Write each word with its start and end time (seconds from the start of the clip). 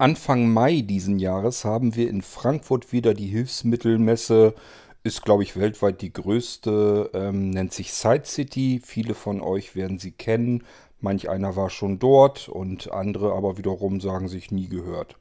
Anfang 0.00 0.50
Mai 0.50 0.80
diesen 0.80 1.18
Jahres 1.18 1.66
haben 1.66 1.94
wir 1.94 2.08
in 2.08 2.22
Frankfurt 2.22 2.90
wieder 2.90 3.12
die 3.12 3.26
Hilfsmittelmesse. 3.26 4.54
Ist, 5.02 5.22
glaube 5.26 5.42
ich, 5.42 5.58
weltweit 5.58 6.00
die 6.00 6.10
größte, 6.10 7.10
ähm, 7.12 7.50
nennt 7.50 7.74
sich 7.74 7.92
Side 7.92 8.22
City. 8.24 8.80
Viele 8.82 9.14
von 9.14 9.42
euch 9.42 9.76
werden 9.76 9.98
sie 9.98 10.12
kennen. 10.12 10.64
Manch 11.00 11.28
einer 11.28 11.54
war 11.54 11.68
schon 11.68 11.98
dort 11.98 12.48
und 12.48 12.90
andere 12.90 13.34
aber 13.34 13.58
wiederum 13.58 14.00
sagen 14.00 14.28
sich 14.28 14.50
nie 14.50 14.68
gehört. 14.68 15.16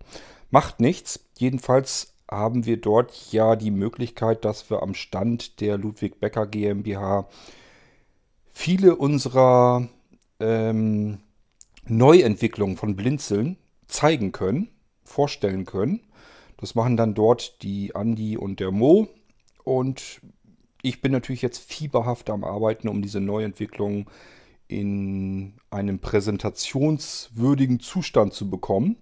Macht 0.49 0.79
nichts. 0.79 1.25
Jedenfalls 1.37 2.13
haben 2.31 2.65
wir 2.65 2.77
dort 2.77 3.33
ja 3.33 3.57
die 3.57 3.71
Möglichkeit, 3.71 4.45
dass 4.45 4.69
wir 4.69 4.81
am 4.81 4.93
Stand 4.93 5.59
der 5.59 5.77
Ludwig 5.77 6.21
Becker 6.21 6.47
GmbH 6.47 7.27
viele 8.53 8.95
unserer 8.95 9.89
ähm, 10.39 11.17
Neuentwicklungen 11.85 12.77
von 12.77 12.95
Blinzeln 12.95 13.57
zeigen 13.89 14.31
können, 14.31 14.69
vorstellen 15.03 15.65
können. 15.65 16.01
Das 16.57 16.75
machen 16.75 16.97
dann 16.97 17.13
dort 17.13 17.61
die 17.63 17.95
Andi 17.95 18.37
und 18.37 18.59
der 18.59 18.71
Mo. 18.71 19.07
Und 19.63 20.21
ich 20.81 21.01
bin 21.01 21.11
natürlich 21.11 21.41
jetzt 21.41 21.59
fieberhaft 21.59 22.29
am 22.29 22.43
Arbeiten, 22.43 22.87
um 22.87 23.01
diese 23.01 23.19
Neuentwicklungen 23.19 24.05
in 24.67 25.53
einem 25.71 25.99
präsentationswürdigen 25.99 27.79
Zustand 27.79 28.33
zu 28.33 28.49
bekommen. 28.49 28.97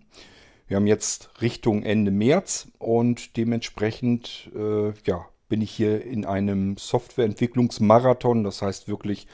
Wir 0.67 0.77
haben 0.77 0.87
jetzt 0.87 1.41
Richtung 1.41 1.83
Ende 1.83 2.11
März 2.11 2.69
und 2.77 3.37
dementsprechend 3.37 4.51
äh, 4.55 4.93
ja, 5.05 5.25
bin 5.49 5.61
ich 5.61 5.71
hier 5.71 6.03
in 6.03 6.25
einem 6.25 6.77
Softwareentwicklungsmarathon. 6.77 8.43
Das 8.43 8.61
heißt 8.61 8.87
wirklich 8.87 9.27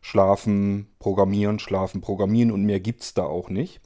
schlafen, 0.00 0.88
programmieren, 0.98 1.58
schlafen, 1.58 2.00
programmieren 2.00 2.50
und 2.50 2.64
mehr 2.64 2.80
gibt 2.80 3.02
es 3.02 3.14
da 3.14 3.24
auch 3.24 3.50
nicht. 3.50 3.80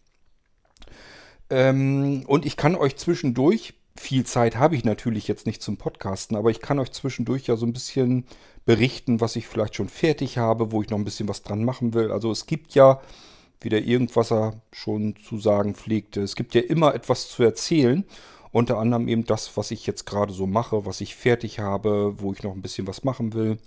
Ähm, 1.54 2.24
und 2.26 2.46
ich 2.46 2.56
kann 2.56 2.74
euch 2.74 2.96
zwischendurch, 2.96 3.74
viel 3.96 4.26
Zeit 4.26 4.56
habe 4.56 4.74
ich 4.74 4.84
natürlich 4.84 5.28
jetzt 5.28 5.46
nicht 5.46 5.62
zum 5.62 5.76
Podcasten, 5.76 6.36
aber 6.36 6.50
ich 6.50 6.60
kann 6.60 6.80
euch 6.80 6.90
zwischendurch 6.90 7.46
ja 7.46 7.54
so 7.54 7.64
ein 7.64 7.72
bisschen 7.72 8.24
berichten, 8.64 9.20
was 9.20 9.36
ich 9.36 9.46
vielleicht 9.46 9.76
schon 9.76 9.88
fertig 9.88 10.36
habe, 10.36 10.72
wo 10.72 10.82
ich 10.82 10.90
noch 10.90 10.98
ein 10.98 11.04
bisschen 11.04 11.28
was 11.28 11.44
dran 11.44 11.62
machen 11.62 11.94
will. 11.94 12.10
Also 12.10 12.32
es 12.32 12.46
gibt 12.46 12.74
ja, 12.74 13.00
wie 13.60 13.68
der 13.68 13.84
Irgendwasser 13.84 14.60
schon 14.72 15.14
zu 15.14 15.38
sagen 15.38 15.76
pflegte, 15.76 16.22
es 16.22 16.34
gibt 16.34 16.56
ja 16.56 16.60
immer 16.60 16.92
etwas 16.92 17.28
zu 17.28 17.44
erzählen. 17.44 18.04
Unter 18.50 18.78
anderem 18.78 19.06
eben 19.06 19.24
das, 19.24 19.56
was 19.56 19.70
ich 19.70 19.86
jetzt 19.86 20.06
gerade 20.06 20.32
so 20.32 20.48
mache, 20.48 20.86
was 20.86 21.00
ich 21.00 21.14
fertig 21.14 21.60
habe, 21.60 22.20
wo 22.20 22.32
ich 22.32 22.42
noch 22.42 22.52
ein 22.52 22.62
bisschen 22.62 22.88
was 22.88 23.04
machen 23.04 23.32
will. 23.32 23.58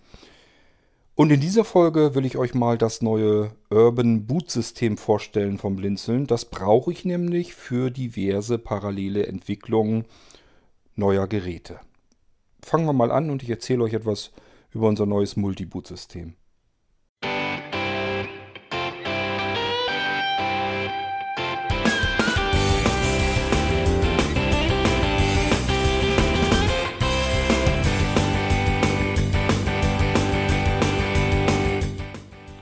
Und 1.17 1.31
in 1.31 1.39
dieser 1.39 1.65
Folge 1.65 2.13
will 2.13 2.27
ich 2.27 2.37
euch 2.37 2.53
mal 2.53 2.77
das 2.77 3.01
neue 3.01 3.49
Urban 3.71 4.27
Boot 4.27 4.51
System 4.51 4.97
vorstellen 4.97 5.57
vom 5.57 5.75
Blinzeln. 5.75 6.27
Das 6.27 6.45
brauche 6.45 6.91
ich 6.91 7.05
nämlich 7.05 7.55
für 7.55 7.89
diverse 7.89 8.59
parallele 8.59 9.25
Entwicklungen 9.25 10.05
neuer 10.95 11.25
Geräte. 11.25 11.79
Fangen 12.61 12.85
wir 12.85 12.93
mal 12.93 13.09
an 13.09 13.31
und 13.31 13.41
ich 13.41 13.49
erzähle 13.49 13.83
euch 13.83 13.93
etwas 13.93 14.29
über 14.71 14.87
unser 14.87 15.07
neues 15.07 15.35
Multi-Boot-System. 15.37 16.35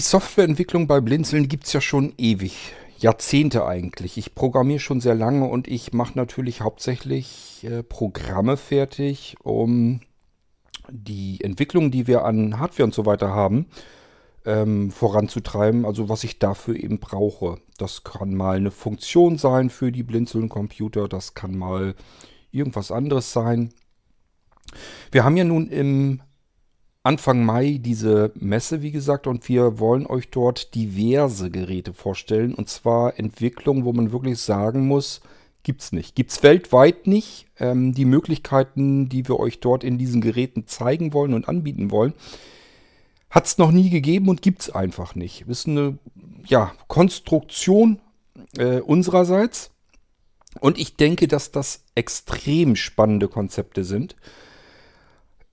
Die 0.00 0.06
Softwareentwicklung 0.06 0.86
bei 0.86 1.02
Blinzeln 1.02 1.46
gibt 1.46 1.66
es 1.66 1.74
ja 1.74 1.82
schon 1.82 2.14
ewig. 2.16 2.72
Jahrzehnte 2.96 3.66
eigentlich. 3.66 4.16
Ich 4.16 4.34
programmiere 4.34 4.80
schon 4.80 5.02
sehr 5.02 5.14
lange 5.14 5.46
und 5.46 5.68
ich 5.68 5.92
mache 5.92 6.16
natürlich 6.16 6.62
hauptsächlich 6.62 7.66
äh, 7.70 7.82
Programme 7.82 8.56
fertig, 8.56 9.36
um 9.42 10.00
die 10.88 11.44
Entwicklung, 11.44 11.90
die 11.90 12.06
wir 12.06 12.24
an 12.24 12.58
Hardware 12.58 12.84
und 12.84 12.94
so 12.94 13.04
weiter 13.04 13.34
haben, 13.34 13.66
ähm, 14.46 14.90
voranzutreiben. 14.90 15.84
Also 15.84 16.08
was 16.08 16.24
ich 16.24 16.38
dafür 16.38 16.76
eben 16.76 16.98
brauche. 16.98 17.58
Das 17.76 18.02
kann 18.02 18.32
mal 18.32 18.56
eine 18.56 18.70
Funktion 18.70 19.36
sein 19.36 19.68
für 19.68 19.92
die 19.92 20.02
Blinzeln-Computer. 20.02 21.08
Das 21.08 21.34
kann 21.34 21.54
mal 21.54 21.94
irgendwas 22.52 22.90
anderes 22.90 23.34
sein. 23.34 23.74
Wir 25.12 25.24
haben 25.24 25.36
ja 25.36 25.44
nun 25.44 25.68
im 25.68 26.22
Anfang 27.02 27.44
Mai 27.44 27.78
diese 27.80 28.30
Messe, 28.34 28.82
wie 28.82 28.90
gesagt, 28.90 29.26
und 29.26 29.48
wir 29.48 29.78
wollen 29.78 30.06
euch 30.06 30.30
dort 30.30 30.74
diverse 30.74 31.50
Geräte 31.50 31.94
vorstellen. 31.94 32.54
Und 32.54 32.68
zwar 32.68 33.18
Entwicklungen, 33.18 33.84
wo 33.84 33.92
man 33.92 34.12
wirklich 34.12 34.38
sagen 34.38 34.86
muss, 34.86 35.22
gibt 35.62 35.80
es 35.80 35.92
nicht. 35.92 36.14
Gibt 36.14 36.30
es 36.30 36.42
weltweit 36.42 37.06
nicht. 37.06 37.46
Ähm, 37.58 37.94
die 37.94 38.04
Möglichkeiten, 38.04 39.08
die 39.08 39.26
wir 39.28 39.40
euch 39.40 39.60
dort 39.60 39.82
in 39.82 39.96
diesen 39.96 40.20
Geräten 40.20 40.66
zeigen 40.66 41.14
wollen 41.14 41.32
und 41.32 41.48
anbieten 41.48 41.90
wollen, 41.90 42.12
hat 43.30 43.46
es 43.46 43.56
noch 43.56 43.70
nie 43.70 43.88
gegeben 43.88 44.28
und 44.28 44.42
gibt 44.42 44.60
es 44.60 44.70
einfach 44.70 45.14
nicht. 45.14 45.46
Ist 45.48 45.68
eine 45.68 45.98
ja, 46.44 46.72
Konstruktion 46.86 48.00
äh, 48.58 48.80
unsererseits. 48.80 49.70
Und 50.60 50.78
ich 50.78 50.96
denke, 50.96 51.28
dass 51.28 51.50
das 51.50 51.84
extrem 51.94 52.76
spannende 52.76 53.28
Konzepte 53.28 53.84
sind. 53.84 54.16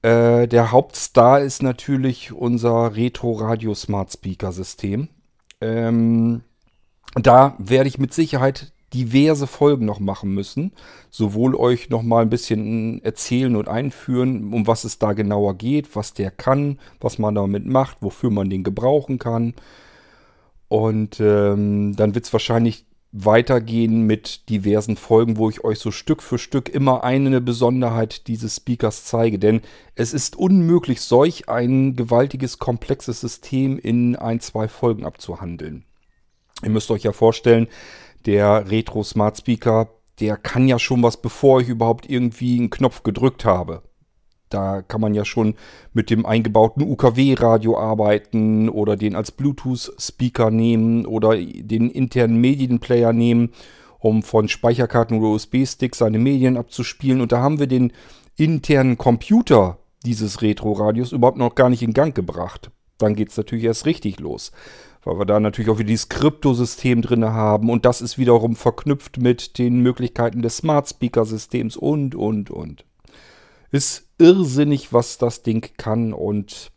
Äh, 0.01 0.47
der 0.47 0.71
Hauptstar 0.71 1.41
ist 1.41 1.63
natürlich 1.63 2.31
unser 2.31 2.95
Retro 2.95 3.33
Radio 3.33 3.73
Smart 3.73 4.11
Speaker 4.11 4.51
System. 4.51 5.09
Ähm, 5.61 6.41
da 7.15 7.55
werde 7.57 7.87
ich 7.87 7.97
mit 7.97 8.13
Sicherheit 8.13 8.71
diverse 8.93 9.47
Folgen 9.47 9.85
noch 9.85 9.99
machen 9.99 10.33
müssen. 10.33 10.71
Sowohl 11.09 11.55
euch 11.55 11.89
noch 11.89 12.03
mal 12.03 12.21
ein 12.21 12.29
bisschen 12.29 13.03
erzählen 13.03 13.55
und 13.55 13.67
einführen, 13.67 14.53
um 14.53 14.67
was 14.67 14.83
es 14.83 14.99
da 14.99 15.13
genauer 15.13 15.55
geht, 15.55 15.95
was 15.95 16.13
der 16.13 16.31
kann, 16.31 16.79
was 16.99 17.19
man 17.19 17.35
damit 17.35 17.65
macht, 17.65 17.97
wofür 18.01 18.29
man 18.29 18.49
den 18.49 18.63
gebrauchen 18.63 19.19
kann. 19.19 19.55
Und 20.69 21.19
ähm, 21.19 21.95
dann 21.95 22.15
wird 22.15 22.25
es 22.25 22.33
wahrscheinlich 22.33 22.85
weitergehen 23.25 24.01
mit 24.01 24.49
diversen 24.49 24.97
Folgen, 24.97 25.37
wo 25.37 25.49
ich 25.49 25.63
euch 25.63 25.79
so 25.79 25.91
Stück 25.91 26.21
für 26.21 26.37
Stück 26.37 26.69
immer 26.69 27.03
eine 27.03 27.41
Besonderheit 27.41 28.27
dieses 28.27 28.57
Speakers 28.57 29.05
zeige. 29.05 29.39
Denn 29.39 29.61
es 29.95 30.13
ist 30.13 30.35
unmöglich, 30.35 31.01
solch 31.01 31.49
ein 31.49 31.95
gewaltiges, 31.95 32.59
komplexes 32.59 33.21
System 33.21 33.79
in 33.79 34.15
ein, 34.15 34.39
zwei 34.39 34.67
Folgen 34.67 35.05
abzuhandeln. 35.05 35.85
Ihr 36.63 36.69
müsst 36.69 36.91
euch 36.91 37.03
ja 37.03 37.11
vorstellen, 37.11 37.67
der 38.25 38.69
Retro 38.69 39.03
Smart 39.03 39.37
Speaker, 39.37 39.89
der 40.19 40.37
kann 40.37 40.67
ja 40.67 40.79
schon 40.79 41.03
was, 41.03 41.17
bevor 41.21 41.61
ich 41.61 41.69
überhaupt 41.69 42.09
irgendwie 42.09 42.57
einen 42.57 42.69
Knopf 42.69 43.03
gedrückt 43.03 43.45
habe. 43.45 43.83
Da 44.49 44.81
kann 44.81 45.01
man 45.01 45.13
ja 45.13 45.25
schon 45.25 45.55
mit 45.93 46.09
dem 46.09 46.25
eingebauten 46.25 46.83
UKW-Radio 46.83 47.77
arbeiten 47.77 48.69
oder 48.69 48.95
den 48.95 49.15
als 49.15 49.31
Bluetooth-Speaker 49.31 50.51
nehmen 50.51 51.05
oder 51.05 51.35
den 51.35 51.89
internen 51.89 52.39
Medienplayer 52.39 53.11
nehmen, 53.13 53.51
um 53.99 54.23
von 54.23 54.47
Speicherkarten 54.47 55.17
oder 55.17 55.29
USB-Sticks 55.29 55.97
seine 55.97 56.19
Medien 56.19 56.55
abzuspielen. 56.55 57.19
Und 57.19 57.31
da 57.31 57.39
haben 57.41 57.59
wir 57.59 57.67
den 57.67 57.91
internen 58.37 58.97
Computer 58.97 59.79
dieses 60.05 60.41
Retro-Radios 60.41 61.11
überhaupt 61.11 61.37
noch 61.37 61.55
gar 61.55 61.69
nicht 61.69 61.83
in 61.83 61.93
Gang 61.93 62.15
gebracht. 62.15 62.71
dann 62.99 63.15
geht 63.15 63.29
es 63.29 63.37
natürlich 63.37 63.65
erst 63.65 63.85
richtig 63.85 64.19
los. 64.19 64.51
Weil 65.03 65.19
wir 65.19 65.25
da 65.25 65.39
natürlich 65.39 65.69
auch 65.69 65.77
wieder 65.77 65.89
dieses 65.89 66.09
Kryptosystem 66.09 67.03
drin 67.03 67.23
haben 67.25 67.69
und 67.69 67.85
das 67.85 68.01
ist 68.01 68.17
wiederum 68.17 68.55
verknüpft 68.55 69.19
mit 69.19 69.59
den 69.59 69.81
Möglichkeiten 69.81 70.41
des 70.41 70.57
Smart 70.57 70.89
Speaker 70.89 71.23
Systems 71.25 71.77
und, 71.77 72.15
und, 72.15 72.49
und. 72.49 72.86
Ist 73.71 74.07
irrsinnig, 74.17 74.93
was 74.93 75.17
das 75.17 75.43
Ding 75.43 75.69
kann 75.77 76.13
und 76.13 76.71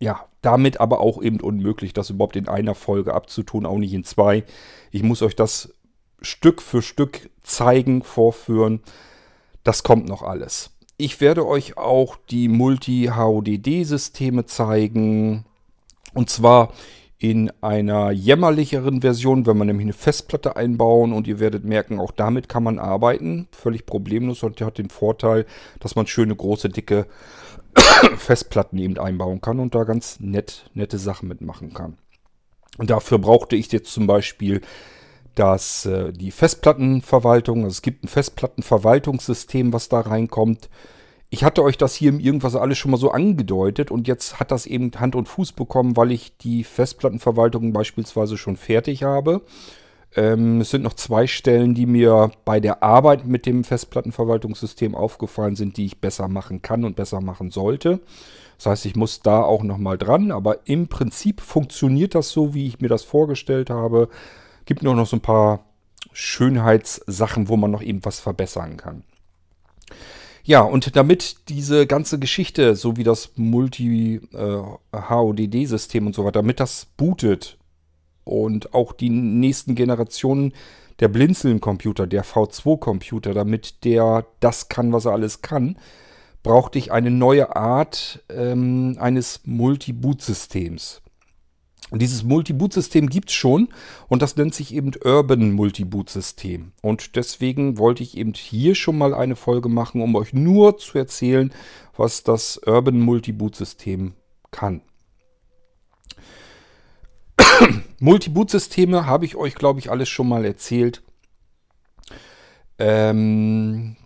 ja, 0.00 0.26
damit 0.42 0.80
aber 0.80 1.00
auch 1.00 1.22
eben 1.22 1.40
unmöglich, 1.40 1.92
das 1.92 2.10
überhaupt 2.10 2.36
in 2.36 2.48
einer 2.48 2.74
Folge 2.74 3.14
abzutun, 3.14 3.66
auch 3.66 3.78
nicht 3.78 3.92
in 3.92 4.04
zwei. 4.04 4.44
Ich 4.90 5.02
muss 5.02 5.22
euch 5.22 5.34
das 5.34 5.74
Stück 6.20 6.62
für 6.62 6.82
Stück 6.82 7.30
zeigen, 7.42 8.02
vorführen. 8.02 8.80
Das 9.64 9.82
kommt 9.82 10.08
noch 10.08 10.22
alles. 10.22 10.70
Ich 10.96 11.20
werde 11.20 11.46
euch 11.46 11.76
auch 11.76 12.16
die 12.30 12.48
Multi-HODD-Systeme 12.48 14.46
zeigen. 14.46 15.44
Und 16.14 16.30
zwar 16.30 16.72
in 17.18 17.50
einer 17.60 18.12
jämmerlicheren 18.12 19.00
Version, 19.00 19.46
wenn 19.46 19.56
man 19.56 19.66
nämlich 19.66 19.86
eine 19.86 19.92
Festplatte 19.92 20.56
einbauen 20.56 21.12
und 21.12 21.26
ihr 21.26 21.40
werdet 21.40 21.64
merken, 21.64 21.98
auch 21.98 22.12
damit 22.12 22.48
kann 22.48 22.62
man 22.62 22.78
arbeiten. 22.78 23.48
Völlig 23.50 23.86
problemlos 23.86 24.42
und 24.44 24.60
hat 24.60 24.78
den 24.78 24.90
Vorteil, 24.90 25.44
dass 25.80 25.96
man 25.96 26.06
schöne, 26.06 26.36
große, 26.36 26.68
dicke 26.68 27.06
Festplatten 28.16 28.78
eben 28.78 28.98
einbauen 28.98 29.40
kann 29.40 29.58
und 29.58 29.74
da 29.74 29.82
ganz 29.84 30.20
nett, 30.20 30.70
nette 30.74 30.98
Sachen 30.98 31.28
mitmachen 31.28 31.74
kann. 31.74 31.98
Und 32.76 32.90
dafür 32.90 33.18
brauchte 33.18 33.56
ich 33.56 33.72
jetzt 33.72 33.92
zum 33.92 34.06
Beispiel 34.06 34.60
dass 35.38 35.86
äh, 35.86 36.12
die 36.12 36.32
Festplattenverwaltung, 36.32 37.58
also 37.62 37.68
es 37.68 37.82
gibt 37.82 38.02
ein 38.02 38.08
Festplattenverwaltungssystem, 38.08 39.72
was 39.72 39.88
da 39.88 40.00
reinkommt. 40.00 40.68
Ich 41.30 41.44
hatte 41.44 41.62
euch 41.62 41.76
das 41.76 41.94
hier 41.94 42.08
im 42.08 42.20
Irgendwas 42.20 42.56
alles 42.56 42.78
schon 42.78 42.90
mal 42.90 42.96
so 42.96 43.10
angedeutet 43.10 43.90
und 43.90 44.08
jetzt 44.08 44.40
hat 44.40 44.50
das 44.50 44.64
eben 44.64 44.90
Hand 44.98 45.14
und 45.14 45.28
Fuß 45.28 45.52
bekommen, 45.52 45.96
weil 45.96 46.10
ich 46.10 46.36
die 46.38 46.64
Festplattenverwaltung 46.64 47.74
beispielsweise 47.74 48.38
schon 48.38 48.56
fertig 48.56 49.02
habe. 49.02 49.42
Ähm, 50.16 50.62
es 50.62 50.70
sind 50.70 50.82
noch 50.82 50.94
zwei 50.94 51.26
Stellen, 51.26 51.74
die 51.74 51.84
mir 51.84 52.30
bei 52.46 52.60
der 52.60 52.82
Arbeit 52.82 53.26
mit 53.26 53.44
dem 53.44 53.62
Festplattenverwaltungssystem 53.62 54.94
aufgefallen 54.94 55.54
sind, 55.54 55.76
die 55.76 55.84
ich 55.84 56.00
besser 56.00 56.28
machen 56.28 56.62
kann 56.62 56.84
und 56.84 56.96
besser 56.96 57.20
machen 57.20 57.50
sollte. 57.50 58.00
Das 58.56 58.66
heißt, 58.66 58.86
ich 58.86 58.96
muss 58.96 59.20
da 59.20 59.42
auch 59.42 59.62
nochmal 59.62 59.98
dran, 59.98 60.32
aber 60.32 60.66
im 60.66 60.88
Prinzip 60.88 61.42
funktioniert 61.42 62.14
das 62.14 62.30
so, 62.30 62.54
wie 62.54 62.66
ich 62.66 62.80
mir 62.80 62.88
das 62.88 63.04
vorgestellt 63.04 63.68
habe. 63.68 64.08
Gibt 64.64 64.82
nur 64.82 64.94
noch 64.94 65.06
so 65.06 65.16
ein 65.16 65.20
paar 65.20 65.60
Schönheitssachen, 66.12 67.48
wo 67.48 67.58
man 67.58 67.70
noch 67.70 67.82
eben 67.82 68.02
was 68.04 68.18
verbessern 68.18 68.78
kann. 68.78 69.04
Ja, 70.48 70.62
und 70.62 70.96
damit 70.96 71.50
diese 71.50 71.86
ganze 71.86 72.18
Geschichte, 72.18 72.74
so 72.74 72.96
wie 72.96 73.04
das 73.04 73.32
Multi-HODD-System 73.36 76.02
äh, 76.02 76.06
und 76.06 76.14
so 76.14 76.24
weiter, 76.24 76.40
damit 76.40 76.58
das 76.58 76.86
bootet 76.96 77.58
und 78.24 78.72
auch 78.72 78.94
die 78.94 79.10
nächsten 79.10 79.74
Generationen 79.74 80.54
der 81.00 81.08
Blinzeln-Computer, 81.08 82.06
der 82.06 82.24
V2-Computer, 82.24 83.34
damit 83.34 83.84
der 83.84 84.24
das 84.40 84.70
kann, 84.70 84.90
was 84.90 85.04
er 85.04 85.12
alles 85.12 85.42
kann, 85.42 85.76
brauchte 86.42 86.78
ich 86.78 86.92
eine 86.92 87.10
neue 87.10 87.54
Art 87.54 88.24
ähm, 88.30 88.96
eines 88.98 89.42
Multi-Boot-Systems. 89.44 91.02
Dieses 91.90 92.22
Multi-Boot-System 92.22 93.08
gibt 93.08 93.30
es 93.30 93.34
schon 93.34 93.68
und 94.08 94.20
das 94.20 94.36
nennt 94.36 94.54
sich 94.54 94.74
eben 94.74 94.90
Urban 95.02 95.52
Multi-Boot-System. 95.52 96.72
Und 96.82 97.16
deswegen 97.16 97.78
wollte 97.78 98.02
ich 98.02 98.16
eben 98.16 98.34
hier 98.34 98.74
schon 98.74 98.98
mal 98.98 99.14
eine 99.14 99.36
Folge 99.36 99.70
machen, 99.70 100.02
um 100.02 100.14
euch 100.14 100.34
nur 100.34 100.76
zu 100.76 100.98
erzählen, 100.98 101.52
was 101.96 102.24
das 102.24 102.60
Urban 102.66 103.00
Multi-Boot-System 103.00 104.12
kann. 104.50 104.82
Multi-Boot-Systeme 108.00 109.06
habe 109.06 109.24
ich 109.24 109.36
euch, 109.36 109.54
glaube 109.54 109.80
ich, 109.80 109.90
alles 109.90 110.10
schon 110.10 110.28
mal 110.28 110.44
erzählt. 110.44 111.02
Ähm, 112.78 113.96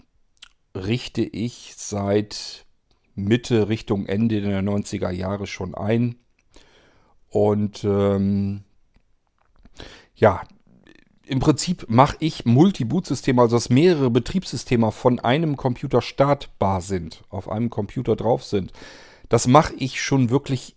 richte 0.74 1.22
ich 1.22 1.74
seit 1.76 2.64
Mitte 3.14 3.68
Richtung 3.68 4.06
Ende 4.06 4.40
der 4.40 4.62
90er 4.62 5.10
Jahre 5.10 5.46
schon 5.46 5.74
ein. 5.74 6.16
Und 7.32 7.82
ähm, 7.84 8.62
ja, 10.14 10.42
im 11.26 11.40
Prinzip 11.40 11.86
mache 11.88 12.16
ich 12.20 12.44
Multi-Boot-Systeme, 12.44 13.40
also 13.40 13.56
dass 13.56 13.70
mehrere 13.70 14.10
Betriebssysteme 14.10 14.92
von 14.92 15.18
einem 15.18 15.56
Computer 15.56 16.02
startbar 16.02 16.82
sind, 16.82 17.22
auf 17.30 17.48
einem 17.48 17.70
Computer 17.70 18.16
drauf 18.16 18.44
sind. 18.44 18.72
Das 19.30 19.46
mache 19.46 19.72
ich 19.78 20.02
schon 20.02 20.28
wirklich 20.28 20.76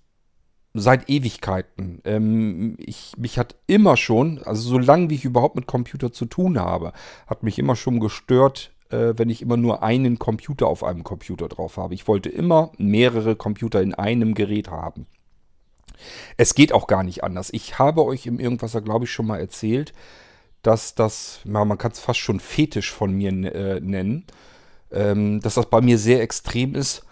seit 0.73 1.09
Ewigkeiten. 1.09 2.01
Ähm, 2.05 2.75
ich, 2.79 3.13
mich 3.17 3.37
hat 3.37 3.55
immer 3.67 3.97
schon, 3.97 4.41
also 4.43 4.61
so 4.61 4.77
lange 4.77 5.09
wie 5.09 5.15
ich 5.15 5.25
überhaupt 5.25 5.55
mit 5.55 5.67
Computer 5.67 6.13
zu 6.13 6.25
tun 6.25 6.57
habe, 6.57 6.93
hat 7.27 7.43
mich 7.43 7.59
immer 7.59 7.75
schon 7.75 7.99
gestört, 7.99 8.71
äh, 8.91 9.13
wenn 9.17 9.29
ich 9.29 9.41
immer 9.41 9.57
nur 9.57 9.83
einen 9.83 10.19
Computer 10.19 10.67
auf 10.67 10.85
einem 10.85 11.03
Computer 11.03 11.49
drauf 11.49 11.75
habe. 11.75 11.93
Ich 11.93 12.07
wollte 12.07 12.29
immer 12.29 12.71
mehrere 12.77 13.35
Computer 13.35 13.81
in 13.81 13.93
einem 13.93 14.35
Gerät 14.35 14.69
haben. 14.69 15.05
Es 16.37 16.55
geht 16.55 16.73
auch 16.73 16.87
gar 16.87 17.03
nicht 17.03 17.23
anders. 17.23 17.49
Ich 17.51 17.79
habe 17.79 18.05
euch 18.05 18.25
im 18.27 18.39
Irgendwasser, 18.39 18.81
glaube 18.81 19.05
ich, 19.05 19.11
schon 19.11 19.27
mal 19.27 19.39
erzählt, 19.39 19.93
dass 20.61 20.95
das, 20.95 21.41
man 21.43 21.77
kann 21.77 21.91
es 21.91 21.99
fast 21.99 22.19
schon 22.19 22.39
fetisch 22.39 22.91
von 22.91 23.11
mir 23.11 23.29
äh, 23.29 23.79
nennen, 23.79 24.25
ähm, 24.91 25.39
dass 25.41 25.55
das 25.55 25.69
bei 25.69 25.81
mir 25.81 25.97
sehr 25.97 26.21
extrem 26.21 26.73
ist, 26.73 27.05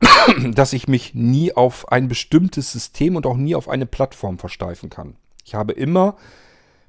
dass 0.52 0.72
ich 0.72 0.88
mich 0.88 1.14
nie 1.14 1.54
auf 1.54 1.90
ein 1.90 2.08
bestimmtes 2.08 2.72
System 2.72 3.16
und 3.16 3.26
auch 3.26 3.36
nie 3.36 3.54
auf 3.54 3.68
eine 3.68 3.86
Plattform 3.86 4.38
versteifen 4.38 4.90
kann. 4.90 5.16
Ich 5.44 5.54
habe 5.54 5.72
immer 5.72 6.16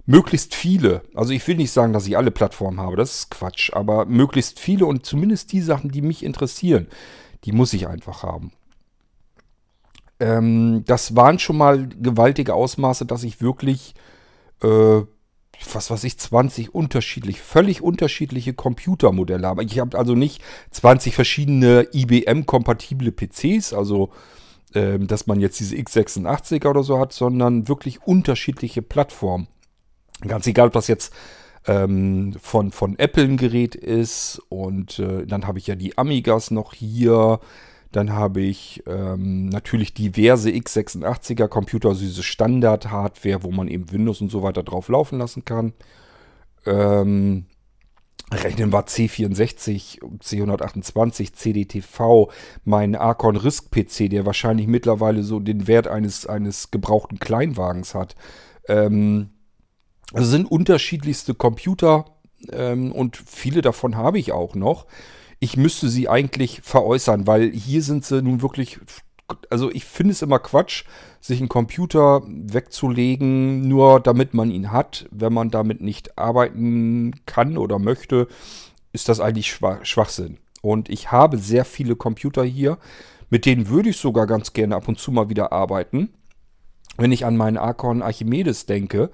möglichst 0.06 0.56
viele, 0.56 1.04
also 1.14 1.32
ich 1.32 1.48
will 1.48 1.56
nicht 1.56 1.72
sagen, 1.72 1.94
dass 1.94 2.08
ich 2.08 2.18
alle 2.18 2.32
Plattformen 2.32 2.80
habe, 2.80 2.96
das 2.96 3.16
ist 3.16 3.32
Quatsch, 3.32 3.72
aber 3.74 4.06
möglichst 4.06 4.60
viele 4.60 4.86
und 4.86 5.06
zumindest 5.06 5.52
die 5.52 5.62
Sachen, 5.62 5.92
die 5.92 6.02
mich 6.02 6.24
interessieren, 6.24 6.88
die 7.46 7.52
muss 7.52 7.74
ich 7.74 7.88
einfach 7.88 8.24
haben. 8.24 8.52
Ähm, 10.20 10.84
das 10.86 11.16
waren 11.16 11.40
schon 11.40 11.58
mal 11.58 11.88
gewaltige 11.88 12.54
Ausmaße, 12.54 13.06
dass 13.06 13.24
ich 13.24 13.42
wirklich, 13.42 13.94
äh, 14.62 15.02
was 15.74 15.92
weiß 15.92 16.04
ich, 16.04 16.18
20 16.18 16.74
unterschiedlich, 16.74 17.42
völlig 17.42 17.82
unterschiedliche 17.82 18.54
Computermodelle 18.54 19.48
habe. 19.48 19.64
Ich 19.64 19.80
habe 19.80 19.98
also 19.98 20.16
nicht 20.16 20.42
20 20.72 21.16
verschiedene 21.16 21.88
IBM-kompatible 21.94 23.12
PCs, 23.12 23.74
also 23.74 24.10
äh, 24.74 25.00
dass 25.00 25.28
man 25.28 25.40
jetzt 25.40 25.60
diese 25.60 25.76
x86er 25.76 26.70
oder 26.70 26.84
so 26.84 27.00
hat, 27.00 27.14
sondern 27.14 27.68
wirklich 27.68 28.04
unterschiedliche 28.04 28.82
Plattformen. 28.82 29.48
Ganz 30.22 30.48
egal, 30.48 30.68
ob 30.68 30.74
das 30.74 30.88
jetzt 30.88 31.14
ähm, 31.66 32.36
von, 32.42 32.72
von 32.72 32.98
Apple 32.98 33.24
ein 33.24 33.38
Gerät 33.38 33.76
ist 33.76 34.42
und 34.50 35.00
äh, 35.00 35.26
dann 35.26 35.48
habe 35.48 35.60
ich 35.60 35.68
ja 35.68 35.76
die 35.76 35.98
Amigas 35.98 36.52
noch 36.52 36.74
hier. 36.74 37.40
Dann 37.92 38.14
habe 38.14 38.42
ich 38.42 38.84
ähm, 38.86 39.48
natürlich 39.48 39.94
diverse 39.94 40.50
x86er 40.50 41.48
Computer, 41.48 41.90
also 41.90 42.22
Standard-Hardware, 42.22 43.44
wo 43.44 43.52
man 43.52 43.68
eben 43.68 43.92
Windows 43.92 44.22
und 44.22 44.30
so 44.30 44.44
weiter 44.44 44.64
drauf 44.64 44.90
laufen 44.90 45.18
lassen 45.18 45.44
kann. 45.44 45.74
Ähm, 46.66 47.46
Rechnen 48.32 48.72
wir 48.72 48.86
C64, 48.86 50.02
C128, 50.20 51.34
CDTV, 51.34 52.32
mein 52.64 52.96
Arcon 52.96 53.36
RISC 53.36 53.72
PC, 53.72 54.10
der 54.10 54.26
wahrscheinlich 54.28 54.68
mittlerweile 54.68 55.24
so 55.24 55.40
den 55.40 55.68
Wert 55.68 55.88
eines, 55.88 56.28
eines 56.28 56.70
gebrauchten 56.70 57.18
Kleinwagens 57.18 57.96
hat. 57.96 58.16
Ähm, 58.68 59.32
also 60.14 60.30
sind 60.30 60.50
unterschiedlichste 60.50 61.34
Computer 61.34 62.06
ähm, 62.52 62.92
und 62.92 63.18
viele 63.18 63.64
davon 63.64 63.98
habe 63.98 64.20
ich 64.20 64.32
auch 64.32 64.54
noch 64.54 64.86
ich 65.40 65.58
müsste 65.58 65.90
sie 65.90 66.10
eigentlich 66.10 66.62
veräußern, 66.64 67.28
weil 67.28 67.52
hier 67.52 67.82
sind 67.82 68.06
sie 68.06 68.22
nun 68.22 68.42
wirklich. 68.42 68.80
Also 69.52 69.70
ich 69.72 69.86
finde 69.86 70.12
es 70.14 70.24
immer 70.24 70.40
Quatsch, 70.40 70.86
sich 71.22 71.40
einen 71.40 71.50
Computer 71.50 72.24
wegzulegen, 72.26 73.68
nur 73.68 74.00
damit 74.00 74.34
man 74.34 74.50
ihn 74.50 74.72
hat. 74.72 75.08
Wenn 75.12 75.34
man 75.34 75.52
damit 75.52 75.82
nicht 75.82 76.18
arbeiten 76.18 77.14
kann 77.26 77.58
oder 77.58 77.78
möchte, 77.78 78.28
ist 78.92 79.08
das 79.08 79.20
eigentlich 79.20 79.52
Schwachsinn. 79.84 80.40
Und 80.62 80.90
ich 80.90 81.12
habe 81.12 81.38
sehr 81.38 81.64
viele 81.64 81.96
Computer 81.96 82.44
hier, 82.44 82.80
mit 83.30 83.46
denen 83.46 83.70
würde 83.70 83.90
ich 83.90 83.98
sogar 83.98 84.26
ganz 84.26 84.54
gerne 84.54 84.76
ab 84.76 84.88
und 84.88 85.00
zu 85.00 85.12
mal 85.12 85.30
wieder 85.30 85.52
arbeiten. 85.52 86.10
Wenn 86.98 87.12
ich 87.12 87.26
an 87.26 87.38
meinen 87.38 87.58
Archon 87.58 88.02
Archimedes 88.02 88.66
denke, 88.66 89.12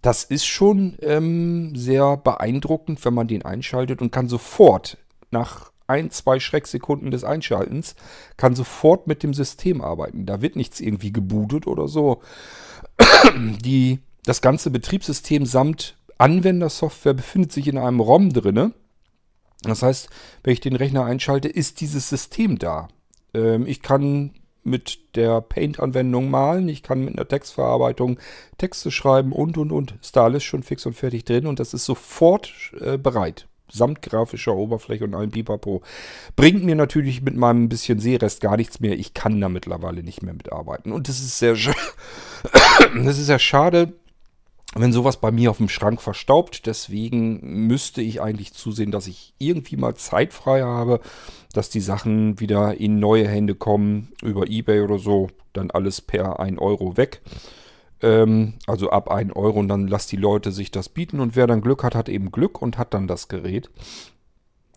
das 0.00 0.24
ist 0.24 0.46
schon 0.46 0.96
ähm, 1.02 1.76
sehr 1.76 2.16
beeindruckend, 2.16 3.04
wenn 3.04 3.14
man 3.14 3.28
den 3.28 3.44
einschaltet 3.44 4.00
und 4.00 4.10
kann 4.10 4.28
sofort 4.28 4.96
nach 5.30 5.72
ein, 5.86 6.10
zwei 6.10 6.38
Schrecksekunden 6.38 7.10
des 7.10 7.24
Einschaltens 7.24 7.96
kann 8.36 8.54
sofort 8.54 9.06
mit 9.06 9.22
dem 9.22 9.32
System 9.32 9.80
arbeiten. 9.80 10.26
Da 10.26 10.42
wird 10.42 10.54
nichts 10.54 10.80
irgendwie 10.80 11.12
gebootet 11.12 11.66
oder 11.66 11.88
so. 11.88 12.20
Die, 13.62 14.00
das 14.24 14.42
ganze 14.42 14.70
Betriebssystem 14.70 15.46
samt 15.46 15.96
Anwendersoftware 16.18 17.14
befindet 17.14 17.52
sich 17.52 17.68
in 17.68 17.78
einem 17.78 18.00
ROM 18.00 18.32
drinne. 18.32 18.72
Das 19.62 19.82
heißt, 19.82 20.10
wenn 20.44 20.52
ich 20.52 20.60
den 20.60 20.76
Rechner 20.76 21.04
einschalte, 21.04 21.48
ist 21.48 21.80
dieses 21.80 22.08
System 22.08 22.58
da. 22.58 22.88
Ähm, 23.34 23.66
ich 23.66 23.82
kann 23.82 24.32
mit 24.64 25.16
der 25.16 25.40
Paint-Anwendung 25.40 26.30
malen, 26.30 26.68
ich 26.68 26.82
kann 26.82 27.04
mit 27.04 27.14
einer 27.14 27.26
Textverarbeitung 27.26 28.18
Texte 28.58 28.90
schreiben 28.90 29.32
und 29.32 29.56
und 29.56 29.72
und. 29.72 29.94
Ist 30.02 30.16
da 30.16 30.24
alles 30.24 30.44
schon 30.44 30.62
fix 30.62 30.84
und 30.86 30.94
fertig 30.94 31.24
drin 31.24 31.46
und 31.46 31.58
das 31.58 31.74
ist 31.74 31.84
sofort 31.84 32.52
äh, 32.80 32.98
bereit. 32.98 33.47
Samt 33.70 34.02
grafischer 34.02 34.54
Oberfläche 34.54 35.04
und 35.04 35.14
allem 35.14 35.30
Pipapo. 35.30 35.82
Bringt 36.36 36.64
mir 36.64 36.74
natürlich 36.74 37.22
mit 37.22 37.36
meinem 37.36 37.68
bisschen 37.68 38.00
Sehrest 38.00 38.40
gar 38.40 38.56
nichts 38.56 38.80
mehr. 38.80 38.98
Ich 38.98 39.14
kann 39.14 39.40
da 39.40 39.48
mittlerweile 39.48 40.02
nicht 40.02 40.22
mehr 40.22 40.34
mitarbeiten. 40.34 40.92
Und 40.92 41.08
das 41.08 41.18
ist 41.20 41.38
sehr, 41.38 41.54
das 42.94 43.18
ist 43.18 43.26
sehr 43.26 43.38
schade, 43.38 43.92
wenn 44.74 44.92
sowas 44.92 45.18
bei 45.18 45.30
mir 45.30 45.50
auf 45.50 45.58
dem 45.58 45.68
Schrank 45.68 46.00
verstaubt. 46.00 46.66
Deswegen 46.66 47.66
müsste 47.66 48.02
ich 48.02 48.20
eigentlich 48.20 48.52
zusehen, 48.54 48.90
dass 48.90 49.06
ich 49.06 49.34
irgendwie 49.38 49.76
mal 49.76 49.94
Zeit 49.94 50.32
frei 50.32 50.62
habe, 50.62 51.00
dass 51.52 51.70
die 51.70 51.80
Sachen 51.80 52.40
wieder 52.40 52.78
in 52.78 52.98
neue 52.98 53.28
Hände 53.28 53.54
kommen, 53.54 54.12
über 54.22 54.48
Ebay 54.48 54.80
oder 54.80 54.98
so. 54.98 55.28
Dann 55.52 55.70
alles 55.70 56.00
per 56.00 56.40
1 56.40 56.58
Euro 56.58 56.96
weg. 56.96 57.20
Ähm, 58.02 58.54
also 58.66 58.90
ab 58.90 59.10
1 59.10 59.34
Euro 59.34 59.58
und 59.58 59.68
dann 59.68 59.88
lasst 59.88 60.12
die 60.12 60.16
Leute 60.16 60.52
sich 60.52 60.70
das 60.70 60.88
bieten. 60.88 61.20
Und 61.20 61.36
wer 61.36 61.46
dann 61.46 61.60
Glück 61.60 61.82
hat, 61.82 61.94
hat 61.94 62.08
eben 62.08 62.30
Glück 62.30 62.62
und 62.62 62.78
hat 62.78 62.94
dann 62.94 63.08
das 63.08 63.28
Gerät. 63.28 63.70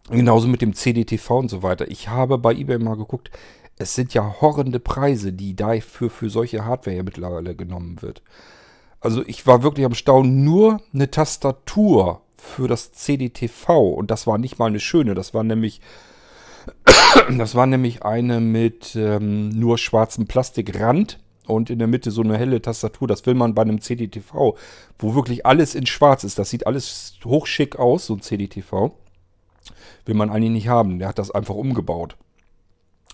Genauso 0.09 0.47
mit 0.47 0.61
dem 0.61 0.73
CDTV 0.73 1.37
und 1.37 1.49
so 1.49 1.63
weiter. 1.63 1.89
Ich 1.89 2.09
habe 2.09 2.37
bei 2.37 2.53
Ebay 2.53 2.79
mal 2.79 2.97
geguckt, 2.97 3.31
es 3.77 3.95
sind 3.95 4.13
ja 4.13 4.41
horrende 4.41 4.79
Preise, 4.79 5.33
die 5.33 5.55
dafür 5.55 6.09
für 6.09 6.29
solche 6.29 6.65
Hardware 6.65 6.97
ja 6.97 7.03
mittlerweile 7.03 7.55
genommen 7.55 8.01
wird. 8.01 8.21
Also 8.99 9.23
ich 9.25 9.47
war 9.47 9.63
wirklich 9.63 9.85
am 9.85 9.95
Staunen, 9.95 10.43
nur 10.43 10.81
eine 10.93 11.09
Tastatur 11.09 12.21
für 12.37 12.67
das 12.67 12.91
CDTV 12.91 13.69
und 13.93 14.11
das 14.11 14.27
war 14.27 14.37
nicht 14.37 14.59
mal 14.59 14.67
eine 14.67 14.79
schöne, 14.79 15.15
das 15.15 15.33
war 15.33 15.43
nämlich 15.43 15.81
das 17.37 17.55
war 17.55 17.65
nämlich 17.65 18.03
eine 18.03 18.39
mit 18.39 18.95
ähm, 18.95 19.49
nur 19.49 19.77
schwarzem 19.77 20.27
Plastikrand 20.27 21.19
und 21.51 21.69
in 21.69 21.79
der 21.79 21.87
Mitte 21.87 22.11
so 22.11 22.21
eine 22.21 22.37
helle 22.37 22.61
Tastatur. 22.61 23.07
Das 23.07 23.25
will 23.25 23.35
man 23.35 23.53
bei 23.53 23.61
einem 23.61 23.81
CDTV, 23.81 24.55
wo 24.99 25.15
wirklich 25.15 25.45
alles 25.45 25.75
in 25.75 25.85
schwarz 25.85 26.23
ist. 26.23 26.39
Das 26.39 26.49
sieht 26.49 26.67
alles 26.67 27.15
hochschick 27.23 27.77
aus, 27.77 28.07
so 28.07 28.15
ein 28.15 28.21
CDTV. 28.21 28.91
Will 30.05 30.15
man 30.15 30.29
eigentlich 30.29 30.51
nicht 30.51 30.67
haben. 30.67 30.99
Der 30.99 31.07
hat 31.07 31.19
das 31.19 31.31
einfach 31.31 31.55
umgebaut 31.55 32.17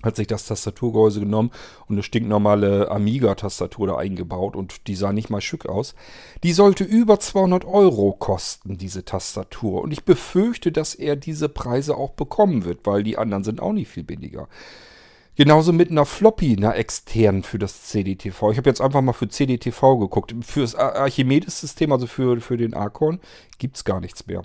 hat 0.03 0.15
sich 0.15 0.27
das 0.27 0.46
Tastaturgehäuse 0.46 1.20
genommen 1.20 1.51
und 1.88 1.96
eine 1.96 2.03
stinknormale 2.03 2.91
Amiga-Tastatur 2.91 3.88
da 3.88 3.98
eingebaut 3.98 4.56
und 4.56 4.88
die 4.88 4.96
sah 4.96 5.12
nicht 5.12 5.29
mal 5.29 5.41
schick 5.41 5.65
aus. 5.65 5.96
Die 6.44 6.53
sollte 6.53 6.84
über 6.84 7.20
200 7.20 7.65
Euro 7.65 8.13
kosten, 8.13 8.77
diese 8.77 9.06
Tastatur. 9.06 9.82
Und 9.82 9.91
ich 9.91 10.03
befürchte, 10.03 10.72
dass 10.72 10.94
er 10.94 11.15
diese 11.15 11.50
Preise 11.50 11.98
auch 11.98 12.12
bekommen 12.12 12.63
wird, 12.63 12.86
weil 12.86 13.01
die 13.01 13.17
anderen 13.17 13.44
sind 13.44 13.60
auch 13.60 13.74
nicht 13.74 13.89
viel 13.89 14.03
billiger. 14.03 14.48
Genauso 15.38 15.72
mit 15.72 15.91
einer 15.91 16.08
Floppy, 16.08 16.58
einer 16.58 16.75
externen 16.75 17.44
für 17.44 17.60
das 17.60 17.84
CDTV. 17.84 18.50
Ich 18.51 18.58
habe 18.58 18.70
jetzt 18.72 18.82
einfach 18.82 19.03
mal 19.03 19.13
für 19.13 19.29
CDTV 19.29 19.98
geguckt. 20.00 20.34
Für 20.41 20.62
das 20.62 20.74
Archimedes-System, 20.74 21.91
also 21.91 22.08
für, 22.08 22.41
für 22.41 22.58
den 22.58 22.74
Archon, 22.74 23.20
gibt 23.60 23.77
es 23.77 23.86
gar 23.86 24.00
nichts 24.00 24.25
mehr. 24.25 24.41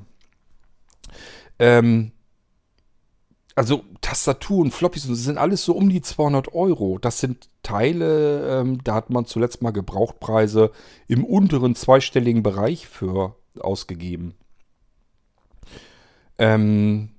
Ähm, 1.58 2.12
also 3.54 3.84
Tastatur 4.02 4.58
und 4.58 4.70
Floppies 4.72 5.08
das 5.08 5.20
sind 5.20 5.38
alles 5.38 5.64
so 5.64 5.72
um 5.72 5.88
die 5.88 6.02
200 6.02 6.52
Euro. 6.52 6.99
Das 6.99 7.20
sind 7.20 7.49
Teile, 7.62 8.61
ähm, 8.61 8.84
da 8.84 8.94
hat 8.94 9.08
man 9.08 9.25
zuletzt 9.25 9.62
mal 9.62 9.70
Gebrauchtpreise 9.70 10.72
im 11.08 11.25
unteren 11.25 11.75
zweistelligen 11.75 12.42
Bereich 12.42 12.87
für 12.87 13.34
ausgegeben. 13.58 14.34
Ähm, 16.37 17.12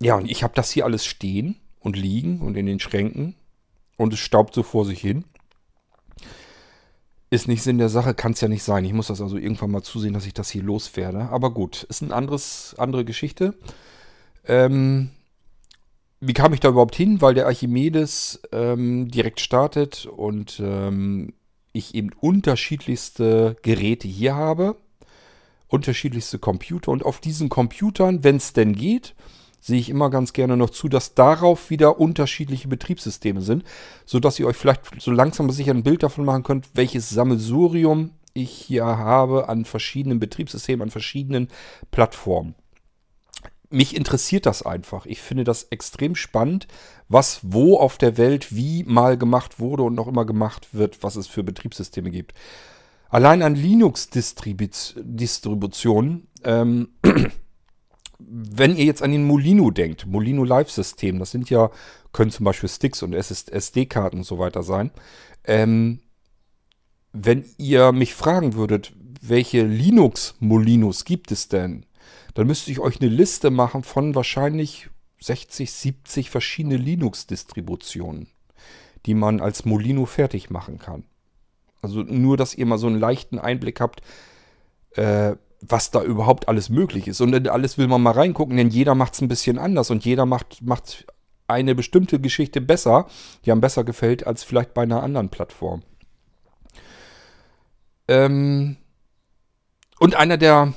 ja, 0.00 0.14
und 0.14 0.30
ich 0.30 0.44
habe 0.44 0.54
das 0.54 0.70
hier 0.70 0.84
alles 0.84 1.04
stehen 1.04 1.56
und 1.84 1.96
liegen 1.96 2.40
und 2.40 2.56
in 2.56 2.66
den 2.66 2.80
Schränken 2.80 3.36
und 3.96 4.12
es 4.12 4.18
staubt 4.18 4.54
so 4.54 4.64
vor 4.64 4.84
sich 4.84 5.00
hin. 5.00 5.24
Ist 7.30 7.46
nicht 7.46 7.62
Sinn 7.62 7.78
der 7.78 7.88
Sache, 7.88 8.14
kann 8.14 8.32
es 8.32 8.40
ja 8.40 8.48
nicht 8.48 8.62
sein. 8.62 8.84
Ich 8.84 8.92
muss 8.92 9.08
das 9.08 9.20
also 9.20 9.36
irgendwann 9.36 9.70
mal 9.70 9.82
zusehen, 9.82 10.14
dass 10.14 10.26
ich 10.26 10.34
das 10.34 10.50
hier 10.50 10.62
loswerde. 10.62 11.28
Aber 11.30 11.52
gut, 11.52 11.84
ist 11.84 12.02
eine 12.02 12.14
andere 12.14 13.04
Geschichte. 13.04 13.54
Ähm, 14.46 15.10
wie 16.20 16.32
kam 16.32 16.54
ich 16.54 16.60
da 16.60 16.68
überhaupt 16.70 16.94
hin? 16.94 17.20
Weil 17.20 17.34
der 17.34 17.46
Archimedes 17.46 18.40
ähm, 18.52 19.10
direkt 19.10 19.40
startet 19.40 20.06
und 20.06 20.60
ähm, 20.64 21.34
ich 21.72 21.94
eben 21.94 22.10
unterschiedlichste 22.20 23.56
Geräte 23.62 24.08
hier 24.08 24.36
habe, 24.36 24.76
unterschiedlichste 25.66 26.38
Computer 26.38 26.92
und 26.92 27.04
auf 27.04 27.20
diesen 27.20 27.48
Computern, 27.48 28.22
wenn 28.22 28.36
es 28.36 28.52
denn 28.52 28.74
geht, 28.74 29.14
sehe 29.64 29.78
ich 29.78 29.88
immer 29.88 30.10
ganz 30.10 30.34
gerne 30.34 30.58
noch 30.58 30.68
zu, 30.68 30.90
dass 30.90 31.14
darauf 31.14 31.70
wieder 31.70 31.98
unterschiedliche 31.98 32.68
Betriebssysteme 32.68 33.40
sind, 33.40 33.64
sodass 34.04 34.38
ihr 34.38 34.46
euch 34.46 34.56
vielleicht 34.56 35.00
so 35.00 35.10
langsam 35.10 35.48
sicher 35.48 35.72
ein 35.72 35.82
Bild 35.82 36.02
davon 36.02 36.26
machen 36.26 36.42
könnt, 36.42 36.68
welches 36.74 37.08
Sammelsurium 37.08 38.10
ich 38.34 38.50
hier 38.50 38.84
habe 38.84 39.48
an 39.48 39.64
verschiedenen 39.64 40.20
Betriebssystemen, 40.20 40.82
an 40.82 40.90
verschiedenen 40.90 41.48
Plattformen 41.90 42.54
mich 43.70 43.96
interessiert 43.96 44.44
das 44.46 44.62
einfach. 44.62 45.04
Ich 45.04 45.20
finde 45.20 45.44
das 45.44 45.64
extrem 45.64 46.14
spannend, 46.14 46.68
was 47.08 47.40
wo 47.42 47.76
auf 47.78 47.98
der 47.98 48.16
Welt 48.16 48.54
wie 48.54 48.84
mal 48.84 49.18
gemacht 49.18 49.58
wurde 49.58 49.82
und 49.82 49.94
noch 49.94 50.06
immer 50.06 50.24
gemacht 50.24 50.68
wird, 50.72 51.02
was 51.02 51.16
es 51.16 51.26
für 51.26 51.42
Betriebssysteme 51.42 52.10
gibt. 52.10 52.34
Allein 53.08 53.42
an 53.42 53.56
Linux-Distributionen, 53.56 56.28
ähm, 56.44 56.90
wenn 58.18 58.76
ihr 58.76 58.84
jetzt 58.84 59.02
an 59.02 59.12
den 59.12 59.26
Molino 59.26 59.70
denkt, 59.70 60.06
Molino 60.06 60.44
Live-System, 60.44 61.18
das 61.18 61.30
sind 61.30 61.50
ja, 61.50 61.70
können 62.12 62.30
zum 62.30 62.44
Beispiel 62.44 62.68
Sticks 62.68 63.02
und 63.02 63.12
SD-Karten 63.12 64.18
und 64.18 64.24
so 64.24 64.38
weiter 64.38 64.62
sein. 64.62 64.90
Ähm, 65.44 66.00
wenn 67.12 67.44
ihr 67.58 67.92
mich 67.92 68.14
fragen 68.14 68.54
würdet, 68.54 68.92
welche 69.20 69.62
Linux-Molinos 69.62 71.04
gibt 71.04 71.32
es 71.32 71.48
denn? 71.48 71.86
dann 72.34 72.46
müsste 72.48 72.70
ich 72.70 72.80
euch 72.80 73.00
eine 73.00 73.10
Liste 73.10 73.50
machen 73.50 73.82
von 73.82 74.14
wahrscheinlich 74.14 74.90
60, 75.20 75.70
70 75.72 76.30
verschiedene 76.30 76.76
Linux-Distributionen, 76.76 78.28
die 79.06 79.14
man 79.14 79.40
als 79.40 79.64
Molino 79.64 80.04
fertig 80.04 80.50
machen 80.50 80.78
kann. 80.78 81.04
Also 81.80 82.02
nur, 82.02 82.36
dass 82.36 82.54
ihr 82.54 82.66
mal 82.66 82.78
so 82.78 82.88
einen 82.88 82.98
leichten 82.98 83.38
Einblick 83.38 83.80
habt, 83.80 84.02
äh, 84.96 85.36
was 85.68 85.90
da 85.90 86.02
überhaupt 86.02 86.48
alles 86.48 86.68
möglich 86.68 87.08
ist. 87.08 87.20
Und 87.20 87.48
alles 87.48 87.78
will 87.78 87.88
man 87.88 88.02
mal 88.02 88.12
reingucken, 88.12 88.56
denn 88.56 88.68
jeder 88.68 88.94
macht 88.94 89.14
es 89.14 89.20
ein 89.20 89.28
bisschen 89.28 89.58
anders 89.58 89.90
und 89.90 90.04
jeder 90.04 90.26
macht, 90.26 90.62
macht 90.62 91.06
eine 91.46 91.74
bestimmte 91.74 92.20
Geschichte 92.20 92.60
besser, 92.60 93.06
die 93.44 93.52
einem 93.52 93.60
besser 93.60 93.84
gefällt, 93.84 94.26
als 94.26 94.44
vielleicht 94.44 94.74
bei 94.74 94.82
einer 94.82 95.02
anderen 95.02 95.28
Plattform. 95.28 95.82
Ähm, 98.08 98.76
und 99.98 100.14
einer 100.14 100.36
der 100.36 100.74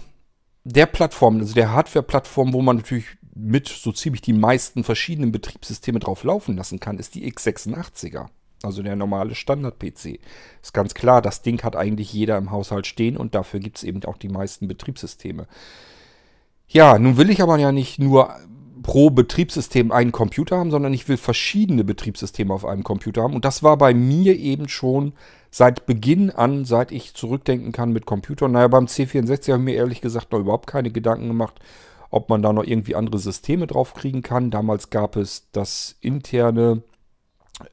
der 0.68 0.86
Plattform, 0.86 1.40
also 1.40 1.54
der 1.54 1.72
Hardware-Plattform, 1.72 2.52
wo 2.52 2.62
man 2.62 2.78
natürlich 2.78 3.06
mit 3.34 3.70
so 3.70 3.92
ziemlich 3.94 4.22
die 4.22 4.34
meisten 4.34 4.84
verschiedenen 4.84 5.32
Betriebssysteme 5.32 6.00
drauf 6.00 6.24
laufen 6.24 6.58
lassen 6.58 6.80
kann, 6.80 6.98
ist 6.98 7.16
die 7.16 7.32
x86er. 7.32 8.28
Also 8.64 8.82
der 8.82 8.96
normale 8.96 9.36
Standard-PC. 9.36 10.20
Ist 10.62 10.74
ganz 10.74 10.94
klar, 10.94 11.22
das 11.22 11.42
Ding 11.42 11.62
hat 11.64 11.76
eigentlich 11.76 12.12
jeder 12.12 12.38
im 12.38 12.52
Haushalt 12.52 12.88
stehen 12.88 13.18
und 13.18 13.36
dafür 13.36 13.60
gibt 13.60 13.78
es 13.78 13.84
eben 13.84 14.04
auch 14.06 14.18
die 14.18 14.30
meisten 14.30 14.68
Betriebssysteme. 14.68 15.48
Ja, 16.68 16.98
nun 17.00 17.18
will 17.18 17.30
ich 17.30 17.42
aber 17.42 17.58
ja 17.58 17.72
nicht 17.72 18.00
nur 18.00 18.36
pro 18.84 19.10
Betriebssystem 19.10 19.92
einen 19.92 20.12
Computer 20.12 20.58
haben, 20.58 20.72
sondern 20.72 20.94
ich 20.94 21.08
will 21.08 21.18
verschiedene 21.18 21.84
Betriebssysteme 21.84 22.54
auf 22.54 22.66
einem 22.66 22.84
Computer 22.84 23.24
haben. 23.24 23.36
Und 23.36 23.46
das 23.46 23.64
war 23.64 23.78
bei 23.78 23.94
mir 23.94 24.38
eben 24.38 24.70
schon 24.70 25.14
seit 25.52 25.86
Beginn 25.86 26.30
an, 26.30 26.66
seit 26.66 26.92
ich 26.92 27.14
zurückdenken 27.14 27.72
kann 27.72 27.92
mit 27.92 28.06
Computern. 28.06 28.52
Naja, 28.52 28.68
beim 28.68 28.86
C64 28.86 29.52
habe 29.52 29.62
ich 29.62 29.66
mir 29.66 29.76
ehrlich 29.76 30.02
gesagt 30.02 30.32
noch 30.32 30.40
überhaupt 30.40 30.68
keine 30.68 30.92
Gedanken 30.92 31.28
gemacht, 31.28 31.60
ob 32.10 32.30
man 32.30 32.42
da 32.42 32.54
noch 32.54 32.64
irgendwie 32.64 32.96
andere 32.96 33.20
Systeme 33.20 33.68
drauf 33.68 33.94
kriegen 33.94 34.22
kann. 34.22 34.52
Damals 34.52 34.90
gab 34.90 35.16
es 35.16 35.48
das 35.52 35.96
interne 36.02 36.84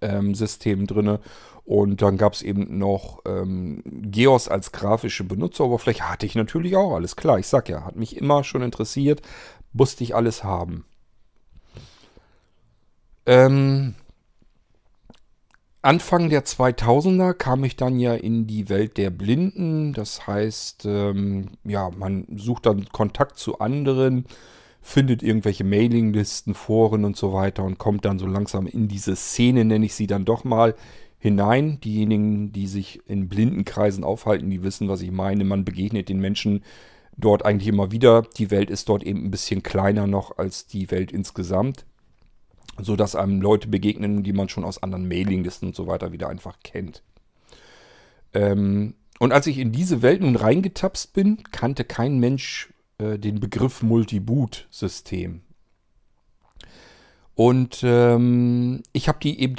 ähm, 0.00 0.34
System 0.34 0.86
drinne 0.86 1.20
und 1.64 2.02
dann 2.02 2.18
gab 2.18 2.34
es 2.34 2.42
eben 2.42 2.78
noch 2.78 3.22
ähm, 3.26 3.82
Geos 3.86 4.48
als 4.48 4.72
grafische 4.72 5.24
Benutzeroberfläche. 5.24 6.10
Hatte 6.10 6.26
ich 6.26 6.34
natürlich 6.34 6.76
auch, 6.76 6.94
alles 6.94 7.16
klar. 7.16 7.38
Ich 7.38 7.46
sag 7.46 7.68
ja, 7.70 7.84
hat 7.84 7.96
mich 7.96 8.16
immer 8.18 8.44
schon 8.44 8.62
interessiert, 8.62 9.22
musste 9.72 10.04
ich 10.04 10.14
alles 10.14 10.44
haben. 10.44 10.84
Ähm, 13.26 13.94
Anfang 15.80 16.28
der 16.28 16.44
2000er 16.44 17.32
kam 17.32 17.64
ich 17.64 17.76
dann 17.76 17.98
ja 17.98 18.14
in 18.14 18.46
die 18.46 18.68
Welt 18.68 18.98
der 18.98 19.08
Blinden. 19.10 19.94
Das 19.94 20.26
heißt, 20.26 20.84
ähm, 20.84 21.52
ja, 21.64 21.90
man 21.90 22.26
sucht 22.36 22.66
dann 22.66 22.86
Kontakt 22.92 23.38
zu 23.38 23.58
anderen, 23.58 24.26
findet 24.86 25.22
irgendwelche 25.22 25.64
Mailinglisten, 25.64 26.52
Foren 26.52 27.06
und 27.06 27.16
so 27.16 27.32
weiter 27.32 27.64
und 27.64 27.78
kommt 27.78 28.04
dann 28.04 28.18
so 28.18 28.26
langsam 28.26 28.66
in 28.66 28.86
diese 28.86 29.16
Szene, 29.16 29.64
nenne 29.64 29.86
ich 29.86 29.94
sie 29.94 30.06
dann 30.06 30.26
doch 30.26 30.44
mal, 30.44 30.74
hinein. 31.18 31.80
Diejenigen, 31.80 32.52
die 32.52 32.66
sich 32.66 33.00
in 33.08 33.30
Blindenkreisen 33.30 34.04
aufhalten, 34.04 34.50
die 34.50 34.62
wissen, 34.62 34.88
was 34.88 35.00
ich 35.00 35.10
meine. 35.10 35.44
Man 35.44 35.64
begegnet 35.64 36.10
den 36.10 36.20
Menschen 36.20 36.62
dort 37.16 37.46
eigentlich 37.46 37.68
immer 37.68 37.92
wieder. 37.92 38.24
Die 38.36 38.50
Welt 38.50 38.68
ist 38.68 38.90
dort 38.90 39.02
eben 39.02 39.24
ein 39.24 39.30
bisschen 39.30 39.62
kleiner 39.62 40.06
noch 40.06 40.36
als 40.36 40.66
die 40.66 40.90
Welt 40.90 41.12
insgesamt. 41.12 41.86
sodass 42.80 43.14
einem 43.14 43.40
Leute 43.40 43.68
begegnen, 43.68 44.22
die 44.22 44.32
man 44.32 44.48
schon 44.48 44.64
aus 44.64 44.82
anderen 44.82 45.08
Mailinglisten 45.08 45.68
und 45.68 45.76
so 45.76 45.86
weiter 45.86 46.12
wieder 46.12 46.28
einfach 46.28 46.58
kennt. 46.62 47.02
Ähm, 48.32 48.94
und 49.20 49.32
als 49.32 49.46
ich 49.46 49.58
in 49.58 49.72
diese 49.72 50.02
Welt 50.02 50.20
nun 50.20 50.36
reingetapst 50.36 51.12
bin, 51.12 51.44
kannte 51.52 51.84
kein 51.84 52.18
Mensch 52.18 52.73
äh, 52.98 53.18
den 53.18 53.40
Begriff 53.40 53.82
Multi-Boot-System. 53.82 55.42
Und 57.34 57.80
ähm, 57.82 58.82
ich 58.92 59.08
habe 59.08 59.18
die 59.20 59.40
eben 59.40 59.56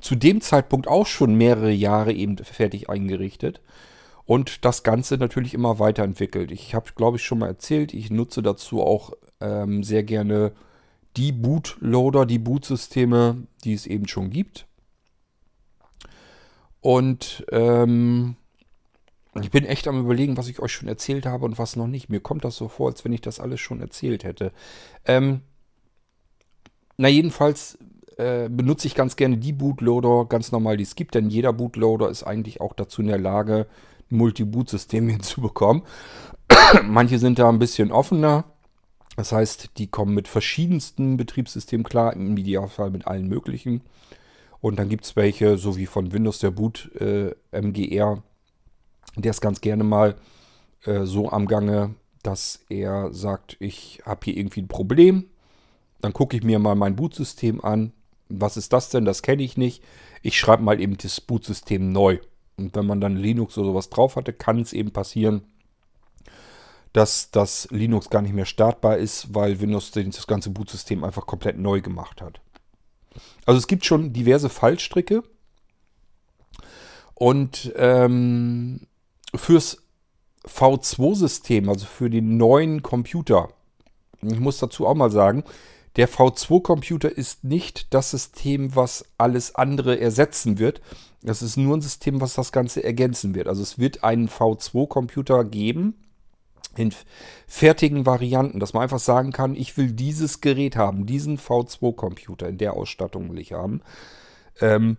zu 0.00 0.14
dem 0.14 0.40
Zeitpunkt 0.40 0.88
auch 0.88 1.06
schon 1.06 1.34
mehrere 1.34 1.70
Jahre 1.70 2.12
eben 2.12 2.36
fertig 2.38 2.88
eingerichtet 2.88 3.60
und 4.24 4.64
das 4.64 4.82
Ganze 4.82 5.16
natürlich 5.16 5.54
immer 5.54 5.78
weiterentwickelt. 5.78 6.50
Ich 6.50 6.74
habe, 6.74 6.90
glaube 6.94 7.16
ich, 7.16 7.24
schon 7.24 7.38
mal 7.38 7.48
erzählt, 7.48 7.92
ich 7.94 8.10
nutze 8.10 8.42
dazu 8.42 8.82
auch 8.82 9.12
ähm, 9.40 9.82
sehr 9.82 10.04
gerne 10.04 10.52
die 11.16 11.32
Bootloader, 11.32 12.26
die 12.26 12.38
Bootsysteme, 12.38 13.46
die 13.64 13.72
es 13.72 13.86
eben 13.86 14.06
schon 14.06 14.30
gibt. 14.30 14.66
Und 16.80 17.44
ähm, 17.50 18.36
ich 19.40 19.50
bin 19.50 19.64
echt 19.64 19.86
am 19.86 20.00
überlegen, 20.00 20.36
was 20.36 20.48
ich 20.48 20.60
euch 20.60 20.72
schon 20.72 20.88
erzählt 20.88 21.26
habe 21.26 21.44
und 21.44 21.58
was 21.58 21.76
noch 21.76 21.86
nicht. 21.86 22.08
Mir 22.08 22.20
kommt 22.20 22.44
das 22.44 22.56
so 22.56 22.68
vor, 22.68 22.88
als 22.88 23.04
wenn 23.04 23.12
ich 23.12 23.20
das 23.20 23.38
alles 23.38 23.60
schon 23.60 23.80
erzählt 23.80 24.24
hätte. 24.24 24.52
Ähm, 25.04 25.42
na 26.96 27.08
jedenfalls 27.08 27.78
äh, 28.16 28.48
benutze 28.48 28.86
ich 28.86 28.94
ganz 28.94 29.16
gerne 29.16 29.38
die 29.38 29.52
Bootloader 29.52 30.26
ganz 30.26 30.52
normal, 30.52 30.76
die 30.76 30.82
es 30.82 30.96
gibt, 30.96 31.14
denn 31.14 31.30
jeder 31.30 31.52
Bootloader 31.52 32.10
ist 32.10 32.24
eigentlich 32.24 32.60
auch 32.60 32.74
dazu 32.74 33.02
in 33.02 33.08
der 33.08 33.18
Lage, 33.18 33.66
ein 34.10 34.16
Multi-Boot-System 34.16 35.08
hinzubekommen. 35.10 35.84
Manche 36.84 37.18
sind 37.18 37.38
da 37.38 37.48
ein 37.48 37.58
bisschen 37.58 37.92
offener. 37.92 38.44
Das 39.16 39.32
heißt, 39.32 39.78
die 39.78 39.86
kommen 39.86 40.14
mit 40.14 40.28
verschiedensten 40.28 41.16
Betriebssystemen 41.16 41.84
klar, 41.84 42.14
im 42.14 42.36
Idealfall 42.36 42.90
mit 42.90 43.06
allen 43.06 43.28
möglichen. 43.28 43.82
Und 44.60 44.78
dann 44.78 44.88
gibt 44.88 45.04
es 45.04 45.16
welche, 45.16 45.56
so 45.56 45.76
wie 45.76 45.86
von 45.86 46.12
Windows 46.12 46.38
der 46.38 46.50
Boot 46.50 46.90
äh, 47.00 47.34
MGR, 47.52 48.22
der 49.16 49.30
ist 49.30 49.40
ganz 49.40 49.60
gerne 49.60 49.84
mal 49.84 50.16
äh, 50.84 51.04
so 51.04 51.30
am 51.30 51.46
Gange, 51.46 51.94
dass 52.22 52.64
er 52.68 53.12
sagt, 53.12 53.56
ich 53.60 54.02
habe 54.04 54.20
hier 54.24 54.36
irgendwie 54.36 54.62
ein 54.62 54.68
Problem. 54.68 55.26
Dann 56.00 56.12
gucke 56.12 56.36
ich 56.36 56.42
mir 56.42 56.58
mal 56.58 56.74
mein 56.74 56.96
Bootsystem 56.96 57.62
an. 57.64 57.92
Was 58.28 58.56
ist 58.56 58.72
das 58.72 58.90
denn? 58.90 59.04
Das 59.04 59.22
kenne 59.22 59.42
ich 59.42 59.56
nicht. 59.56 59.82
Ich 60.22 60.38
schreibe 60.38 60.62
mal 60.62 60.80
eben 60.80 60.96
das 60.96 61.20
Bootsystem 61.20 61.92
neu. 61.92 62.18
Und 62.56 62.74
wenn 62.74 62.86
man 62.86 63.00
dann 63.00 63.16
Linux 63.16 63.56
oder 63.58 63.68
sowas 63.68 63.90
drauf 63.90 64.16
hatte, 64.16 64.32
kann 64.32 64.60
es 64.60 64.72
eben 64.72 64.92
passieren, 64.92 65.42
dass 66.92 67.30
das 67.30 67.68
Linux 67.70 68.10
gar 68.10 68.22
nicht 68.22 68.34
mehr 68.34 68.46
startbar 68.46 68.98
ist, 68.98 69.34
weil 69.34 69.60
Windows 69.60 69.90
das 69.92 70.26
ganze 70.26 70.50
Bootsystem 70.50 71.04
einfach 71.04 71.26
komplett 71.26 71.58
neu 71.58 71.80
gemacht 71.80 72.20
hat. 72.20 72.40
Also 73.46 73.58
es 73.58 73.66
gibt 73.66 73.84
schon 73.84 74.12
diverse 74.12 74.48
Fallstricke. 74.48 75.22
Und 77.14 77.72
ähm, 77.76 78.86
fürs 79.34 79.78
V2-System, 80.46 81.68
also 81.68 81.86
für 81.86 82.10
den 82.10 82.36
neuen 82.36 82.82
Computer, 82.82 83.50
ich 84.22 84.40
muss 84.40 84.58
dazu 84.58 84.86
auch 84.86 84.94
mal 84.94 85.10
sagen, 85.10 85.44
der 85.96 86.08
V2-Computer 86.08 87.10
ist 87.10 87.44
nicht 87.44 87.92
das 87.92 88.10
System, 88.10 88.76
was 88.76 89.04
alles 89.18 89.54
andere 89.54 89.98
ersetzen 89.98 90.58
wird. 90.58 90.80
Das 91.22 91.42
ist 91.42 91.56
nur 91.56 91.76
ein 91.76 91.82
System, 91.82 92.20
was 92.20 92.34
das 92.34 92.52
Ganze 92.52 92.84
ergänzen 92.84 93.34
wird. 93.34 93.48
Also 93.48 93.62
es 93.62 93.78
wird 93.78 94.04
einen 94.04 94.28
V2-Computer 94.28 95.44
geben 95.44 95.94
in 96.76 96.94
fertigen 97.48 98.06
Varianten, 98.06 98.60
dass 98.60 98.72
man 98.72 98.84
einfach 98.84 99.00
sagen 99.00 99.32
kann, 99.32 99.56
ich 99.56 99.76
will 99.76 99.90
dieses 99.90 100.40
Gerät 100.40 100.76
haben, 100.76 101.06
diesen 101.06 101.38
V2-Computer 101.38 102.48
in 102.48 102.58
der 102.58 102.74
Ausstattung 102.74 103.30
will 103.30 103.40
ich 103.40 103.52
haben. 103.52 103.82
Ähm, 104.60 104.96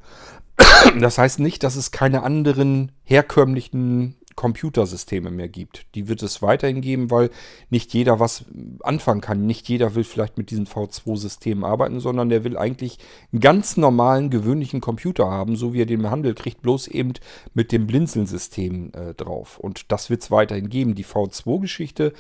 das 1.00 1.18
heißt 1.18 1.40
nicht, 1.40 1.64
dass 1.64 1.78
es 1.78 1.92
keine 1.92 2.24
anderen 2.24 2.92
herkömmlichen 3.04 4.18
Computersysteme 4.36 5.32
mehr 5.32 5.50
gibt. 5.50 5.86
Die 5.96 6.08
wird 6.08 6.24
es 6.24 6.42
weiterhin 6.42 6.82
geben, 6.82 7.12
weil 7.12 7.30
nicht 7.70 7.94
jeder 7.94 8.20
was 8.20 8.46
anfangen 8.82 9.22
kann. 9.22 9.46
Nicht 9.46 9.68
jeder 9.70 9.96
will 9.96 10.04
vielleicht 10.04 10.38
mit 10.38 10.52
diesen 10.52 10.68
V2-Systemen 10.68 11.64
arbeiten, 11.64 12.00
sondern 12.00 12.30
der 12.30 12.44
will 12.44 12.58
eigentlich 12.58 12.98
einen 13.32 13.42
ganz 13.42 13.78
normalen, 13.78 14.30
gewöhnlichen 14.30 14.82
Computer 14.82 15.30
haben, 15.30 15.56
so 15.56 15.74
wie 15.74 15.82
er 15.82 15.86
den 15.86 16.02
behandelt 16.02 16.38
kriegt, 16.38 16.62
bloß 16.62 16.88
eben 16.88 17.14
mit 17.54 17.72
dem 17.72 17.88
Blinzeln-System 17.88 18.92
äh, 18.94 19.14
drauf. 19.14 19.60
Und 19.60 19.92
das 19.92 20.10
wird 20.10 20.22
es 20.22 20.32
weiterhin 20.32 20.70
geben. 20.70 20.96
Die 20.96 21.06
V2-Geschichte, 21.06 22.14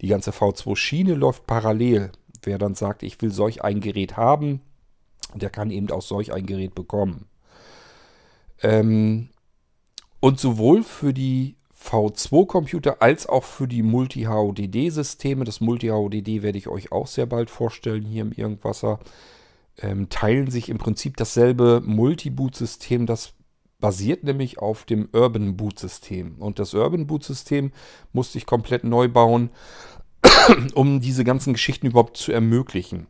die 0.00 0.08
ganze 0.08 0.30
V2-Schiene 0.30 1.14
läuft 1.14 1.46
parallel. 1.46 2.12
Wer 2.42 2.58
dann 2.58 2.74
sagt, 2.74 3.02
ich 3.02 3.20
will 3.22 3.30
solch 3.30 3.62
ein 3.62 3.80
Gerät 3.80 4.16
haben, 4.16 4.60
der 5.34 5.50
kann 5.50 5.70
eben 5.70 5.90
auch 5.90 6.02
solch 6.02 6.32
ein 6.32 6.46
Gerät 6.46 6.74
bekommen. 6.74 7.26
Ähm, 8.62 9.28
und 10.20 10.40
sowohl 10.40 10.82
für 10.82 11.12
die 11.12 11.56
V2-Computer 11.82 13.00
als 13.00 13.26
auch 13.26 13.44
für 13.44 13.68
die 13.68 13.82
Multi-HODD-Systeme. 13.82 15.44
Das 15.44 15.60
Multi-HODD 15.60 16.42
werde 16.42 16.58
ich 16.58 16.68
euch 16.68 16.90
auch 16.90 17.06
sehr 17.06 17.26
bald 17.26 17.50
vorstellen 17.50 18.04
hier 18.04 18.22
im 18.22 18.32
Irgendwasser. 18.32 18.98
Ähm, 19.78 20.08
teilen 20.08 20.50
sich 20.50 20.68
im 20.68 20.78
Prinzip 20.78 21.16
dasselbe 21.16 21.82
Multi-Boot-System. 21.84 23.06
Das 23.06 23.34
basiert 23.78 24.24
nämlich 24.24 24.58
auf 24.58 24.84
dem 24.84 25.08
Urban 25.12 25.56
Boot-System. 25.56 26.36
Und 26.38 26.58
das 26.58 26.74
Urban 26.74 27.06
Boot-System 27.06 27.72
musste 28.12 28.38
ich 28.38 28.46
komplett 28.46 28.84
neu 28.84 29.08
bauen, 29.08 29.50
um 30.74 31.00
diese 31.00 31.24
ganzen 31.24 31.52
Geschichten 31.52 31.86
überhaupt 31.86 32.16
zu 32.16 32.32
ermöglichen. 32.32 33.06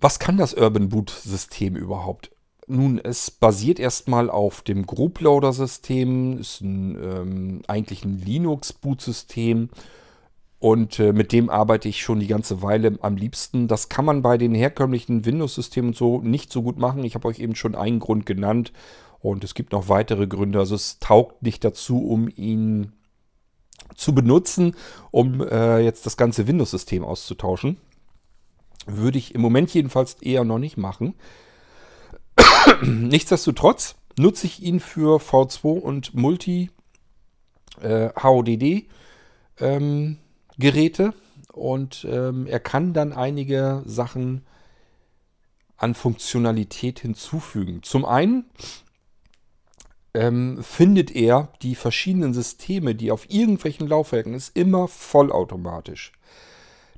Was 0.00 0.18
kann 0.18 0.36
das 0.36 0.54
Urban 0.54 0.88
Boot-System 0.88 1.76
überhaupt? 1.76 2.32
Nun, 2.72 2.98
es 2.98 3.30
basiert 3.30 3.78
erstmal 3.78 4.30
auf 4.30 4.62
dem 4.62 4.86
Group 4.86 5.20
Loader 5.20 5.52
System, 5.52 6.38
ist 6.38 6.62
ein, 6.62 6.96
ähm, 6.96 7.62
eigentlich 7.68 8.02
ein 8.02 8.18
Linux-Boot-System 8.18 9.68
und 10.58 10.98
äh, 10.98 11.12
mit 11.12 11.32
dem 11.32 11.50
arbeite 11.50 11.90
ich 11.90 12.00
schon 12.00 12.18
die 12.18 12.28
ganze 12.28 12.62
Weile 12.62 12.98
am 13.02 13.16
liebsten. 13.16 13.68
Das 13.68 13.90
kann 13.90 14.06
man 14.06 14.22
bei 14.22 14.38
den 14.38 14.54
herkömmlichen 14.54 15.26
Windows-Systemen 15.26 15.92
so 15.92 16.22
nicht 16.22 16.50
so 16.50 16.62
gut 16.62 16.78
machen. 16.78 17.04
Ich 17.04 17.14
habe 17.14 17.28
euch 17.28 17.40
eben 17.40 17.56
schon 17.56 17.74
einen 17.74 17.98
Grund 17.98 18.24
genannt 18.24 18.72
und 19.20 19.44
es 19.44 19.52
gibt 19.52 19.72
noch 19.72 19.90
weitere 19.90 20.26
Gründe. 20.26 20.58
Also 20.58 20.74
es 20.74 20.98
taugt 20.98 21.42
nicht 21.42 21.64
dazu, 21.64 22.02
um 22.02 22.30
ihn 22.34 22.92
zu 23.96 24.14
benutzen, 24.14 24.76
um 25.10 25.42
äh, 25.42 25.80
jetzt 25.80 26.06
das 26.06 26.16
ganze 26.16 26.46
Windows-System 26.46 27.04
auszutauschen. 27.04 27.76
Würde 28.86 29.18
ich 29.18 29.34
im 29.34 29.42
Moment 29.42 29.74
jedenfalls 29.74 30.14
eher 30.22 30.44
noch 30.44 30.58
nicht 30.58 30.78
machen. 30.78 31.14
Nichtsdestotrotz 32.82 33.96
nutze 34.18 34.46
ich 34.46 34.62
ihn 34.62 34.80
für 34.80 35.18
V2 35.18 35.78
und 35.78 36.14
Multi 36.14 36.70
äh, 37.80 38.10
HODD 38.20 38.88
ähm, 39.58 40.18
Geräte 40.58 41.14
und 41.52 42.06
ähm, 42.08 42.46
er 42.46 42.60
kann 42.60 42.92
dann 42.92 43.12
einige 43.12 43.82
Sachen 43.84 44.44
an 45.76 45.94
Funktionalität 45.94 47.00
hinzufügen. 47.00 47.82
Zum 47.82 48.04
einen 48.04 48.44
ähm, 50.14 50.62
findet 50.62 51.10
er 51.10 51.52
die 51.62 51.74
verschiedenen 51.74 52.34
Systeme, 52.34 52.94
die 52.94 53.10
auf 53.10 53.28
irgendwelchen 53.30 53.88
Laufwerken 53.88 54.34
ist, 54.34 54.56
immer 54.56 54.88
vollautomatisch. 54.88 56.12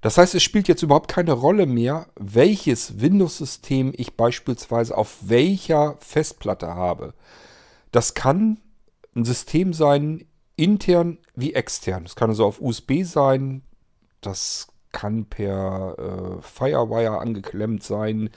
Das 0.05 0.19
heißt, 0.19 0.35
es 0.35 0.43
spielt 0.43 0.69
jetzt 0.69 0.83
überhaupt 0.83 1.09
keine 1.09 1.33
Rolle 1.33 1.65
mehr, 1.65 2.09
welches 2.21 3.01
Windows-System 3.01 3.95
ich 3.97 4.19
beispielsweise 4.19 4.99
auf 4.99 5.17
welcher 5.23 5.97
Festplatte 5.99 6.75
habe. 6.75 7.15
Das 7.91 8.13
kann 8.13 8.61
ein 9.17 9.25
System 9.25 9.73
sein, 9.73 10.27
intern 10.57 11.17
wie 11.35 11.55
extern. 11.55 12.03
Das 12.05 12.17
kann 12.17 12.29
also 12.29 12.45
auf 12.45 12.61
USB 12.61 13.03
sein, 13.05 13.63
das 14.21 14.69
kann 14.93 15.25
per 15.25 15.97
äh, 15.99 16.43
Firewire 16.43 17.19
angeklemmt 17.19 17.83
sein, 17.83 18.29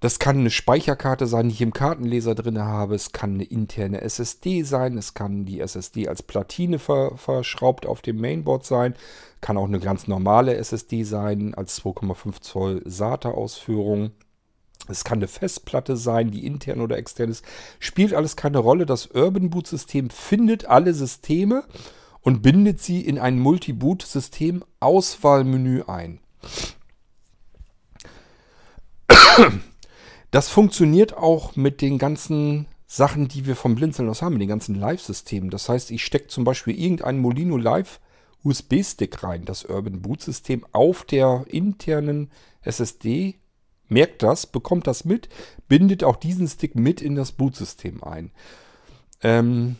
das 0.00 0.18
kann 0.18 0.38
eine 0.38 0.50
Speicherkarte 0.50 1.26
sein, 1.26 1.48
die 1.48 1.54
ich 1.54 1.62
im 1.62 1.72
Kartenleser 1.72 2.34
drin 2.34 2.58
habe. 2.58 2.94
Es 2.94 3.12
kann 3.12 3.34
eine 3.34 3.44
interne 3.44 4.00
SSD 4.00 4.62
sein. 4.62 4.98
Es 4.98 5.14
kann 5.14 5.44
die 5.44 5.60
SSD 5.60 6.08
als 6.08 6.22
Platine 6.22 6.78
ver 6.78 7.16
verschraubt 7.16 7.86
auf 7.86 8.02
dem 8.02 8.20
Mainboard 8.20 8.64
sein. 8.66 8.94
Kann 9.40 9.56
auch 9.56 9.66
eine 9.66 9.80
ganz 9.80 10.06
normale 10.06 10.56
SSD 10.56 11.04
sein, 11.04 11.54
als 11.54 11.82
2,5 11.82 12.40
Zoll 12.40 12.82
SATA-Ausführung. 12.84 14.12
Es 14.88 15.04
kann 15.04 15.18
eine 15.18 15.28
Festplatte 15.28 15.96
sein, 15.96 16.30
die 16.30 16.46
intern 16.46 16.80
oder 16.80 16.98
extern 16.98 17.30
ist. 17.30 17.44
Spielt 17.78 18.12
alles 18.12 18.36
keine 18.36 18.58
Rolle. 18.58 18.84
Das 18.86 19.06
Urban 19.06 19.48
Boot 19.50 19.66
System 19.66 20.10
findet 20.10 20.66
alle 20.66 20.92
Systeme 20.92 21.64
und 22.20 22.42
bindet 22.42 22.80
sie 22.80 23.00
in 23.00 23.18
ein 23.18 23.38
Multi-Boot-System 23.38 24.64
Auswahlmenü 24.80 25.84
ein. 25.86 26.20
Das 30.34 30.48
funktioniert 30.48 31.16
auch 31.16 31.54
mit 31.54 31.80
den 31.80 31.96
ganzen 31.96 32.66
Sachen, 32.88 33.28
die 33.28 33.46
wir 33.46 33.54
vom 33.54 33.76
Blinzeln 33.76 34.08
aus 34.08 34.20
haben, 34.20 34.32
mit 34.32 34.42
den 34.42 34.48
ganzen 34.48 34.74
Live-Systemen. 34.74 35.48
Das 35.48 35.68
heißt, 35.68 35.92
ich 35.92 36.04
stecke 36.04 36.26
zum 36.26 36.42
Beispiel 36.42 36.76
irgendein 36.76 37.20
Molino 37.20 37.56
Live 37.56 38.00
USB-Stick 38.42 39.22
rein, 39.22 39.44
das 39.44 39.64
Urban 39.64 40.02
Boot 40.02 40.22
System 40.22 40.66
auf 40.72 41.04
der 41.04 41.44
internen 41.46 42.32
SSD, 42.62 43.36
merkt 43.86 44.24
das, 44.24 44.48
bekommt 44.48 44.88
das 44.88 45.04
mit, 45.04 45.28
bindet 45.68 46.02
auch 46.02 46.16
diesen 46.16 46.48
Stick 46.48 46.74
mit 46.74 47.00
in 47.00 47.14
das 47.14 47.30
Bootsystem 47.30 48.02
ein. 48.02 48.32
Ähm, 49.22 49.76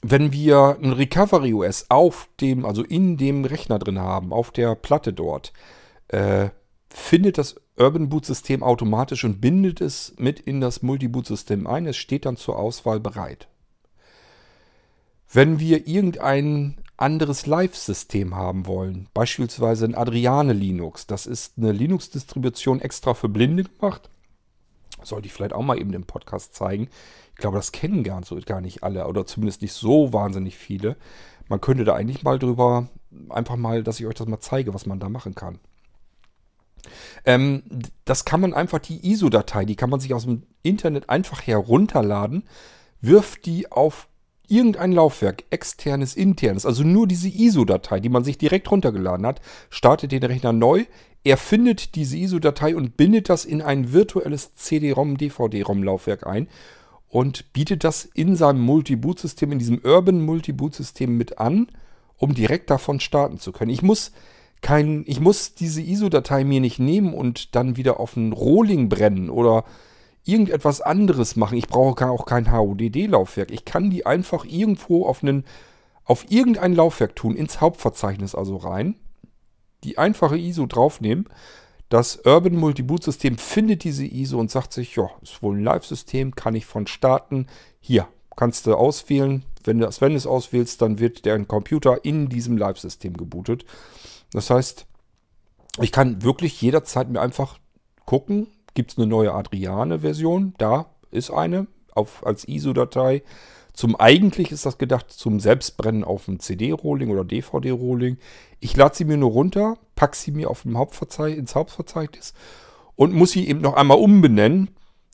wenn 0.00 0.32
wir 0.32 0.78
ein 0.82 0.94
Recovery 0.94 1.52
OS 1.52 1.90
auf 1.90 2.30
dem, 2.40 2.64
also 2.64 2.82
in 2.82 3.18
dem 3.18 3.44
Rechner 3.44 3.78
drin 3.78 3.98
haben, 3.98 4.32
auf 4.32 4.50
der 4.50 4.74
Platte 4.74 5.12
dort, 5.12 5.52
äh, 6.08 6.48
findet 6.88 7.36
das 7.36 7.56
Urban 7.76 8.08
Boot 8.08 8.24
System 8.24 8.62
automatisch 8.62 9.24
und 9.24 9.40
bindet 9.40 9.80
es 9.80 10.14
mit 10.16 10.38
in 10.40 10.60
das 10.60 10.82
Multi-Boot 10.82 11.26
System 11.26 11.66
ein. 11.66 11.86
Es 11.86 11.96
steht 11.96 12.24
dann 12.24 12.36
zur 12.36 12.58
Auswahl 12.58 13.00
bereit. 13.00 13.48
Wenn 15.32 15.58
wir 15.58 15.88
irgendein 15.88 16.76
anderes 16.96 17.46
Live-System 17.46 18.36
haben 18.36 18.66
wollen, 18.66 19.08
beispielsweise 19.14 19.84
ein 19.84 19.96
Adriane 19.96 20.52
Linux, 20.52 21.08
das 21.08 21.26
ist 21.26 21.54
eine 21.58 21.72
Linux-Distribution 21.72 22.80
extra 22.80 23.14
für 23.14 23.28
Blinde 23.28 23.64
gemacht, 23.64 24.08
sollte 25.02 25.26
ich 25.26 25.32
vielleicht 25.32 25.52
auch 25.52 25.62
mal 25.62 25.80
eben 25.80 25.92
im 25.92 26.04
Podcast 26.04 26.54
zeigen. 26.54 26.88
Ich 27.32 27.38
glaube, 27.38 27.56
das 27.56 27.72
kennen 27.72 28.04
gar, 28.04 28.20
gar 28.46 28.60
nicht 28.60 28.84
alle 28.84 29.08
oder 29.08 29.26
zumindest 29.26 29.62
nicht 29.62 29.72
so 29.72 30.12
wahnsinnig 30.12 30.56
viele. 30.56 30.96
Man 31.48 31.60
könnte 31.60 31.82
da 31.82 31.94
eigentlich 31.94 32.22
mal 32.22 32.38
drüber, 32.38 32.88
einfach 33.28 33.56
mal, 33.56 33.82
dass 33.82 33.98
ich 33.98 34.06
euch 34.06 34.14
das 34.14 34.28
mal 34.28 34.38
zeige, 34.38 34.72
was 34.72 34.86
man 34.86 35.00
da 35.00 35.08
machen 35.08 35.34
kann. 35.34 35.58
Ähm, 37.24 37.62
das 38.04 38.24
kann 38.24 38.40
man 38.40 38.54
einfach, 38.54 38.78
die 38.78 39.10
ISO-Datei, 39.10 39.64
die 39.64 39.76
kann 39.76 39.90
man 39.90 40.00
sich 40.00 40.14
aus 40.14 40.24
dem 40.24 40.42
Internet 40.62 41.10
einfach 41.10 41.46
herunterladen, 41.46 42.44
wirft 43.00 43.46
die 43.46 43.70
auf 43.70 44.08
irgendein 44.48 44.92
Laufwerk, 44.92 45.44
externes, 45.50 46.14
internes, 46.14 46.66
also 46.66 46.82
nur 46.82 47.06
diese 47.06 47.28
ISO-Datei, 47.28 48.00
die 48.00 48.08
man 48.08 48.24
sich 48.24 48.38
direkt 48.38 48.70
runtergeladen 48.70 49.26
hat, 49.26 49.40
startet 49.70 50.12
den 50.12 50.22
Rechner 50.22 50.52
neu, 50.52 50.84
er 51.24 51.38
findet 51.38 51.94
diese 51.94 52.18
ISO-Datei 52.18 52.76
und 52.76 52.96
bindet 52.98 53.30
das 53.30 53.46
in 53.46 53.62
ein 53.62 53.92
virtuelles 53.92 54.54
CD-ROM, 54.54 55.16
DVD-ROM-Laufwerk 55.16 56.26
ein 56.26 56.48
und 57.08 57.52
bietet 57.54 57.84
das 57.84 58.04
in 58.04 58.36
seinem 58.36 58.60
Multi-Boot-System, 58.60 59.52
in 59.52 59.58
diesem 59.58 59.80
Urban 59.82 60.20
Multi-Boot-System 60.20 61.16
mit 61.16 61.38
an, 61.38 61.68
um 62.18 62.34
direkt 62.34 62.68
davon 62.68 63.00
starten 63.00 63.38
zu 63.38 63.52
können. 63.52 63.70
Ich 63.70 63.82
muss 63.82 64.12
kein, 64.64 65.04
ich 65.06 65.20
muss 65.20 65.54
diese 65.54 65.82
ISO-Datei 65.82 66.42
mir 66.42 66.58
nicht 66.58 66.78
nehmen 66.78 67.12
und 67.12 67.54
dann 67.54 67.76
wieder 67.76 68.00
auf 68.00 68.16
einen 68.16 68.32
Rohling 68.32 68.88
brennen 68.88 69.28
oder 69.28 69.64
irgendetwas 70.24 70.80
anderes 70.80 71.36
machen. 71.36 71.58
Ich 71.58 71.68
brauche 71.68 72.08
auch 72.08 72.24
kein 72.24 72.50
HODD-Laufwerk. 72.50 73.50
Ich 73.50 73.66
kann 73.66 73.90
die 73.90 74.06
einfach 74.06 74.46
irgendwo 74.46 75.04
auf, 75.04 75.22
einen, 75.22 75.44
auf 76.04 76.30
irgendein 76.30 76.74
Laufwerk 76.74 77.14
tun, 77.14 77.36
ins 77.36 77.60
Hauptverzeichnis 77.60 78.34
also 78.34 78.56
rein, 78.56 78.96
die 79.84 79.98
einfache 79.98 80.38
ISO 80.38 80.64
draufnehmen. 80.64 81.26
Das 81.90 82.24
Urban 82.24 82.56
Multi-Boot-System 82.56 83.36
findet 83.36 83.84
diese 83.84 84.06
ISO 84.06 84.38
und 84.38 84.50
sagt 84.50 84.72
sich, 84.72 84.96
ja, 84.96 85.10
ist 85.20 85.42
wohl 85.42 85.58
ein 85.58 85.62
Live-System, 85.62 86.34
kann 86.34 86.54
ich 86.54 86.64
von 86.64 86.86
starten. 86.86 87.48
Hier, 87.80 88.08
kannst 88.34 88.66
du 88.66 88.74
auswählen. 88.74 89.44
Wenn 89.62 89.78
du, 89.78 89.86
es 89.86 90.26
auswählst, 90.26 90.80
dann 90.80 91.00
wird 91.00 91.26
der 91.26 91.38
Computer 91.44 92.02
in 92.02 92.30
diesem 92.30 92.56
Live-System 92.56 93.14
gebootet. 93.14 93.66
Das 94.34 94.50
heißt, 94.50 94.86
ich 95.80 95.92
kann 95.92 96.22
wirklich 96.22 96.60
jederzeit 96.60 97.08
mir 97.08 97.20
einfach 97.20 97.58
gucken, 98.04 98.48
gibt 98.74 98.92
es 98.92 98.98
eine 98.98 99.06
neue 99.06 99.32
Adriane-Version? 99.32 100.54
Da 100.58 100.86
ist 101.10 101.30
eine 101.30 101.68
auf, 101.92 102.26
als 102.26 102.46
ISO-Datei. 102.46 103.22
Zum 103.72 103.96
eigentlich 103.96 104.50
ist 104.52 104.66
das 104.66 104.76
gedacht 104.76 105.10
zum 105.10 105.40
Selbstbrennen 105.40 106.04
auf 106.04 106.26
dem 106.26 106.40
CD-Rolling 106.40 107.10
oder 107.10 107.24
DVD-Rolling. 107.24 108.18
Ich 108.60 108.76
lade 108.76 108.96
sie 108.96 109.04
mir 109.04 109.16
nur 109.16 109.30
runter, 109.30 109.78
packe 109.94 110.16
sie 110.16 110.32
mir 110.32 110.50
auf 110.50 110.62
dem 110.62 110.76
Hauptverzeichnis, 110.76 111.38
ins 111.38 111.54
Hauptverzeichnis 111.54 112.34
und 112.96 113.14
muss 113.14 113.32
sie 113.32 113.48
eben 113.48 113.60
noch 113.60 113.74
einmal 113.74 113.98
umbenennen 113.98 114.70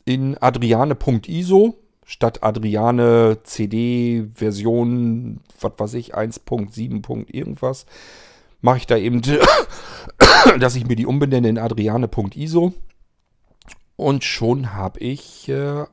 in 0.06 0.36
adriane.iso 0.38 1.74
statt 2.06 2.42
Adriane 2.42 3.38
CD-Version, 3.44 5.40
was 5.60 5.72
weiß 5.76 5.94
ich, 5.94 6.16
1.7. 6.16 7.28
irgendwas 7.30 7.86
mache 8.60 8.78
ich 8.78 8.86
da 8.86 8.96
eben, 8.96 9.22
dass 10.58 10.76
ich 10.76 10.86
mir 10.86 10.96
die 10.96 11.06
umbenenne 11.06 11.48
in 11.48 11.58
adriane.iso. 11.58 12.74
Und 13.96 14.24
schon 14.24 14.72
habe 14.72 14.98
ich 15.00 15.48
äh, 15.48 15.84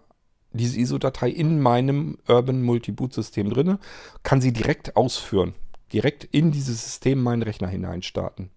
diese 0.53 0.80
ISO-Datei 0.80 1.30
in 1.30 1.62
meinem 1.62 2.17
Urban 2.27 2.62
Multi-Boot-System 2.62 3.49
drin, 3.49 3.80
kann 4.23 4.41
sie 4.41 4.53
direkt 4.53 4.95
ausführen. 4.95 5.53
Direkt 5.93 6.23
in 6.25 6.51
dieses 6.51 6.84
System 6.84 7.21
meinen 7.21 7.43
Rechner 7.43 7.67
hineinstarten. 7.67 8.49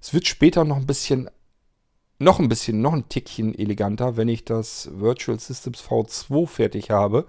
Es 0.00 0.14
wird 0.14 0.26
später 0.26 0.64
noch 0.64 0.76
ein 0.76 0.86
bisschen, 0.86 1.30
noch 2.18 2.38
ein 2.38 2.48
bisschen, 2.48 2.80
noch 2.80 2.92
ein 2.92 3.08
Tickchen 3.08 3.58
eleganter, 3.58 4.16
wenn 4.16 4.28
ich 4.28 4.44
das 4.44 4.90
Virtual 4.92 5.38
Systems 5.38 5.82
V2 5.82 6.46
fertig 6.46 6.90
habe 6.90 7.26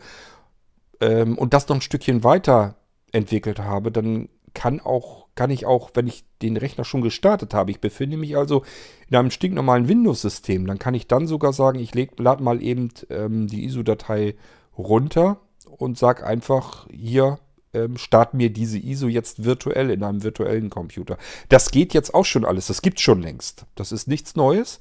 ähm, 0.99 1.37
und 1.37 1.53
das 1.53 1.67
noch 1.67 1.77
ein 1.77 1.81
Stückchen 1.81 2.23
weiter 2.23 2.75
entwickelt 3.11 3.59
habe, 3.59 3.91
dann 3.91 4.29
kann 4.53 4.79
auch, 4.79 5.24
kann 5.35 5.49
ich 5.49 5.65
auch, 5.65 5.91
wenn 5.93 6.07
ich 6.07 6.25
den 6.41 6.57
Rechner 6.57 6.85
schon 6.85 7.01
gestartet 7.01 7.53
habe, 7.53 7.71
ich 7.71 7.81
befinde 7.81 8.17
mich 8.17 8.37
also 8.37 8.63
in 9.09 9.17
einem 9.17 9.31
stinknormalen 9.31 9.87
Windows-System, 9.87 10.65
dann 10.65 10.79
kann 10.79 10.93
ich 10.93 11.07
dann 11.07 11.27
sogar 11.27 11.53
sagen, 11.53 11.79
ich 11.79 11.93
lade 12.17 12.43
mal 12.43 12.63
eben 12.63 12.89
ähm, 13.09 13.47
die 13.47 13.65
ISO-Datei 13.65 14.35
runter 14.77 15.41
und 15.77 15.97
sage 15.97 16.25
einfach 16.25 16.87
hier, 16.89 17.39
ähm, 17.73 17.97
start 17.97 18.33
mir 18.33 18.49
diese 18.49 18.79
ISO 18.79 19.07
jetzt 19.07 19.43
virtuell 19.43 19.89
in 19.91 20.03
einem 20.03 20.23
virtuellen 20.23 20.69
Computer. 20.69 21.17
Das 21.49 21.71
geht 21.71 21.93
jetzt 21.93 22.13
auch 22.13 22.25
schon 22.25 22.45
alles, 22.45 22.67
das 22.67 22.81
gibt 22.81 22.97
es 22.97 23.03
schon 23.03 23.21
längst. 23.21 23.65
Das 23.75 23.91
ist 23.91 24.07
nichts 24.07 24.35
Neues. 24.35 24.79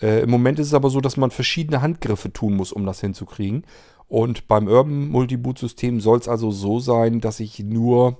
Äh, 0.00 0.22
Im 0.22 0.30
Moment 0.30 0.58
ist 0.58 0.68
es 0.68 0.74
aber 0.74 0.90
so, 0.90 1.00
dass 1.00 1.16
man 1.16 1.30
verschiedene 1.30 1.80
Handgriffe 1.80 2.32
tun 2.32 2.54
muss, 2.54 2.72
um 2.72 2.84
das 2.84 3.00
hinzukriegen. 3.00 3.64
Und 4.06 4.46
beim 4.48 4.68
Urban 4.68 5.08
Multiboot-System 5.08 6.00
soll 6.00 6.18
es 6.18 6.28
also 6.28 6.50
so 6.50 6.78
sein, 6.78 7.20
dass 7.20 7.40
ich 7.40 7.60
nur 7.60 8.18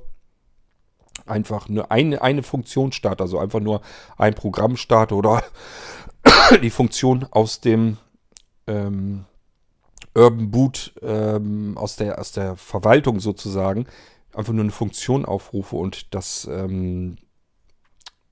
einfach 1.26 1.68
nur 1.68 1.90
eine, 1.90 2.22
eine 2.22 2.42
Funktion 2.42 2.92
starte, 2.92 3.24
also 3.24 3.38
einfach 3.38 3.60
nur 3.60 3.80
ein 4.16 4.34
Programm 4.34 4.76
starte 4.76 5.14
oder 5.14 5.42
die 6.62 6.70
Funktion 6.70 7.26
aus 7.30 7.60
dem 7.60 7.96
ähm, 8.66 9.24
Urban 10.14 10.50
Boot, 10.50 10.94
ähm, 11.02 11.76
aus, 11.76 11.96
der, 11.96 12.18
aus 12.18 12.32
der 12.32 12.56
Verwaltung 12.56 13.20
sozusagen, 13.20 13.86
einfach 14.32 14.52
nur 14.52 14.62
eine 14.62 14.72
Funktion 14.72 15.24
aufrufe 15.24 15.76
und 15.76 16.14
das, 16.14 16.48
ähm, 16.50 17.16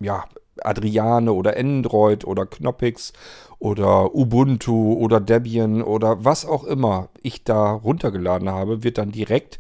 ja, 0.01 0.25
Adriane 0.61 1.33
oder 1.33 1.57
Android 1.57 2.25
oder 2.25 2.47
Knoppix 2.47 3.13
oder 3.59 4.15
Ubuntu 4.15 4.95
oder 4.95 5.21
Debian 5.21 5.83
oder 5.83 6.25
was 6.25 6.45
auch 6.45 6.65
immer 6.65 7.09
ich 7.23 7.45
da 7.45 7.73
runtergeladen 7.73 8.51
habe, 8.51 8.85
wird 8.85 8.99
dann 8.99 9.13
direkt, 9.13 9.59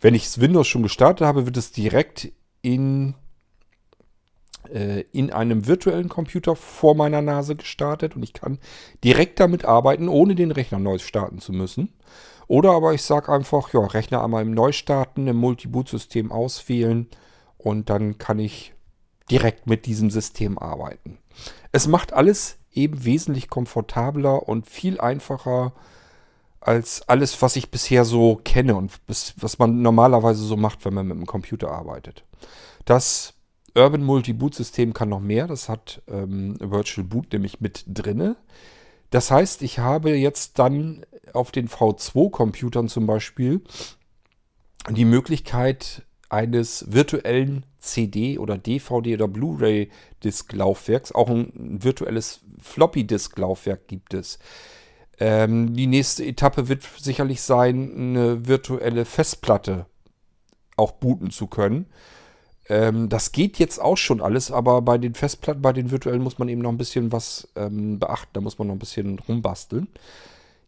wenn 0.00 0.14
ich 0.14 0.24
das 0.24 0.40
Windows 0.40 0.66
schon 0.66 0.82
gestartet 0.82 1.26
habe, 1.26 1.46
wird 1.46 1.56
es 1.56 1.72
direkt 1.72 2.32
in, 2.62 3.14
äh, 4.72 5.02
in 5.12 5.32
einem 5.32 5.66
virtuellen 5.66 6.08
Computer 6.08 6.56
vor 6.56 6.94
meiner 6.94 7.22
Nase 7.22 7.56
gestartet 7.56 8.16
und 8.16 8.22
ich 8.22 8.32
kann 8.32 8.58
direkt 9.04 9.40
damit 9.40 9.64
arbeiten, 9.64 10.08
ohne 10.08 10.34
den 10.34 10.50
Rechner 10.50 10.78
neu 10.78 10.98
starten 10.98 11.38
zu 11.38 11.52
müssen. 11.52 11.94
Oder 12.46 12.72
aber 12.72 12.94
ich 12.94 13.02
sage 13.02 13.30
einfach, 13.30 13.72
ja, 13.74 13.80
Rechner 13.80 14.24
einmal 14.24 14.42
im 14.42 14.52
Neustarten, 14.52 15.26
im 15.26 15.36
Multi-Boot-System 15.36 16.32
auswählen 16.32 17.06
und 17.58 17.90
dann 17.90 18.16
kann 18.16 18.38
ich 18.38 18.72
direkt 19.30 19.66
mit 19.66 19.84
diesem 19.84 20.10
System 20.10 20.58
arbeiten. 20.58 21.18
Es 21.72 21.86
macht 21.86 22.14
alles 22.14 22.58
eben 22.72 23.04
wesentlich 23.04 23.50
komfortabler 23.50 24.48
und 24.48 24.66
viel 24.66 25.00
einfacher 25.00 25.74
als 26.60 27.08
alles, 27.08 27.40
was 27.40 27.56
ich 27.56 27.70
bisher 27.70 28.04
so 28.04 28.36
kenne 28.36 28.74
und 28.74 28.92
was 29.06 29.58
man 29.58 29.82
normalerweise 29.82 30.42
so 30.42 30.56
macht, 30.56 30.84
wenn 30.84 30.94
man 30.94 31.06
mit 31.06 31.16
dem 31.16 31.26
Computer 31.26 31.70
arbeitet. 31.70 32.24
Das 32.84 33.34
Urban 33.74 34.02
Multi-Boot 34.02 34.54
System 34.54 34.92
kann 34.92 35.08
noch 35.08 35.20
mehr. 35.20 35.46
Das 35.46 35.68
hat 35.68 36.02
ähm, 36.08 36.56
Virtual 36.58 37.06
Boot 37.06 37.32
nämlich 37.32 37.60
mit 37.60 37.84
drinne. 37.86 38.36
Das 39.10 39.30
heißt, 39.30 39.62
ich 39.62 39.78
habe 39.78 40.16
jetzt 40.16 40.58
dann 40.58 41.04
auf 41.32 41.50
den 41.50 41.68
V2-Computern 41.68 42.88
zum 42.88 43.06
Beispiel 43.06 43.62
die 44.90 45.04
Möglichkeit 45.04 46.02
eines 46.28 46.92
virtuellen 46.92 47.64
CD- 47.78 48.38
oder 48.38 48.56
DVD- 48.56 49.14
oder 49.14 49.28
Blu-ray-Disk-Laufwerks. 49.28 51.12
Auch 51.12 51.30
ein 51.30 51.82
virtuelles 51.82 52.40
Floppy-Disk-Laufwerk 52.60 53.88
gibt 53.88 54.14
es. 54.14 54.38
Ähm, 55.20 55.74
die 55.74 55.86
nächste 55.86 56.24
Etappe 56.24 56.68
wird 56.68 56.82
sicherlich 56.98 57.40
sein, 57.42 57.92
eine 57.96 58.46
virtuelle 58.46 59.04
Festplatte 59.04 59.86
auch 60.76 60.92
booten 60.92 61.30
zu 61.30 61.46
können. 61.46 61.86
Ähm, 62.68 63.08
das 63.08 63.32
geht 63.32 63.58
jetzt 63.58 63.80
auch 63.80 63.96
schon 63.96 64.20
alles, 64.20 64.50
aber 64.50 64.82
bei 64.82 64.98
den 64.98 65.14
Festplatten, 65.14 65.62
bei 65.62 65.72
den 65.72 65.90
virtuellen 65.90 66.22
muss 66.22 66.38
man 66.38 66.48
eben 66.48 66.60
noch 66.60 66.70
ein 66.70 66.78
bisschen 66.78 67.12
was 67.12 67.48
ähm, 67.56 67.98
beachten. 67.98 68.30
Da 68.34 68.40
muss 68.40 68.58
man 68.58 68.68
noch 68.68 68.74
ein 68.74 68.80
bisschen 68.80 69.18
rumbasteln. 69.18 69.88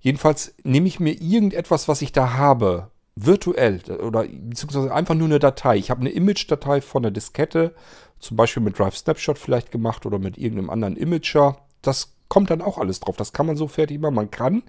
Jedenfalls 0.00 0.54
nehme 0.64 0.88
ich 0.88 0.98
mir 0.98 1.12
irgendetwas, 1.12 1.86
was 1.86 2.00
ich 2.00 2.12
da 2.12 2.34
habe, 2.34 2.90
virtuell 3.16 3.80
oder 4.02 4.24
beziehungsweise 4.24 4.92
einfach 4.94 5.14
nur 5.14 5.28
eine 5.28 5.38
Datei. 5.38 5.76
Ich 5.76 5.90
habe 5.90 6.00
eine 6.00 6.10
Image-Datei 6.10 6.80
von 6.80 7.02
der 7.02 7.12
Diskette, 7.12 7.74
zum 8.18 8.36
Beispiel 8.36 8.62
mit 8.62 8.78
Drive 8.78 8.96
Snapshot 8.96 9.38
vielleicht 9.38 9.70
gemacht 9.70 10.06
oder 10.06 10.18
mit 10.18 10.38
irgendeinem 10.38 10.70
anderen 10.70 10.96
Imager. 10.96 11.58
Das 11.82 12.14
kommt 12.28 12.50
dann 12.50 12.62
auch 12.62 12.78
alles 12.78 13.00
drauf. 13.00 13.16
Das 13.16 13.34
kann 13.34 13.46
man 13.46 13.56
so 13.56 13.68
fertig 13.68 14.00
machen. 14.00 14.14
Man 14.14 14.30
kann, 14.30 14.62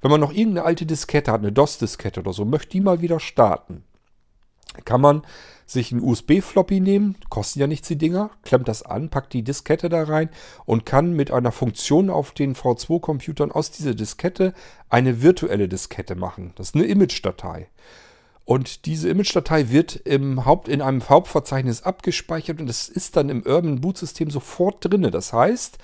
wenn 0.00 0.10
man 0.10 0.20
noch 0.20 0.32
irgendeine 0.32 0.64
alte 0.64 0.86
Diskette 0.86 1.30
hat, 1.30 1.40
eine 1.40 1.52
DOS-Diskette 1.52 2.20
oder 2.20 2.32
so, 2.32 2.46
möchte 2.46 2.70
die 2.70 2.80
mal 2.80 3.02
wieder 3.02 3.20
starten, 3.20 3.84
kann 4.84 5.00
man 5.00 5.22
sich 5.66 5.92
einen 5.92 6.02
USB-Floppy 6.02 6.80
nehmen, 6.80 7.16
kosten 7.28 7.60
ja 7.60 7.66
nichts 7.66 7.88
die 7.88 7.96
Dinger, 7.96 8.30
klemmt 8.42 8.68
das 8.68 8.82
an, 8.82 9.08
packt 9.08 9.32
die 9.32 9.42
Diskette 9.42 9.88
da 9.88 10.02
rein 10.02 10.28
und 10.64 10.84
kann 10.84 11.12
mit 11.12 11.30
einer 11.30 11.52
Funktion 11.52 12.10
auf 12.10 12.32
den 12.32 12.54
V2-Computern 12.54 13.52
aus 13.52 13.70
dieser 13.70 13.94
Diskette 13.94 14.52
eine 14.88 15.22
virtuelle 15.22 15.68
Diskette 15.68 16.16
machen. 16.16 16.52
Das 16.56 16.68
ist 16.68 16.74
eine 16.74 16.86
Image-Datei. 16.86 17.68
Und 18.44 18.86
diese 18.86 19.08
Image-Datei 19.08 19.70
wird 19.70 19.94
im 19.94 20.44
Haupt, 20.44 20.66
in 20.66 20.82
einem 20.82 21.08
Hauptverzeichnis 21.08 21.84
abgespeichert 21.84 22.60
und 22.60 22.68
es 22.68 22.88
ist 22.88 23.14
dann 23.14 23.28
im 23.28 23.42
Urban 23.46 23.80
Boot 23.80 23.98
System 23.98 24.28
sofort 24.30 24.84
drin. 24.84 25.08
Das 25.12 25.32
heißt, 25.32 25.78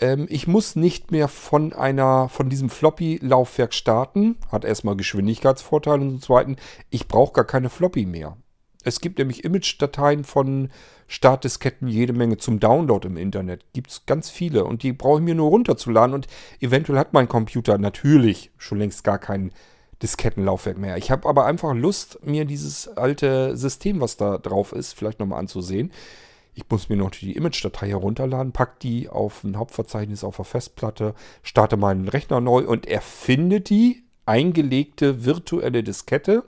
ähm, 0.00 0.26
ich 0.28 0.46
muss 0.46 0.76
nicht 0.76 1.10
mehr 1.10 1.28
von 1.28 1.72
einer, 1.72 2.28
von 2.28 2.48
diesem 2.48 2.70
Floppy-Laufwerk 2.70 3.74
starten. 3.74 4.36
Hat 4.50 4.64
erstmal 4.64 4.96
Geschwindigkeitsvorteile 4.96 6.02
und 6.02 6.10
zum 6.10 6.22
zweiten, 6.22 6.56
ich 6.90 7.06
brauche 7.06 7.32
gar 7.32 7.44
keine 7.44 7.70
Floppy 7.70 8.06
mehr. 8.06 8.36
Es 8.82 9.00
gibt 9.00 9.18
nämlich 9.18 9.44
Image-Dateien 9.44 10.24
von 10.24 10.70
Startdisketten 11.06 11.86
jede 11.88 12.12
Menge 12.12 12.38
zum 12.38 12.60
Download 12.60 13.06
im 13.06 13.16
Internet. 13.16 13.64
Gibt 13.74 13.90
es 13.90 14.06
ganz 14.06 14.30
viele 14.30 14.64
und 14.64 14.82
die 14.82 14.92
brauche 14.92 15.18
ich 15.18 15.24
mir 15.24 15.34
nur 15.34 15.50
runterzuladen 15.50 16.14
und 16.14 16.28
eventuell 16.60 16.98
hat 16.98 17.12
mein 17.12 17.28
Computer 17.28 17.76
natürlich 17.76 18.50
schon 18.56 18.78
längst 18.78 19.04
gar 19.04 19.18
kein 19.18 19.52
Diskettenlaufwerk 20.02 20.78
mehr. 20.78 20.96
Ich 20.96 21.10
habe 21.10 21.28
aber 21.28 21.44
einfach 21.44 21.74
Lust, 21.74 22.24
mir 22.24 22.46
dieses 22.46 22.88
alte 22.88 23.56
System, 23.56 24.00
was 24.00 24.16
da 24.16 24.38
drauf 24.38 24.72
ist, 24.72 24.94
vielleicht 24.94 25.20
nochmal 25.20 25.40
anzusehen. 25.40 25.92
Ich 26.54 26.64
muss 26.68 26.88
mir 26.88 26.96
noch 26.96 27.10
die 27.10 27.32
Image-Datei 27.32 27.88
herunterladen, 27.88 28.52
packe 28.52 28.78
die 28.82 29.08
auf 29.08 29.44
ein 29.44 29.56
Hauptverzeichnis 29.56 30.24
auf 30.24 30.36
der 30.36 30.44
Festplatte, 30.44 31.14
starte 31.42 31.76
meinen 31.76 32.08
Rechner 32.08 32.40
neu 32.40 32.66
und 32.66 32.86
er 32.86 33.00
findet 33.00 33.70
die 33.70 34.04
eingelegte 34.26 35.24
virtuelle 35.24 35.82
Diskette 35.82 36.44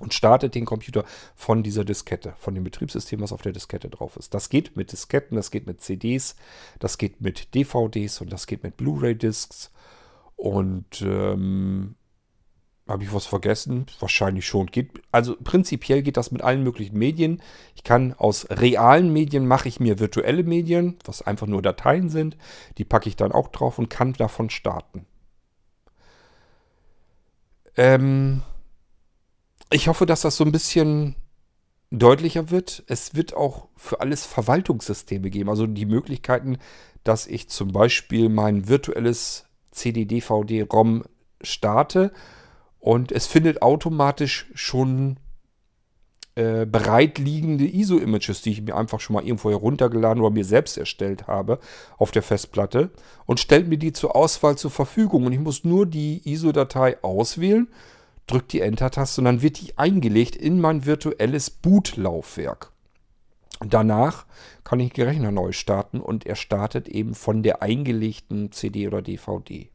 und 0.00 0.12
startet 0.12 0.54
den 0.54 0.66
Computer 0.66 1.04
von 1.34 1.62
dieser 1.62 1.84
Diskette, 1.84 2.34
von 2.38 2.54
dem 2.54 2.64
Betriebssystem, 2.64 3.20
was 3.20 3.32
auf 3.32 3.42
der 3.42 3.52
Diskette 3.52 3.88
drauf 3.88 4.16
ist. 4.16 4.34
Das 4.34 4.50
geht 4.50 4.76
mit 4.76 4.92
Disketten, 4.92 5.36
das 5.36 5.50
geht 5.50 5.66
mit 5.66 5.80
CDs, 5.80 6.36
das 6.78 6.98
geht 6.98 7.20
mit 7.20 7.54
DVDs 7.54 8.20
und 8.20 8.32
das 8.32 8.46
geht 8.46 8.62
mit 8.62 8.76
Blu-ray-Discs. 8.76 9.72
Und 10.36 11.00
ähm, 11.00 11.94
habe 12.88 13.02
ich 13.02 13.12
was 13.12 13.26
vergessen? 13.26 13.86
Wahrscheinlich 13.98 14.46
schon. 14.46 14.66
Geht, 14.66 14.90
also 15.10 15.36
prinzipiell 15.42 16.02
geht 16.02 16.16
das 16.16 16.30
mit 16.30 16.42
allen 16.42 16.62
möglichen 16.62 16.96
Medien. 16.96 17.42
Ich 17.74 17.82
kann 17.82 18.14
aus 18.14 18.46
realen 18.48 19.12
Medien 19.12 19.46
mache 19.46 19.68
ich 19.68 19.80
mir 19.80 19.98
virtuelle 19.98 20.44
Medien, 20.44 20.96
was 21.04 21.22
einfach 21.22 21.48
nur 21.48 21.62
Dateien 21.62 22.08
sind. 22.10 22.36
Die 22.78 22.84
packe 22.84 23.08
ich 23.08 23.16
dann 23.16 23.32
auch 23.32 23.48
drauf 23.48 23.78
und 23.78 23.90
kann 23.90 24.12
davon 24.12 24.50
starten. 24.50 25.06
Ähm, 27.76 28.42
ich 29.70 29.88
hoffe, 29.88 30.06
dass 30.06 30.20
das 30.20 30.36
so 30.36 30.44
ein 30.44 30.52
bisschen 30.52 31.16
deutlicher 31.90 32.50
wird. 32.50 32.84
Es 32.86 33.16
wird 33.16 33.34
auch 33.34 33.68
für 33.76 34.00
alles 34.00 34.24
Verwaltungssysteme 34.24 35.30
geben. 35.30 35.50
Also 35.50 35.66
die 35.66 35.86
Möglichkeiten, 35.86 36.58
dass 37.02 37.26
ich 37.26 37.48
zum 37.48 37.72
Beispiel 37.72 38.28
mein 38.28 38.68
virtuelles 38.68 39.46
CD-DVD-ROM 39.72 41.04
starte 41.42 42.12
und 42.80 43.12
es 43.12 43.26
findet 43.26 43.62
automatisch 43.62 44.46
schon 44.54 45.18
äh, 46.34 46.66
bereitliegende 46.66 47.64
ISO-Images, 47.64 48.42
die 48.42 48.50
ich 48.50 48.62
mir 48.62 48.76
einfach 48.76 49.00
schon 49.00 49.14
mal 49.14 49.24
irgendwo 49.24 49.50
heruntergeladen 49.50 50.22
oder 50.22 50.32
mir 50.32 50.44
selbst 50.44 50.76
erstellt 50.76 51.26
habe 51.26 51.58
auf 51.96 52.10
der 52.10 52.22
Festplatte 52.22 52.90
und 53.24 53.40
stellt 53.40 53.68
mir 53.68 53.78
die 53.78 53.92
zur 53.92 54.14
Auswahl 54.14 54.56
zur 54.56 54.70
Verfügung. 54.70 55.26
Und 55.26 55.32
ich 55.32 55.40
muss 55.40 55.64
nur 55.64 55.86
die 55.86 56.20
ISO-Datei 56.24 57.02
auswählen 57.02 57.68
drücke 58.26 58.48
die 58.48 58.60
Enter-Taste 58.60 59.20
und 59.20 59.26
dann 59.26 59.42
wird 59.42 59.60
die 59.60 59.78
eingelegt 59.78 60.36
in 60.36 60.60
mein 60.60 60.84
virtuelles 60.84 61.50
Bootlaufwerk. 61.50 62.72
Danach 63.60 64.26
kann 64.64 64.80
ich 64.80 64.92
den 64.92 65.06
Rechner 65.06 65.30
neu 65.30 65.52
starten 65.52 66.00
und 66.00 66.26
er 66.26 66.36
startet 66.36 66.88
eben 66.88 67.14
von 67.14 67.42
der 67.42 67.62
eingelegten 67.62 68.52
CD 68.52 68.86
oder 68.86 69.00
DVD. 69.00 69.70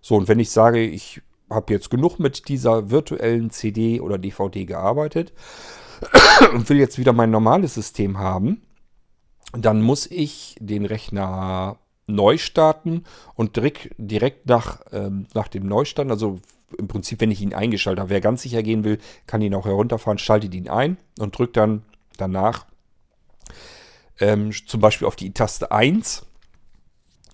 So, 0.00 0.16
und 0.16 0.28
wenn 0.28 0.40
ich 0.40 0.50
sage, 0.50 0.84
ich 0.84 1.22
habe 1.54 1.72
jetzt 1.72 1.90
genug 1.90 2.18
mit 2.18 2.48
dieser 2.48 2.90
virtuellen 2.90 3.50
CD 3.50 4.00
oder 4.00 4.18
DVD 4.18 4.64
gearbeitet 4.64 5.32
und 6.52 6.68
will 6.68 6.78
jetzt 6.78 6.98
wieder 6.98 7.12
mein 7.12 7.30
normales 7.30 7.74
System 7.74 8.18
haben, 8.18 8.62
dann 9.52 9.82
muss 9.82 10.06
ich 10.06 10.56
den 10.60 10.84
Rechner 10.84 11.78
neu 12.06 12.36
starten 12.38 13.04
und 13.34 13.56
direkt, 13.56 13.90
direkt 13.96 14.46
nach, 14.46 14.80
ähm, 14.92 15.26
nach 15.34 15.48
dem 15.48 15.66
Neustart, 15.66 16.10
also 16.10 16.38
im 16.76 16.88
Prinzip, 16.88 17.20
wenn 17.20 17.30
ich 17.30 17.40
ihn 17.40 17.54
eingeschaltet 17.54 18.00
habe, 18.00 18.10
wer 18.10 18.20
ganz 18.20 18.42
sicher 18.42 18.62
gehen 18.62 18.84
will, 18.84 18.98
kann 19.26 19.40
ihn 19.40 19.54
auch 19.54 19.66
herunterfahren, 19.66 20.18
schaltet 20.18 20.54
ihn 20.54 20.68
ein 20.68 20.96
und 21.18 21.38
drückt 21.38 21.56
dann 21.56 21.82
danach 22.16 22.66
ähm, 24.20 24.52
zum 24.66 24.80
Beispiel 24.80 25.06
auf 25.06 25.16
die 25.16 25.32
Taste 25.32 25.70
1, 25.72 26.26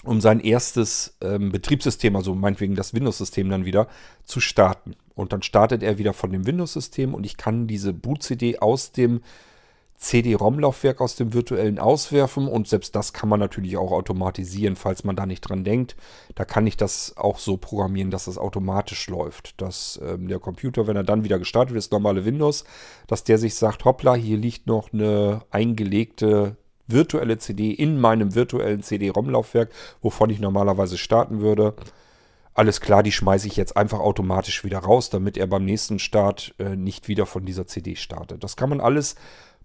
um 0.04 0.20
sein 0.20 0.40
erstes 0.40 1.16
ähm, 1.20 1.52
Betriebssystem, 1.52 2.16
also 2.16 2.34
meinetwegen 2.34 2.74
das 2.74 2.94
Windows-System 2.94 3.50
dann 3.50 3.64
wieder 3.64 3.86
zu 4.24 4.40
starten. 4.40 4.96
Und 5.14 5.32
dann 5.32 5.42
startet 5.42 5.82
er 5.82 5.98
wieder 5.98 6.14
von 6.14 6.32
dem 6.32 6.46
Windows-System 6.46 7.14
und 7.14 7.26
ich 7.26 7.36
kann 7.36 7.66
diese 7.66 7.92
Boot-CD 7.92 8.58
aus 8.58 8.92
dem 8.92 9.20
CD-ROM-Laufwerk 10.00 11.02
aus 11.02 11.14
dem 11.16 11.34
virtuellen 11.34 11.78
auswerfen 11.78 12.48
und 12.48 12.66
selbst 12.66 12.96
das 12.96 13.12
kann 13.12 13.28
man 13.28 13.38
natürlich 13.38 13.76
auch 13.76 13.92
automatisieren, 13.92 14.74
falls 14.74 15.04
man 15.04 15.14
da 15.14 15.26
nicht 15.26 15.42
dran 15.42 15.62
denkt. 15.62 15.94
Da 16.34 16.46
kann 16.46 16.66
ich 16.66 16.78
das 16.78 17.18
auch 17.18 17.38
so 17.38 17.58
programmieren, 17.58 18.10
dass 18.10 18.24
das 18.24 18.38
automatisch 18.38 19.08
läuft. 19.08 19.60
Dass 19.60 20.00
ähm, 20.02 20.28
der 20.28 20.38
Computer, 20.38 20.86
wenn 20.86 20.96
er 20.96 21.04
dann 21.04 21.22
wieder 21.22 21.38
gestartet 21.38 21.76
das 21.76 21.90
normale 21.90 22.24
Windows, 22.24 22.64
dass 23.08 23.24
der 23.24 23.36
sich 23.36 23.54
sagt, 23.56 23.84
hoppla, 23.84 24.14
hier 24.14 24.38
liegt 24.38 24.66
noch 24.66 24.94
eine 24.94 25.42
eingelegte 25.50 26.56
virtuelle 26.92 27.38
CD 27.38 27.72
in 27.72 28.00
meinem 28.00 28.34
virtuellen 28.34 28.82
CD-ROM-Laufwerk, 28.82 29.70
wovon 30.02 30.30
ich 30.30 30.40
normalerweise 30.40 30.98
starten 30.98 31.40
würde. 31.40 31.74
Alles 32.54 32.80
klar, 32.80 33.02
die 33.02 33.12
schmeiße 33.12 33.46
ich 33.46 33.56
jetzt 33.56 33.76
einfach 33.76 34.00
automatisch 34.00 34.64
wieder 34.64 34.78
raus, 34.78 35.08
damit 35.08 35.36
er 35.36 35.46
beim 35.46 35.64
nächsten 35.64 35.98
Start 35.98 36.54
äh, 36.58 36.76
nicht 36.76 37.08
wieder 37.08 37.26
von 37.26 37.44
dieser 37.44 37.66
CD 37.66 37.96
startet. 37.96 38.42
Das 38.42 38.56
kann 38.56 38.70
man 38.70 38.80
alles 38.80 39.14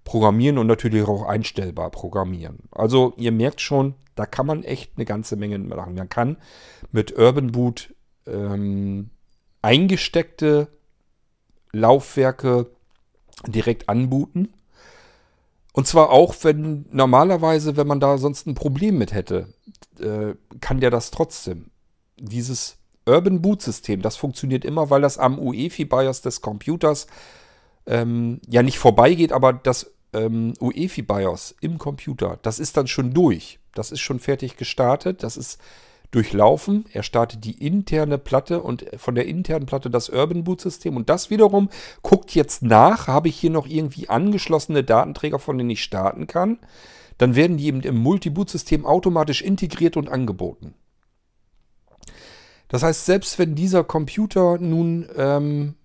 programmieren 0.03 0.59
und 0.59 0.67
natürlich 0.67 1.03
auch 1.07 1.23
einstellbar 1.23 1.89
programmieren. 1.89 2.59
Also 2.71 3.13
ihr 3.17 3.31
merkt 3.31 3.59
schon, 3.59 3.95
da 4.15 4.25
kann 4.25 4.45
man 4.45 4.63
echt 4.63 4.93
eine 4.95 5.05
ganze 5.05 5.35
Menge 5.35 5.57
machen. 5.57 5.95
Man 5.95 6.09
kann 6.09 6.37
mit 6.91 7.17
Urban 7.17 7.51
Boot 7.51 7.93
ähm, 8.27 9.09
eingesteckte 9.61 10.67
Laufwerke 11.73 12.67
direkt 13.47 13.89
anbooten. 13.89 14.53
Und 15.75 15.87
zwar 15.87 16.09
auch, 16.09 16.35
wenn 16.43 16.85
normalerweise, 16.91 17.75
wenn 17.75 17.85
man 17.85 17.99
da 17.99 18.17
sonst 18.17 18.47
ein 18.47 18.55
Problem 18.55 18.97
mit 18.97 19.11
hätte, 19.11 19.53
äh, 19.99 20.35
kann 20.61 20.79
der 20.79 20.89
das 20.89 21.11
trotzdem. 21.11 21.69
Dieses 22.17 22.77
Urban 23.05 23.41
Boot 23.41 23.61
System, 23.61 24.01
das 24.01 24.15
funktioniert 24.15 24.63
immer, 24.63 24.89
weil 24.89 25.01
das 25.01 25.17
am 25.17 25.37
UEFI-BIOS 25.37 26.21
des 26.21 26.39
Computers 26.39 27.07
ähm, 27.87 28.39
ja 28.47 28.63
nicht 28.63 28.79
vorbeigeht, 28.79 29.33
aber 29.33 29.51
das 29.51 29.91
ähm, 30.13 30.53
UEFI 30.61 31.01
BIOS 31.01 31.55
im 31.59 31.77
Computer, 31.77 32.39
das 32.41 32.59
ist 32.59 32.77
dann 32.77 32.87
schon 32.87 33.13
durch. 33.13 33.59
Das 33.73 33.91
ist 33.91 33.99
schon 33.99 34.21
fertig 34.21 34.55
gestartet. 34.55 35.23
Das 35.23 35.35
ist 35.35 35.59
durchlaufen. 36.15 36.85
Er 36.93 37.03
startet 37.03 37.43
die 37.43 37.65
interne 37.65 38.17
Platte 38.17 38.61
und 38.61 38.85
von 38.95 39.15
der 39.15 39.27
internen 39.27 39.65
Platte 39.65 39.89
das 39.89 40.09
Urban 40.09 40.45
Boot 40.45 40.61
System. 40.61 40.95
Und 40.95 41.09
das 41.09 41.29
wiederum 41.29 41.69
guckt 42.01 42.33
jetzt 42.33 42.63
nach, 42.63 43.07
habe 43.07 43.27
ich 43.27 43.35
hier 43.35 43.49
noch 43.49 43.67
irgendwie 43.67 44.07
angeschlossene 44.07 44.83
Datenträger, 44.83 45.39
von 45.39 45.57
denen 45.57 45.69
ich 45.69 45.83
starten 45.83 46.25
kann. 46.25 46.59
Dann 47.17 47.35
werden 47.35 47.57
die 47.57 47.65
eben 47.65 47.81
im 47.81 47.97
Multi-Boot-System 47.97 48.85
automatisch 48.85 49.41
integriert 49.41 49.97
und 49.97 50.09
angeboten. 50.09 50.73
Das 52.69 52.81
heißt, 52.81 53.05
selbst 53.05 53.37
wenn 53.37 53.55
dieser 53.55 53.83
Computer 53.83 54.57
nun 54.57 55.07
ähm, 55.17 55.75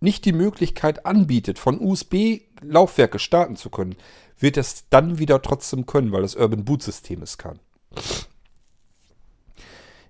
nicht 0.00 0.26
die 0.26 0.32
Möglichkeit 0.32 1.06
anbietet, 1.06 1.58
von 1.58 1.80
USB-Laufwerke 1.80 3.18
starten 3.18 3.56
zu 3.56 3.70
können, 3.70 3.96
wird 4.38 4.58
es 4.58 4.88
dann 4.90 5.18
wieder 5.18 5.40
trotzdem 5.40 5.86
können, 5.86 6.12
weil 6.12 6.22
das 6.22 6.36
Urban 6.36 6.64
Boot 6.64 6.82
System 6.82 7.22
es 7.22 7.38
kann. 7.38 7.60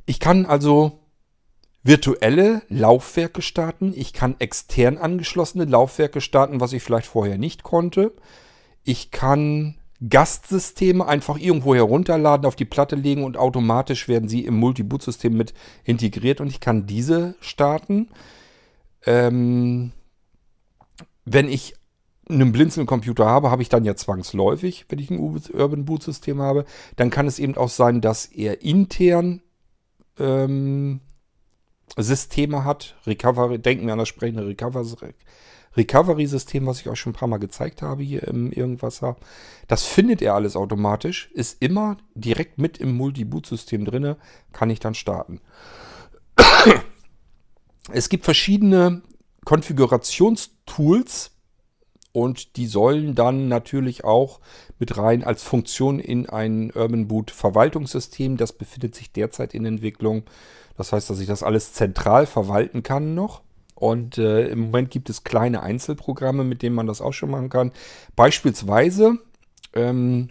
Ich 0.06 0.20
kann 0.20 0.46
also 0.46 1.00
virtuelle 1.82 2.62
Laufwerke 2.68 3.42
starten. 3.42 3.92
Ich 3.94 4.12
kann 4.12 4.36
extern 4.38 4.98
angeschlossene 4.98 5.64
Laufwerke 5.64 6.20
starten, 6.20 6.60
was 6.60 6.72
ich 6.72 6.82
vielleicht 6.82 7.06
vorher 7.06 7.38
nicht 7.38 7.62
konnte. 7.62 8.12
Ich 8.84 9.10
kann 9.10 9.76
Gastsysteme 10.08 11.06
einfach 11.06 11.38
irgendwo 11.38 11.74
herunterladen, 11.74 12.46
auf 12.46 12.56
die 12.56 12.64
Platte 12.64 12.96
legen 12.96 13.22
und 13.22 13.36
automatisch 13.36 14.08
werden 14.08 14.28
sie 14.28 14.44
im 14.44 14.56
Multi-Boot-System 14.56 15.36
mit 15.36 15.54
integriert 15.84 16.40
und 16.40 16.48
ich 16.48 16.58
kann 16.58 16.86
diese 16.86 17.36
starten. 17.40 18.08
Ähm, 19.06 19.92
wenn 21.24 21.48
ich 21.48 21.74
einen 22.28 22.52
Blinzeln-Computer 22.52 23.26
habe, 23.26 23.50
habe 23.50 23.62
ich 23.62 23.68
dann 23.68 23.84
ja 23.84 23.94
zwangsläufig, 23.94 24.86
wenn 24.88 24.98
ich 24.98 25.10
ein 25.10 25.18
Urban 25.18 25.84
Boot 25.84 26.02
System 26.02 26.40
habe, 26.40 26.64
dann 26.96 27.10
kann 27.10 27.26
es 27.26 27.38
eben 27.38 27.56
auch 27.56 27.68
sein, 27.68 28.00
dass 28.00 28.26
er 28.26 28.62
intern 28.62 29.42
ähm, 30.18 31.00
Systeme 31.96 32.64
hat. 32.64 32.96
Recovery, 33.06 33.58
denken 33.58 33.86
wir 33.86 33.92
an 33.92 33.98
das 33.98 34.08
sprechende 34.08 34.46
Recovery-System, 35.76 36.66
was 36.66 36.80
ich 36.80 36.88
euch 36.88 36.98
schon 36.98 37.12
ein 37.12 37.16
paar 37.16 37.28
Mal 37.28 37.38
gezeigt 37.38 37.82
habe 37.82 38.02
hier 38.02 38.26
im 38.28 38.52
Irgendwasser. 38.52 39.16
Das 39.68 39.84
findet 39.84 40.20
er 40.22 40.34
alles 40.34 40.56
automatisch, 40.56 41.30
ist 41.32 41.62
immer 41.62 41.96
direkt 42.14 42.58
mit 42.58 42.78
im 42.78 42.96
Multi-Boot-System 42.96 43.84
drin, 43.84 44.16
kann 44.52 44.70
ich 44.70 44.80
dann 44.80 44.94
starten. 44.94 45.40
Es 47.90 48.08
gibt 48.08 48.24
verschiedene 48.24 49.02
Konfigurationstools, 49.44 51.30
und 52.12 52.56
die 52.56 52.66
sollen 52.66 53.14
dann 53.14 53.48
natürlich 53.48 54.04
auch 54.04 54.40
mit 54.78 54.98
rein 54.98 55.24
als 55.24 55.42
Funktion 55.42 55.98
in 55.98 56.28
ein 56.28 56.70
Urban 56.74 57.08
Boot 57.08 57.30
Verwaltungssystem. 57.30 58.36
Das 58.36 58.52
befindet 58.52 58.94
sich 58.94 59.12
derzeit 59.12 59.54
in 59.54 59.64
Entwicklung. 59.64 60.24
Das 60.76 60.92
heißt, 60.92 61.08
dass 61.08 61.20
ich 61.20 61.26
das 61.26 61.42
alles 61.42 61.72
zentral 61.72 62.26
verwalten 62.26 62.82
kann 62.82 63.14
noch. 63.14 63.42
Und 63.74 64.18
äh, 64.18 64.48
im 64.48 64.60
Moment 64.60 64.90
gibt 64.90 65.10
es 65.10 65.24
kleine 65.24 65.62
Einzelprogramme, 65.62 66.44
mit 66.44 66.62
denen 66.62 66.76
man 66.76 66.86
das 66.86 67.00
auch 67.00 67.12
schon 67.12 67.30
machen 67.30 67.48
kann. 67.48 67.72
Beispielsweise, 68.14 69.18
ähm, 69.72 70.28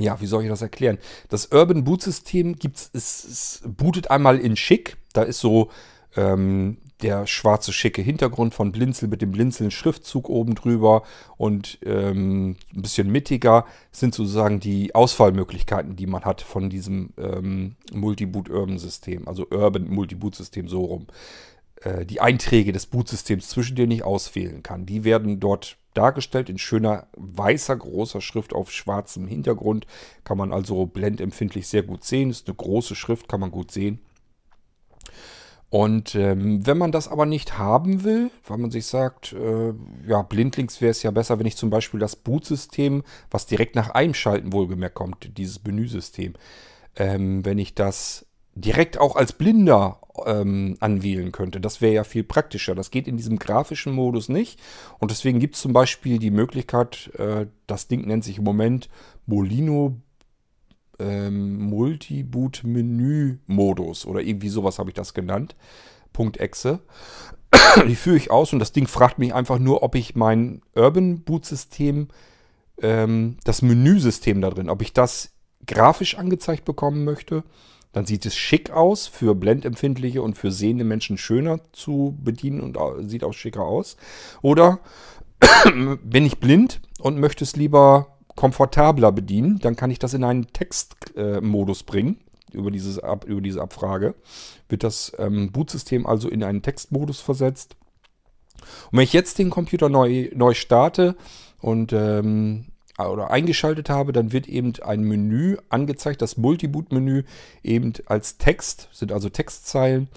ja, 0.00 0.20
wie 0.20 0.26
soll 0.26 0.42
ich 0.42 0.48
das 0.48 0.62
erklären? 0.62 0.98
Das 1.28 1.46
Urban 1.52 1.84
Boot 1.84 2.02
System 2.02 2.56
gibt's, 2.56 2.90
es, 2.92 3.24
es 3.24 3.62
bootet 3.66 4.10
einmal 4.10 4.38
in 4.38 4.56
Schick. 4.56 4.96
Da 5.12 5.22
ist 5.22 5.40
so 5.40 5.70
ähm, 6.16 6.78
der 7.02 7.26
schwarze 7.26 7.72
schicke 7.72 8.02
Hintergrund 8.02 8.54
von 8.54 8.72
Blinzel 8.72 9.08
mit 9.08 9.22
dem 9.22 9.32
Blinzeln-Schriftzug 9.32 10.28
oben 10.28 10.54
drüber 10.54 11.02
und 11.36 11.78
ähm, 11.84 12.56
ein 12.74 12.82
bisschen 12.82 13.10
mittiger 13.10 13.66
sind 13.90 14.14
sozusagen 14.14 14.60
die 14.60 14.94
Auswahlmöglichkeiten, 14.94 15.96
die 15.96 16.06
man 16.06 16.24
hat 16.24 16.42
von 16.42 16.70
diesem 16.70 17.10
ähm, 17.18 17.76
Multi-Boot-Urban-System, 17.92 19.28
also 19.28 19.46
Urban 19.50 19.88
Multi-Boot-System 19.88 20.68
so 20.68 20.84
rum. 20.84 21.06
Äh, 21.82 22.06
die 22.06 22.20
Einträge 22.20 22.72
des 22.72 22.86
Bootsystems, 22.86 23.48
zwischen 23.48 23.76
denen 23.76 23.92
ich 23.92 24.04
auswählen 24.04 24.62
kann, 24.62 24.86
die 24.86 25.04
werden 25.04 25.40
dort 25.40 25.76
dargestellt 25.94 26.48
in 26.48 26.58
schöner 26.58 27.06
weißer 27.16 27.76
großer 27.76 28.20
Schrift 28.20 28.54
auf 28.54 28.72
schwarzem 28.72 29.26
Hintergrund. 29.26 29.86
Kann 30.24 30.38
man 30.38 30.52
also 30.52 30.86
blendempfindlich 30.86 31.68
sehr 31.68 31.82
gut 31.82 32.04
sehen. 32.04 32.30
Ist 32.30 32.48
eine 32.48 32.56
große 32.56 32.94
Schrift, 32.94 33.28
kann 33.28 33.40
man 33.40 33.50
gut 33.50 33.70
sehen. 33.70 34.00
Und 35.72 36.14
ähm, 36.16 36.66
wenn 36.66 36.76
man 36.76 36.92
das 36.92 37.08
aber 37.08 37.24
nicht 37.24 37.56
haben 37.56 38.04
will, 38.04 38.30
weil 38.46 38.58
man 38.58 38.70
sich 38.70 38.84
sagt, 38.84 39.32
äh, 39.32 39.72
ja, 40.06 40.20
blindlings 40.20 40.82
wäre 40.82 40.90
es 40.90 41.02
ja 41.02 41.10
besser, 41.10 41.38
wenn 41.38 41.46
ich 41.46 41.56
zum 41.56 41.70
Beispiel 41.70 41.98
das 41.98 42.14
Bootsystem, 42.14 43.02
was 43.30 43.46
direkt 43.46 43.74
nach 43.74 43.88
Einschalten 43.88 44.52
wohlgemerkt 44.52 44.94
kommt, 44.94 45.38
dieses 45.38 45.64
Menüsystem, 45.64 46.34
ähm, 46.96 47.42
wenn 47.46 47.56
ich 47.56 47.74
das 47.74 48.26
direkt 48.54 48.98
auch 48.98 49.16
als 49.16 49.32
Blinder 49.32 49.96
ähm, 50.26 50.76
anwählen 50.80 51.32
könnte. 51.32 51.58
Das 51.58 51.80
wäre 51.80 51.94
ja 51.94 52.04
viel 52.04 52.24
praktischer. 52.24 52.74
Das 52.74 52.90
geht 52.90 53.08
in 53.08 53.16
diesem 53.16 53.38
grafischen 53.38 53.94
Modus 53.94 54.28
nicht. 54.28 54.60
Und 54.98 55.10
deswegen 55.10 55.40
gibt 55.40 55.54
es 55.54 55.62
zum 55.62 55.72
Beispiel 55.72 56.18
die 56.18 56.30
Möglichkeit, 56.30 57.10
äh, 57.16 57.46
das 57.66 57.88
Ding 57.88 58.06
nennt 58.06 58.24
sich 58.24 58.36
im 58.36 58.44
Moment 58.44 58.90
Molino 59.24 59.96
ähm, 60.98 61.56
Multi-Boot-Menü-Modus 62.02 64.06
oder 64.06 64.20
irgendwie 64.20 64.48
sowas 64.48 64.78
habe 64.78 64.90
ich 64.90 64.94
das 64.94 65.14
genannt. 65.14 65.56
Punkt 66.12 66.38
.exe. 66.38 66.80
Die 67.88 67.96
führe 67.96 68.16
ich 68.16 68.30
aus 68.30 68.52
und 68.52 68.58
das 68.58 68.72
Ding 68.72 68.86
fragt 68.86 69.18
mich 69.18 69.34
einfach 69.34 69.58
nur, 69.58 69.82
ob 69.82 69.94
ich 69.94 70.14
mein 70.14 70.62
Urban 70.74 71.20
Boot-System, 71.20 72.08
ähm, 72.80 73.36
das 73.44 73.62
Menüsystem 73.62 74.40
da 74.40 74.50
drin, 74.50 74.68
ob 74.68 74.82
ich 74.82 74.92
das 74.92 75.32
grafisch 75.66 76.18
angezeigt 76.18 76.64
bekommen 76.64 77.04
möchte. 77.04 77.44
Dann 77.92 78.06
sieht 78.06 78.24
es 78.24 78.34
schick 78.34 78.70
aus, 78.70 79.06
für 79.06 79.34
blendempfindliche 79.34 80.22
und 80.22 80.38
für 80.38 80.50
sehende 80.50 80.84
Menschen 80.84 81.18
schöner 81.18 81.60
zu 81.72 82.16
bedienen 82.22 82.60
und 82.60 82.78
sieht 83.08 83.22
auch 83.22 83.34
schicker 83.34 83.64
aus. 83.64 83.98
Oder 84.40 84.80
bin 86.02 86.24
ich 86.24 86.38
blind 86.38 86.80
und 87.00 87.20
möchte 87.20 87.44
es 87.44 87.54
lieber 87.54 88.11
komfortabler 88.36 89.12
bedienen, 89.12 89.58
dann 89.58 89.76
kann 89.76 89.90
ich 89.90 89.98
das 89.98 90.14
in 90.14 90.24
einen 90.24 90.52
Textmodus 90.52 91.82
äh, 91.82 91.84
bringen. 91.84 92.18
Über, 92.52 92.70
dieses 92.70 92.98
Ab, 92.98 93.24
über 93.24 93.40
diese 93.40 93.62
Abfrage 93.62 94.14
wird 94.68 94.84
das 94.84 95.12
ähm, 95.18 95.52
Bootsystem 95.52 96.06
also 96.06 96.28
in 96.28 96.44
einen 96.44 96.62
Textmodus 96.62 97.20
versetzt. 97.20 97.76
Und 98.90 98.98
wenn 98.98 99.04
ich 99.04 99.12
jetzt 99.12 99.38
den 99.38 99.50
Computer 99.50 99.88
neu, 99.88 100.30
neu 100.34 100.54
starte 100.54 101.16
und 101.60 101.92
ähm, 101.92 102.66
oder 102.98 103.30
eingeschaltet 103.30 103.90
habe, 103.90 104.12
dann 104.12 104.32
wird 104.32 104.46
eben 104.46 104.74
ein 104.82 105.02
Menü 105.02 105.56
angezeigt, 105.70 106.22
das 106.22 106.36
Multiboot-Menü 106.36 107.24
eben 107.62 107.94
als 108.06 108.38
Text, 108.38 108.88
sind 108.92 109.12
also 109.12 109.28
Textzeilen 109.28 110.08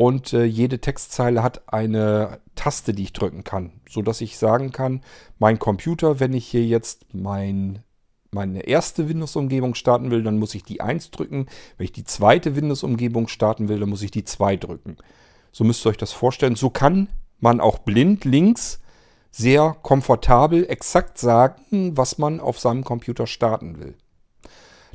und 0.00 0.32
äh, 0.32 0.44
jede 0.44 0.80
Textzeile 0.80 1.42
hat 1.42 1.74
eine 1.74 2.40
Taste, 2.54 2.94
die 2.94 3.02
ich 3.02 3.12
drücken 3.12 3.44
kann, 3.44 3.82
so 3.86 4.00
dass 4.00 4.22
ich 4.22 4.38
sagen 4.38 4.72
kann, 4.72 5.02
mein 5.38 5.58
Computer, 5.58 6.18
wenn 6.20 6.32
ich 6.32 6.46
hier 6.46 6.64
jetzt 6.64 7.12
mein, 7.12 7.80
meine 8.30 8.62
erste 8.62 9.10
Windows-Umgebung 9.10 9.74
starten 9.74 10.10
will, 10.10 10.22
dann 10.22 10.38
muss 10.38 10.54
ich 10.54 10.62
die 10.62 10.80
1 10.80 11.10
drücken. 11.10 11.48
Wenn 11.76 11.84
ich 11.84 11.92
die 11.92 12.04
zweite 12.04 12.56
Windows-Umgebung 12.56 13.28
starten 13.28 13.68
will, 13.68 13.78
dann 13.78 13.90
muss 13.90 14.00
ich 14.00 14.10
die 14.10 14.24
2 14.24 14.56
drücken. 14.56 14.96
So 15.52 15.64
müsst 15.64 15.84
ihr 15.84 15.90
euch 15.90 15.98
das 15.98 16.12
vorstellen. 16.12 16.56
So 16.56 16.70
kann 16.70 17.08
man 17.38 17.60
auch 17.60 17.76
blind 17.76 18.24
links 18.24 18.80
sehr 19.30 19.76
komfortabel 19.82 20.64
exakt 20.66 21.18
sagen, 21.18 21.94
was 21.94 22.16
man 22.16 22.40
auf 22.40 22.58
seinem 22.58 22.84
Computer 22.84 23.26
starten 23.26 23.78
will. 23.78 23.96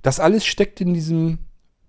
Das 0.02 0.20
alles 0.20 0.48
steckt 0.48 0.82
in 0.82 0.96
diesem 0.96 1.38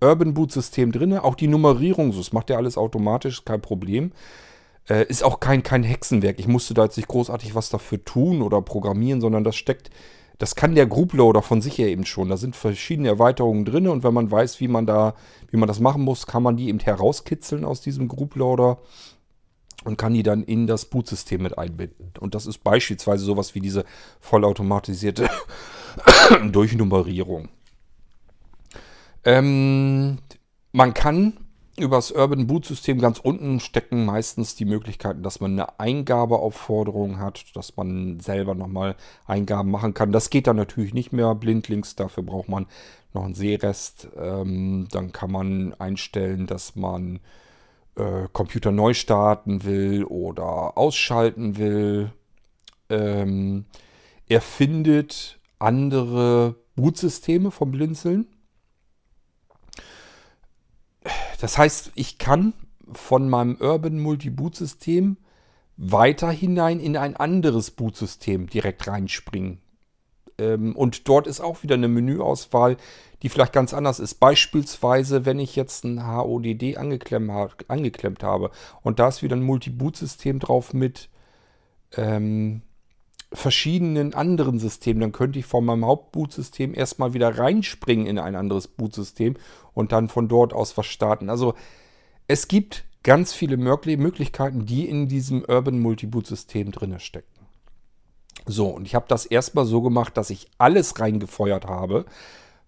Urban 0.01 0.33
Boot 0.33 0.51
System 0.51 0.91
drin. 0.91 1.17
Auch 1.17 1.35
die 1.35 1.47
Nummerierung, 1.47 2.11
so, 2.11 2.19
das 2.19 2.33
macht 2.33 2.49
ja 2.49 2.57
alles 2.57 2.77
automatisch, 2.77 3.45
kein 3.45 3.61
Problem. 3.61 4.11
Äh, 4.89 5.05
ist 5.07 5.23
auch 5.23 5.39
kein, 5.39 5.63
kein 5.63 5.83
Hexenwerk. 5.83 6.39
Ich 6.39 6.47
musste 6.47 6.73
da 6.73 6.85
jetzt 6.85 6.97
nicht 6.97 7.09
großartig 7.09 7.55
was 7.55 7.69
dafür 7.69 8.03
tun 8.03 8.41
oder 8.41 8.61
programmieren, 8.61 9.21
sondern 9.21 9.43
das 9.43 9.55
steckt, 9.55 9.89
das 10.37 10.55
kann 10.55 10.75
der 10.75 10.85
Grouploader 10.85 11.41
von 11.41 11.61
sich 11.61 11.77
her 11.77 11.87
eben 11.87 12.05
schon. 12.05 12.29
Da 12.29 12.37
sind 12.37 12.55
verschiedene 12.55 13.09
Erweiterungen 13.09 13.65
drin 13.65 13.87
und 13.87 14.03
wenn 14.03 14.13
man 14.13 14.29
weiß, 14.29 14.59
wie 14.59 14.67
man 14.67 14.85
da, 14.85 15.15
wie 15.49 15.57
man 15.57 15.67
das 15.67 15.79
machen 15.79 16.03
muss, 16.03 16.27
kann 16.27 16.43
man 16.43 16.57
die 16.57 16.69
eben 16.69 16.79
herauskitzeln 16.79 17.65
aus 17.65 17.81
diesem 17.81 18.07
Grouploader 18.07 18.77
und 19.83 19.97
kann 19.97 20.13
die 20.13 20.23
dann 20.23 20.43
in 20.43 20.67
das 20.67 20.85
Bootsystem 20.85 21.41
mit 21.41 21.57
einbinden. 21.57 22.13
Und 22.19 22.35
das 22.35 22.45
ist 22.45 22.63
beispielsweise 22.63 23.25
sowas 23.25 23.55
wie 23.55 23.61
diese 23.61 23.83
vollautomatisierte 24.19 25.29
Durchnummerierung. 26.51 27.49
Ähm, 29.27 30.19
man 30.71 30.93
kann 30.93 31.33
über 31.77 31.97
das 31.97 32.11
Urban 32.11 32.47
Boot 32.47 32.65
System 32.65 32.97
ganz 32.99 33.19
unten 33.19 33.59
stecken 33.59 34.05
meistens 34.05 34.55
die 34.55 34.63
Möglichkeiten, 34.63 35.21
dass 35.21 35.41
man 35.41 35.51
eine 35.51 35.79
Eingabeaufforderung 35.81 37.19
hat, 37.19 37.43
dass 37.53 37.75
man 37.75 38.21
selber 38.21 38.55
nochmal 38.55 38.95
Eingaben 39.25 39.69
machen 39.69 39.93
kann. 39.93 40.13
Das 40.13 40.29
geht 40.29 40.47
dann 40.47 40.55
natürlich 40.55 40.93
nicht 40.93 41.11
mehr 41.11 41.35
blindlings, 41.35 41.95
dafür 41.95 42.23
braucht 42.23 42.47
man 42.47 42.67
noch 43.13 43.25
einen 43.25 43.33
Sehrest. 43.33 44.07
Ähm, 44.17 44.87
dann 44.91 45.11
kann 45.11 45.29
man 45.29 45.73
einstellen, 45.73 46.47
dass 46.47 46.77
man 46.77 47.19
äh, 47.95 48.29
Computer 48.31 48.71
neu 48.71 48.93
starten 48.93 49.65
will 49.65 50.05
oder 50.05 50.77
ausschalten 50.77 51.57
will. 51.57 52.13
Ähm, 52.89 53.65
er 54.29 54.39
findet 54.39 55.37
andere 55.59 56.55
Bootsysteme 56.77 57.51
vom 57.51 57.71
Blinzeln. 57.71 58.27
Das 61.39 61.57
heißt, 61.57 61.91
ich 61.95 62.17
kann 62.17 62.53
von 62.91 63.29
meinem 63.29 63.57
Urban 63.59 63.99
Multi-Boot-System 63.99 65.17
weiter 65.77 66.31
hinein 66.31 66.79
in 66.79 66.97
ein 66.97 67.15
anderes 67.15 67.71
Bootsystem 67.71 68.47
direkt 68.47 68.87
reinspringen. 68.87 69.59
Ähm, 70.39 70.75
und 70.75 71.07
dort 71.07 71.27
ist 71.27 71.39
auch 71.39 71.63
wieder 71.63 71.75
eine 71.75 71.87
Menüauswahl, 71.87 72.77
die 73.21 73.29
vielleicht 73.29 73.53
ganz 73.53 73.73
anders 73.73 73.99
ist. 73.99 74.15
Beispielsweise, 74.15 75.25
wenn 75.25 75.39
ich 75.39 75.55
jetzt 75.55 75.83
ein 75.83 76.05
HODD 76.05 76.77
angeklemmt, 76.77 78.23
habe 78.23 78.51
und 78.81 78.99
da 78.99 79.07
ist 79.07 79.21
wieder 79.23 79.35
ein 79.35 79.43
Multi-Boot-System 79.43 80.39
drauf 80.39 80.73
mit 80.73 81.09
ähm, 81.95 82.61
verschiedenen 83.33 84.13
anderen 84.13 84.59
Systemen, 84.59 85.01
dann 85.01 85.11
könnte 85.11 85.39
ich 85.39 85.45
von 85.45 85.65
meinem 85.65 85.85
Hauptbootsystem 85.85 86.73
erstmal 86.73 87.13
wieder 87.13 87.37
reinspringen 87.37 88.07
in 88.07 88.19
ein 88.19 88.35
anderes 88.35 88.67
Bootsystem 88.67 89.35
und 89.73 89.91
dann 89.91 90.07
von 90.07 90.27
dort 90.27 90.53
aus 90.53 90.77
was 90.77 90.85
starten. 90.85 91.29
Also 91.29 91.53
es 92.27 92.47
gibt 92.47 92.85
ganz 93.03 93.33
viele 93.33 93.57
Möglichkeiten, 93.57 94.65
die 94.65 94.87
in 94.87 95.07
diesem 95.07 95.43
Urban 95.47 95.79
Multiboot-System 95.79 96.71
drin 96.71 96.99
stecken. 96.99 97.27
So, 98.45 98.67
und 98.67 98.85
ich 98.85 98.95
habe 98.95 99.05
das 99.07 99.25
erstmal 99.25 99.65
so 99.65 99.81
gemacht, 99.81 100.15
dass 100.15 100.29
ich 100.29 100.47
alles 100.57 100.99
reingefeuert 100.99 101.65
habe, 101.65 102.05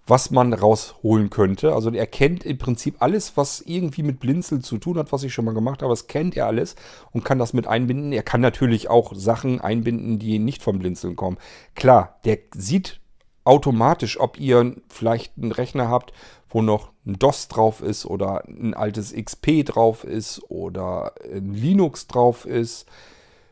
was 0.10 0.32
man 0.32 0.54
rausholen 0.54 1.30
könnte. 1.30 1.74
Also 1.74 1.92
er 1.92 2.08
kennt 2.08 2.44
im 2.44 2.58
Prinzip 2.58 2.96
alles, 3.00 3.38
was 3.38 3.62
irgendwie 3.62 4.04
mit 4.04 4.20
Blinzeln 4.20 4.64
zu 4.64 4.78
tun 4.80 4.98
hat, 4.98 5.12
was 5.12 5.24
ich 5.24 5.34
schon 5.34 5.46
mal 5.46 5.54
gemacht 5.54 5.82
habe. 5.82 5.92
Das 5.92 6.08
kennt 6.08 6.36
er 6.36 6.48
alles 6.48 6.76
und 7.12 7.24
kann 7.24 7.38
das 7.38 7.54
mit 7.54 7.68
einbinden. 7.68 8.12
Er 8.12 8.24
kann 8.24 8.42
natürlich 8.42 8.90
auch 8.90 9.14
Sachen 9.14 9.62
einbinden, 9.62 10.18
die 10.18 10.40
nicht 10.40 10.64
vom 10.64 10.80
Blinzeln 10.80 11.16
kommen. 11.16 11.38
Klar, 11.76 12.20
der 12.26 12.40
sieht 12.56 13.00
automatisch, 13.44 14.20
ob 14.20 14.40
ihr 14.40 14.76
vielleicht 14.90 15.38
einen 15.38 15.52
Rechner 15.52 15.90
habt, 15.90 16.12
wo 16.50 16.62
noch 16.62 16.90
ein 17.06 17.20
DOS 17.20 17.48
drauf 17.48 17.82
ist 17.82 18.06
oder 18.06 18.44
ein 18.48 18.74
altes 18.74 19.14
XP 19.14 19.64
drauf 19.66 20.04
ist 20.04 20.42
oder 20.50 21.14
ein 21.32 21.54
Linux 21.54 22.08
drauf 22.08 22.46
ist, 22.46 22.88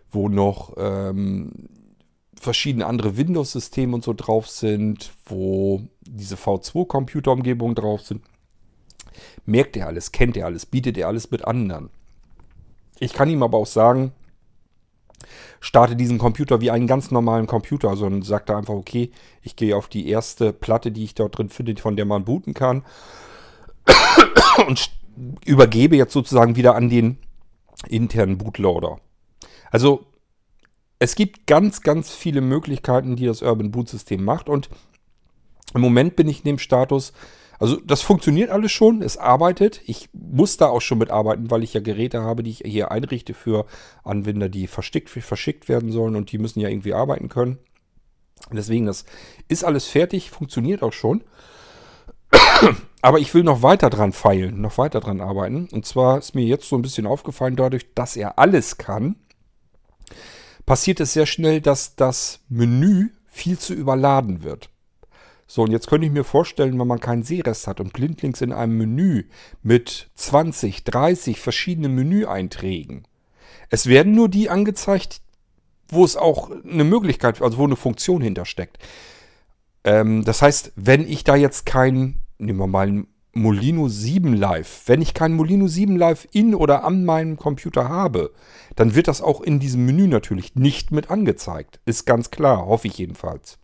wo 0.10 0.30
noch 0.30 0.74
ähm, 0.78 1.52
verschiedene 2.40 2.86
andere 2.86 3.18
Windows-Systeme 3.18 3.96
und 3.96 4.04
so 4.04 4.14
drauf 4.14 4.48
sind, 4.48 5.12
wo 5.26 5.82
diese 6.02 6.36
V2-Computerumgebungen 6.36 7.76
drauf 7.76 8.02
sind. 8.02 8.22
Merkt 9.46 9.76
er 9.78 9.88
alles, 9.88 10.12
kennt 10.12 10.38
er 10.38 10.46
alles, 10.46 10.66
bietet 10.66 10.98
er 10.98 11.08
alles 11.08 11.32
mit 11.32 11.46
anderen. 11.46 11.90
Ich 13.00 13.14
kann 13.14 13.30
ihm 13.30 13.44
aber 13.44 13.58
auch 13.58 13.68
sagen, 13.68 14.12
starte 15.60 15.96
diesen 15.96 16.18
Computer 16.18 16.62
wie 16.62 16.72
einen 16.72 16.88
ganz 16.88 17.12
normalen 17.12 17.48
Computer. 17.48 17.90
Also 17.90 18.10
dann 18.10 18.22
sagt 18.22 18.50
er 18.50 18.58
einfach, 18.58 18.74
okay, 18.74 19.12
ich 19.42 19.56
gehe 19.56 19.76
auf 19.76 19.88
die 19.88 20.08
erste 20.10 20.54
Platte, 20.54 20.92
die 20.92 21.04
ich 21.04 21.16
dort 21.16 21.38
drin 21.38 21.50
finde, 21.50 21.76
von 21.82 21.96
der 21.96 22.06
man 22.06 22.26
booten 22.26 22.54
kann. 22.54 22.84
Und 24.68 24.92
übergebe 25.46 25.96
jetzt 25.96 26.14
sozusagen 26.14 26.56
wieder 26.56 26.76
an 26.76 26.90
den 26.90 27.18
internen 27.88 28.38
Bootloader. 28.38 28.98
Also 29.72 30.06
es 31.00 31.16
gibt 31.16 31.48
ganz, 31.48 31.82
ganz 31.82 32.12
viele 32.12 32.42
Möglichkeiten, 32.42 33.16
die 33.16 33.26
das 33.26 33.42
Urban 33.42 33.72
Boot 33.72 33.90
System 33.90 34.24
macht. 34.24 34.50
Und 34.50 34.70
im 35.74 35.82
Moment 35.82 36.16
bin 36.16 36.28
ich 36.28 36.40
in 36.40 36.46
dem 36.46 36.60
Status, 36.60 37.14
also 37.60 37.78
das 37.78 38.02
funktioniert 38.02 38.50
alles 38.50 38.72
schon, 38.72 39.02
es 39.02 39.18
arbeitet. 39.18 39.82
Ich 39.86 40.10
muss 40.14 40.58
da 40.58 40.68
auch 40.68 40.82
schon 40.82 41.00
mitarbeiten, 41.00 41.50
weil 41.50 41.64
ich 41.64 41.74
ja 41.74 41.82
Geräte 41.82 42.22
habe, 42.22 42.44
die 42.44 42.52
ich 42.52 42.64
hier 42.66 42.92
einrichte 42.92 43.34
für 43.34 43.66
Anwender, 44.04 44.50
die 44.50 44.68
versteckt, 44.68 45.10
verschickt 45.10 45.68
werden 45.68 45.92
sollen 45.92 46.16
und 46.16 46.32
die 46.32 46.38
müssen 46.38 46.60
ja 46.60 46.70
irgendwie 46.70 46.94
arbeiten 46.94 47.30
können. 47.30 47.58
Deswegen, 48.52 48.86
das 48.86 49.06
ist 49.48 49.64
alles 49.64 49.88
fertig, 49.88 50.30
funktioniert 50.30 50.84
auch 50.84 50.94
schon. 50.94 51.24
Aber 53.02 53.20
ich 53.20 53.34
will 53.34 53.44
noch 53.44 53.62
weiter 53.62 53.90
dran 53.90 54.14
feilen, 54.14 54.62
noch 54.62 54.78
weiter 54.78 55.00
dran 55.00 55.22
arbeiten. 55.22 55.68
Und 55.72 55.86
zwar 55.86 56.18
ist 56.18 56.36
mir 56.36 56.46
jetzt 56.46 56.68
so 56.68 56.76
ein 56.76 56.82
bisschen 56.82 57.08
aufgefallen, 57.08 57.56
dadurch, 57.56 57.94
dass 57.94 58.16
er 58.16 58.38
alles 58.40 58.78
kann, 58.78 59.16
passiert 60.68 61.00
es 61.00 61.14
sehr 61.14 61.26
schnell, 61.26 61.62
dass 61.62 61.96
das 61.96 62.42
Menü 62.50 63.10
viel 63.26 63.58
zu 63.58 63.74
überladen 63.74 64.44
wird. 64.44 64.70
So, 65.48 65.64
und 65.64 65.72
jetzt 65.72 65.88
könnte 65.88 66.06
ich 66.06 66.14
mir 66.14 66.26
vorstellen, 66.26 66.78
wenn 66.78 66.88
man 66.88 67.00
keinen 67.00 67.24
Sehrest 67.24 67.68
hat 67.68 67.80
und 67.80 67.94
blindlings 67.94 68.42
in 68.42 68.52
einem 68.52 68.78
Menü 68.78 69.24
mit 69.64 70.10
20, 70.16 70.84
30 70.84 71.40
verschiedenen 71.40 71.96
Menüeinträgen. 71.96 73.08
Es 73.70 73.88
werden 73.88 74.14
nur 74.14 74.28
die 74.28 74.50
angezeigt, 74.50 75.22
wo 75.88 76.04
es 76.04 76.18
auch 76.18 76.52
eine 76.52 76.84
Möglichkeit, 76.84 77.42
also 77.42 77.58
wo 77.58 77.64
eine 77.64 77.78
Funktion 77.78 78.22
hintersteckt. 78.22 78.78
Ähm, 79.86 80.26
das 80.26 80.42
heißt, 80.42 80.74
wenn 80.76 81.08
ich 81.08 81.24
da 81.24 81.38
jetzt 81.38 81.66
kein, 81.66 82.20
nehmen 82.40 82.60
wir 82.60 82.68
mal 82.68 82.88
ein 82.88 83.08
Molino 83.38 83.88
7 83.88 84.34
Live, 84.34 84.84
wenn 84.88 85.02
ich 85.02 85.14
kein 85.14 85.34
Molino 85.34 85.68
7 85.68 85.96
Live 85.96 86.28
in 86.32 86.56
oder 86.56 86.84
an 86.84 87.06
meinem 87.06 87.38
Computer 87.38 87.88
habe, 87.88 88.32
dann 88.76 88.96
wird 88.96 89.08
das 89.08 89.22
auch 89.22 89.42
in 89.42 89.60
diesem 89.60 89.86
Menü 89.86 90.08
natürlich 90.08 90.56
nicht 90.56 90.92
mit 90.92 91.12
angezeigt. 91.12 91.80
Ist 91.86 92.06
ganz 92.06 92.32
klar, 92.32 92.66
hoffe 92.66 92.88
ich 92.88 92.98
jedenfalls. 92.98 93.60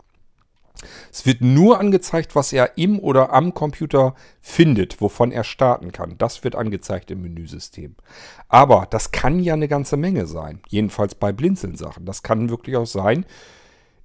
Es 1.12 1.26
wird 1.26 1.42
nur 1.42 1.80
angezeigt, 1.80 2.36
was 2.36 2.54
er 2.54 2.78
im 2.78 3.00
oder 3.00 3.34
am 3.34 3.54
Computer 3.54 4.16
findet, 4.42 5.02
wovon 5.02 5.32
er 5.32 5.44
starten 5.44 5.92
kann. 5.92 6.18
Das 6.18 6.44
wird 6.44 6.56
angezeigt 6.56 7.10
im 7.10 7.22
Menüsystem. 7.22 7.96
Aber 8.50 8.88
das 8.90 9.12
kann 9.12 9.40
ja 9.40 9.54
eine 9.54 9.68
ganze 9.68 9.98
Menge 9.98 10.28
sein. 10.28 10.62
Jedenfalls 10.68 11.16
bei 11.16 11.32
Blinzeln-Sachen. 11.32 12.06
Das 12.06 12.22
kann 12.22 12.50
wirklich 12.50 12.76
auch 12.76 12.88
sein. 12.88 13.26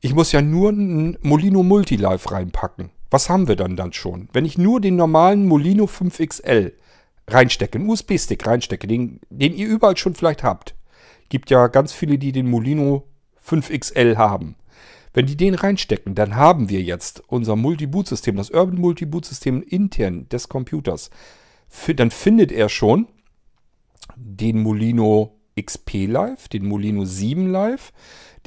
Ich 0.01 0.15
muss 0.15 0.33
ja 0.33 0.41
nur 0.41 0.71
ein 0.71 1.19
Molino 1.23 1.63
Multilive 1.63 2.31
reinpacken. 2.31 2.91
Was 3.11 3.29
haben 3.31 3.49
wir 3.49 3.57
dann 3.57 3.77
dann 3.77 3.93
schon? 3.93 4.29
Wenn 4.33 4.45
ich 4.45 4.59
nur 4.59 4.81
den 4.81 4.97
normalen 4.97 5.47
Molino 5.47 5.85
5XL 5.85 6.73
reinstecke, 7.27 7.79
einen 7.79 7.89
USB-Stick 7.89 8.47
reinstecke, 8.47 8.87
den, 8.87 9.21
den 9.31 9.55
ihr 9.55 9.69
überall 9.69 9.97
schon 9.97 10.15
vielleicht 10.15 10.43
habt. 10.43 10.75
Gibt 11.29 11.51
ja 11.51 11.69
ganz 11.69 11.93
viele, 11.93 12.19
die 12.19 12.33
den 12.33 12.49
Molino 12.49 13.07
5XL 13.47 14.17
haben. 14.17 14.57
Wenn 15.15 15.27
die 15.27 15.37
den 15.37 15.55
reinstecken, 15.55 16.15
dann 16.15 16.37
haben 16.37 16.69
wir 16.69 16.83
jetzt 16.83 17.23
unser 17.27 17.57
Multi-Boot-System, 17.57 18.37
das 18.37 18.51
Urban 18.51 18.79
Multi-Boot-System 18.79 19.63
intern 19.63 20.29
des 20.29 20.49
Computers. 20.49 21.11
Dann 21.97 22.11
findet 22.11 22.53
er 22.53 22.69
schon 22.69 23.09
den 24.17 24.63
Molino 24.63 25.39
XP 25.61 26.07
Live, 26.07 26.49
den 26.49 26.67
Molino 26.67 27.05
7 27.05 27.51
Live, 27.51 27.93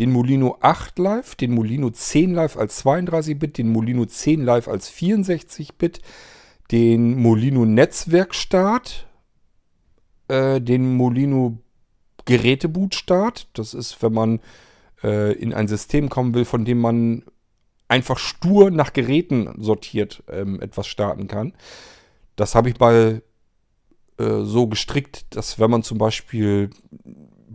den 0.01 0.11
Molino 0.11 0.57
8 0.61 0.97
Live, 0.97 1.35
den 1.35 1.51
Molino 1.51 1.91
10 1.91 2.33
Live 2.33 2.57
als 2.57 2.83
32-Bit, 2.83 3.59
den 3.59 3.71
Molino 3.71 4.03
10 4.03 4.43
Live 4.43 4.67
als 4.67 4.91
64-Bit, 4.91 6.01
den 6.71 7.21
Molino 7.21 7.65
Netzwerkstart, 7.65 9.07
äh, 10.27 10.59
den 10.59 10.95
Molino 10.95 11.59
Gerätebootstart. 12.25 13.49
Das 13.53 13.75
ist, 13.75 14.01
wenn 14.01 14.13
man 14.13 14.39
äh, 15.03 15.33
in 15.33 15.53
ein 15.53 15.67
System 15.67 16.09
kommen 16.09 16.33
will, 16.33 16.45
von 16.45 16.65
dem 16.65 16.79
man 16.79 17.23
einfach 17.87 18.17
stur 18.17 18.71
nach 18.71 18.93
Geräten 18.93 19.53
sortiert 19.59 20.23
ähm, 20.31 20.59
etwas 20.61 20.87
starten 20.87 21.27
kann. 21.27 21.53
Das 22.35 22.55
habe 22.55 22.69
ich 22.69 22.79
mal 22.79 23.21
äh, 24.17 24.41
so 24.41 24.65
gestrickt, 24.65 25.35
dass 25.35 25.59
wenn 25.59 25.69
man 25.69 25.83
zum 25.83 25.99
Beispiel 25.99 26.71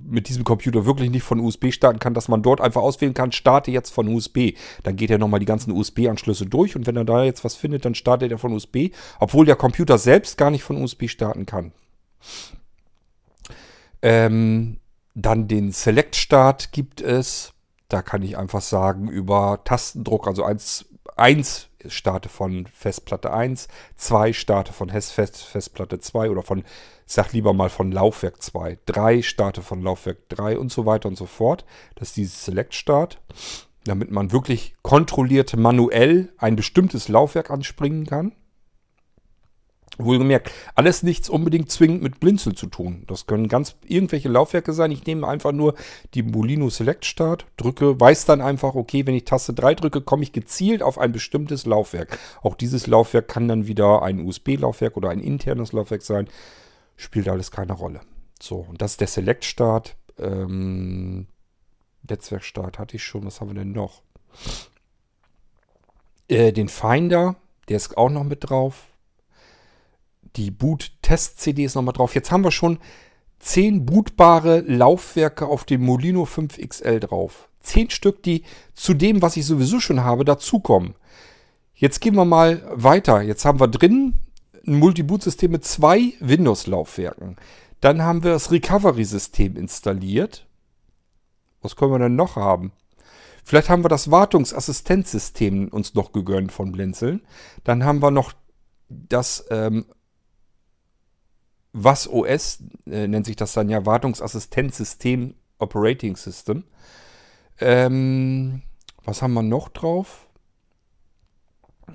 mit 0.09 0.29
diesem 0.29 0.45
Computer 0.45 0.87
wirklich 0.87 1.11
nicht 1.11 1.23
von 1.23 1.41
USB 1.41 1.73
starten 1.73 1.99
kann, 1.99 2.15
dass 2.15 2.29
man 2.29 2.43
dort 2.43 2.61
einfach 2.61 2.83
auswählen 2.83 3.15
kann, 3.15 3.33
starte 3.33 3.71
jetzt 3.71 3.91
von 3.91 4.09
USB. 4.09 4.53
Dann 4.83 4.97
geht 4.97 5.11
er 5.11 5.19
nochmal 5.19 5.41
die 5.41 5.47
ganzen 5.47 5.73
USB-Anschlüsse 5.73 6.47
durch 6.47 6.77
und 6.77 6.87
wenn 6.87 6.97
er 6.97 7.05
da 7.05 7.25
jetzt 7.25 7.45
was 7.45 7.55
findet, 7.55 7.85
dann 7.85 7.95
startet 7.95 8.31
er 8.31 8.39
von 8.39 8.53
USB, 8.53 8.91
obwohl 9.19 9.47
der 9.47 9.57
Computer 9.57 9.99
selbst 9.99 10.39
gar 10.39 10.51
nicht 10.51 10.63
von 10.63 10.83
USB 10.83 11.09
starten 11.09 11.47
kann. 11.47 11.73
Ähm, 14.03 14.79
dann 15.15 15.49
den 15.49 15.73
Select-Start 15.73 16.73
gibt 16.73 17.01
es. 17.01 17.53
Da 17.89 18.03
kann 18.03 18.23
ich 18.23 18.37
einfach 18.37 18.61
sagen, 18.61 19.09
über 19.09 19.61
Tastendruck, 19.65 20.27
also 20.27 20.45
1, 20.45 20.87
1 21.17 21.69
starte 21.91 22.29
von 22.29 22.67
Festplatte 22.73 23.33
1, 23.33 23.69
2 23.97 24.33
starte 24.33 24.73
von 24.73 24.91
Fest, 24.91 25.45
Festplatte 25.45 25.99
2 25.99 26.31
oder 26.31 26.43
von, 26.43 26.65
sag 27.07 27.33
lieber 27.33 27.53
mal 27.53 27.69
von 27.69 27.93
Laufwerk 27.93 28.43
2, 28.43 28.79
3 28.87 29.23
starte 29.23 29.63
von 29.63 29.83
Laufwerk 29.83 30.29
3 30.31 30.59
und 30.59 30.71
so 30.73 30.87
weiter 30.87 31.09
und 31.09 31.17
so 31.17 31.27
fort. 31.27 31.65
Das 31.95 32.09
ist 32.09 32.17
dieses 32.17 32.45
Select-Start, 32.45 33.21
damit 33.85 34.11
man 34.11 34.33
wirklich 34.33 34.75
kontrolliert 34.83 35.57
manuell 35.57 36.33
ein 36.39 36.57
bestimmtes 36.57 37.09
Laufwerk 37.09 37.51
anspringen 37.51 38.07
kann. 38.07 38.33
Wohlgemerkt, 39.99 40.53
alles 40.75 41.03
nichts 41.03 41.29
unbedingt 41.29 41.71
zwingend 41.71 42.03
mit 42.03 42.21
Blinzel 42.21 42.55
zu 42.55 42.67
tun. 42.67 43.05
Das 43.07 43.27
können 43.27 43.49
ganz 43.49 43.77
irgendwelche 43.85 44.29
Laufwerke 44.29 44.73
sein. 44.73 44.91
Ich 44.91 45.07
nehme 45.07 45.27
einfach 45.27 45.53
nur 45.53 45.75
die 46.15 46.23
Molino 46.23 46.69
Select 46.69 47.05
Start, 47.05 47.47
drücke, 47.57 47.99
weiß 47.99 48.27
dann 48.27 48.41
einfach, 48.41 48.75
okay, 48.75 49.07
wenn 49.07 49.15
ich 49.15 49.25
Taste 49.25 49.55
3 49.55 49.75
drücke, 49.75 50.01
komme 50.03 50.23
ich 50.23 50.33
gezielt 50.33 50.83
auf 50.83 50.99
ein 50.99 51.13
bestimmtes 51.13 51.65
Laufwerk. 51.65 52.19
Auch 52.43 52.55
dieses 52.55 52.87
Laufwerk 52.87 53.29
kann 53.29 53.49
dann 53.49 53.67
wieder 53.67 54.03
ein 54.03 54.21
USB-Laufwerk 54.21 54.97
oder 54.97 55.09
ein 55.11 55.21
internes 55.21 55.73
Laufwerk 55.73 56.03
sein. 56.03 56.29
Spielt 56.97 57.29
alles 57.29 57.51
keine 57.51 57.73
Rolle. 57.73 58.01
So, 58.41 58.67
und 58.69 58.83
das 58.83 58.93
ist 58.93 59.01
der 59.01 59.09
Select 59.09 59.45
Start. 59.45 59.97
Ähm, 60.19 61.27
Netzwerkstart 62.09 62.79
hatte 62.79 62.97
ich 62.97 63.05
schon. 63.05 63.25
Was 63.25 63.41
haben 63.41 63.49
wir 63.49 63.55
denn 63.55 63.73
noch? 63.73 64.03
Äh, 66.29 66.53
den 66.53 66.69
Finder, 66.69 67.37
der 67.69 67.77
ist 67.77 67.97
auch 67.97 68.11
noch 68.11 68.25
mit 68.25 68.49
drauf 68.49 68.87
die 70.37 70.51
Boot-Test-CD 70.51 71.65
ist 71.65 71.75
nochmal 71.75 71.95
drauf. 71.95 72.15
Jetzt 72.15 72.31
haben 72.31 72.45
wir 72.45 72.51
schon 72.51 72.79
10 73.41 73.87
bootbare 73.87 74.61
Laufwerke 74.61 75.47
auf 75.47 75.65
dem 75.65 75.83
Molino 75.85 76.25
5XL 76.25 77.01
drauf. 77.01 77.49
10 77.61 77.91
Stück, 77.91 78.23
die 78.23 78.45
zu 78.75 78.95
dem, 78.95 79.23
was 79.23 79.37
ich 79.37 79.47
sowieso 79.47 79.81
schon 79.81 80.05
habe, 80.05 80.25
dazukommen. 80.25 80.95
Jetzt 81.75 82.01
gehen 82.01 82.15
wir 82.15 82.25
mal 82.25 82.63
weiter. 82.73 83.21
Jetzt 83.21 83.45
haben 83.45 83.61
wir 83.61 83.69
drin 83.69 84.15
ein 84.67 84.79
Multi-Boot-System 84.79 85.51
mit 85.51 85.65
zwei 85.65 86.15
Windows-Laufwerken. 86.21 87.37
Dann 87.81 88.03
haben 88.03 88.25
wir 88.25 88.33
das 88.33 88.51
Recovery-System 88.51 89.57
installiert. 89.57 90.47
Was 91.63 91.77
können 91.77 91.93
wir 91.93 91.99
denn 91.99 92.17
noch 92.17 92.37
haben? 92.37 92.73
Vielleicht 93.45 93.69
haben 93.69 93.85
wir 93.85 93.89
das 93.89 94.11
Wartungsassistenzsystem 94.11 95.69
uns 95.69 95.95
noch 95.95 96.13
gegönnt 96.13 96.51
von 96.51 96.73
Blinzeln. 96.73 97.23
Dann 97.63 97.85
haben 97.85 98.03
wir 98.03 98.11
noch 98.11 98.33
das 98.89 99.45
ähm, 99.51 99.87
was 101.79 102.09
OS 102.09 102.63
äh, 102.91 103.07
nennt 103.07 103.27
sich 103.27 103.37
das 103.37 103.53
dann 103.53 103.69
ja, 103.69 103.85
Wartungsassistenzsystem 103.85 105.35
Operating 105.59 106.17
System. 106.17 106.65
Ähm, 107.61 108.63
was 109.05 109.21
haben 109.21 109.35
wir 109.35 109.43
noch 109.43 109.69
drauf? 109.69 110.27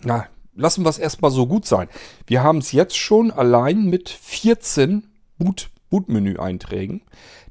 Na, 0.03 0.27
lassen 0.55 0.85
wir 0.85 0.89
es 0.89 0.99
erstmal 0.99 1.31
so 1.31 1.47
gut 1.47 1.65
sein. 1.65 1.89
Wir 2.27 2.43
haben 2.43 2.59
es 2.59 2.71
jetzt 2.71 2.95
schon 2.95 3.31
allein 3.31 3.85
mit 3.85 4.09
14 4.09 5.09
Boot, 5.39 5.71
Bootmenü-Einträgen. 5.89 7.01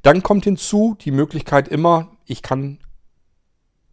Dann 0.03 0.23
kommt 0.23 0.45
hinzu 0.45 0.97
die 1.01 1.11
Möglichkeit 1.11 1.67
immer, 1.67 2.17
ich 2.27 2.43
kann 2.43 2.79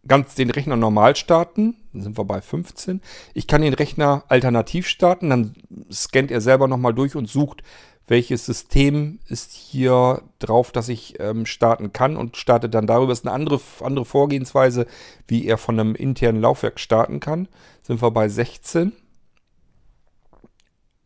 ganz 0.06 0.36
den 0.36 0.50
Rechner 0.50 0.76
normal 0.76 1.16
starten, 1.16 1.76
dann 1.92 2.02
sind 2.02 2.18
wir 2.18 2.24
bei 2.24 2.40
15. 2.40 3.02
Ich 3.34 3.48
kann 3.48 3.62
den 3.62 3.74
Rechner 3.74 4.24
alternativ 4.28 4.86
starten, 4.86 5.28
dann 5.28 5.54
scannt 5.90 6.30
er 6.30 6.40
selber 6.40 6.68
nochmal 6.68 6.94
durch 6.94 7.16
und 7.16 7.28
sucht, 7.28 7.62
welches 8.08 8.46
System 8.46 9.20
ist 9.28 9.52
hier 9.52 10.22
drauf, 10.38 10.72
dass 10.72 10.88
ich 10.88 11.20
ähm, 11.20 11.44
starten 11.46 11.92
kann 11.92 12.16
und 12.16 12.36
startet 12.36 12.74
dann 12.74 12.86
darüber. 12.86 13.08
Das 13.08 13.20
ist 13.20 13.26
eine 13.26 13.34
andere, 13.34 13.60
andere 13.80 14.06
Vorgehensweise, 14.06 14.86
wie 15.26 15.46
er 15.46 15.58
von 15.58 15.78
einem 15.78 15.94
internen 15.94 16.40
Laufwerk 16.40 16.80
starten 16.80 17.20
kann. 17.20 17.48
Sind 17.82 18.02
wir 18.02 18.10
bei 18.10 18.28
16. 18.28 18.92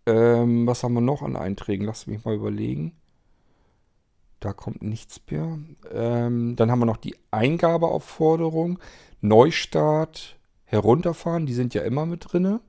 Ähm, 0.06 0.66
was 0.66 0.84
haben 0.84 0.94
wir 0.94 1.00
noch 1.00 1.22
an 1.22 1.36
Einträgen? 1.36 1.86
Lass 1.86 2.06
mich 2.06 2.24
mal 2.24 2.34
überlegen. 2.34 2.92
Da 4.38 4.52
kommt 4.52 4.82
nichts 4.82 5.20
mehr. 5.28 5.58
Ähm, 5.92 6.56
dann 6.56 6.70
haben 6.70 6.80
wir 6.80 6.86
noch 6.86 6.96
die 6.96 7.16
Eingabeaufforderung, 7.32 8.78
Neustart, 9.20 10.36
herunterfahren. 10.64 11.46
Die 11.46 11.54
sind 11.54 11.74
ja 11.74 11.82
immer 11.82 12.06
mit 12.06 12.32
drin. 12.32 12.60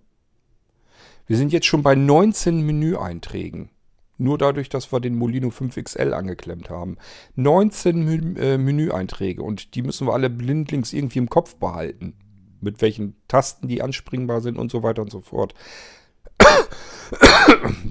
Wir 1.25 1.37
sind 1.37 1.53
jetzt 1.53 1.67
schon 1.67 1.83
bei 1.83 1.95
19 1.95 2.65
Menüeinträgen. 2.65 3.69
Nur 4.17 4.37
dadurch, 4.37 4.69
dass 4.69 4.91
wir 4.91 4.99
den 4.99 5.15
Molino 5.15 5.49
5XL 5.49 6.11
angeklemmt 6.11 6.69
haben. 6.69 6.97
19 7.35 8.05
Menü, 8.05 8.39
äh, 8.39 8.57
Menüeinträge 8.57 9.41
und 9.41 9.75
die 9.75 9.81
müssen 9.81 10.07
wir 10.07 10.13
alle 10.13 10.29
blindlings 10.29 10.93
irgendwie 10.93 11.19
im 11.19 11.29
Kopf 11.29 11.55
behalten. 11.55 12.13
Mit 12.61 12.81
welchen 12.81 13.15
Tasten 13.27 13.67
die 13.67 13.81
anspringbar 13.81 14.41
sind 14.41 14.57
und 14.57 14.71
so 14.71 14.83
weiter 14.83 15.01
und 15.01 15.11
so 15.11 15.21
fort. 15.21 15.53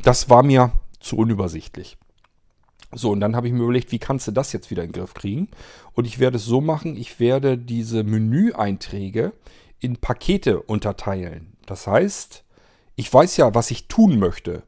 Das 0.02 0.28
war 0.28 0.42
mir 0.42 0.72
zu 0.98 1.16
unübersichtlich. 1.16 1.96
So, 2.94 3.10
und 3.10 3.20
dann 3.20 3.34
habe 3.34 3.46
ich 3.46 3.52
mir 3.52 3.62
überlegt, 3.62 3.90
wie 3.90 3.98
kannst 3.98 4.26
du 4.28 4.32
das 4.32 4.52
jetzt 4.52 4.70
wieder 4.70 4.82
in 4.82 4.92
den 4.92 5.00
Griff 5.00 5.14
kriegen? 5.14 5.48
Und 5.94 6.06
ich 6.06 6.18
werde 6.18 6.36
es 6.36 6.44
so 6.44 6.60
machen, 6.60 6.96
ich 6.96 7.20
werde 7.20 7.56
diese 7.56 8.04
Menüeinträge 8.04 9.32
in 9.78 9.96
Pakete 9.96 10.60
unterteilen. 10.60 11.56
Das 11.66 11.86
heißt, 11.86 12.44
ich 12.96 13.12
weiß 13.12 13.38
ja, 13.38 13.54
was 13.54 13.70
ich 13.70 13.88
tun 13.88 14.18
möchte. 14.18 14.62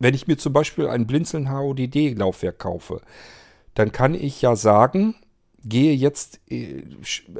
Wenn 0.00 0.14
ich 0.14 0.26
mir 0.26 0.38
zum 0.38 0.52
Beispiel 0.54 0.88
ein 0.88 1.06
Blinzeln 1.06 1.52
HODD-Laufwerk 1.52 2.58
kaufe, 2.58 3.02
dann 3.74 3.92
kann 3.92 4.14
ich 4.14 4.42
ja 4.42 4.56
sagen, 4.56 5.14
gehe 5.62 5.94
jetzt, 5.94 6.40
äh, 6.50 6.82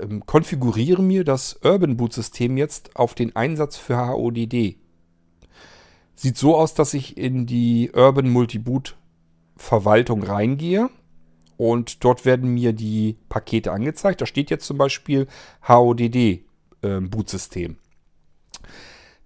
ähm, 0.00 0.24
konfiguriere 0.26 1.02
mir 1.02 1.24
das 1.24 1.58
Urban 1.64 1.96
Boot 1.96 2.12
System 2.12 2.58
jetzt 2.58 2.94
auf 2.96 3.14
den 3.14 3.34
Einsatz 3.34 3.78
für 3.78 3.96
HODD. 4.06 4.76
Sieht 6.14 6.36
so 6.36 6.54
aus, 6.54 6.74
dass 6.74 6.92
ich 6.92 7.16
in 7.16 7.46
die 7.46 7.90
Urban 7.94 8.28
Multiboot 8.28 8.94
Verwaltung 9.56 10.22
reingehe 10.22 10.90
und 11.56 12.04
dort 12.04 12.26
werden 12.26 12.52
mir 12.52 12.74
die 12.74 13.16
Pakete 13.30 13.72
angezeigt. 13.72 14.20
Da 14.20 14.26
steht 14.26 14.50
jetzt 14.50 14.66
zum 14.66 14.76
Beispiel 14.76 15.26
HODD 15.66 16.44
äh, 16.82 17.00
Bootsystem. 17.00 17.78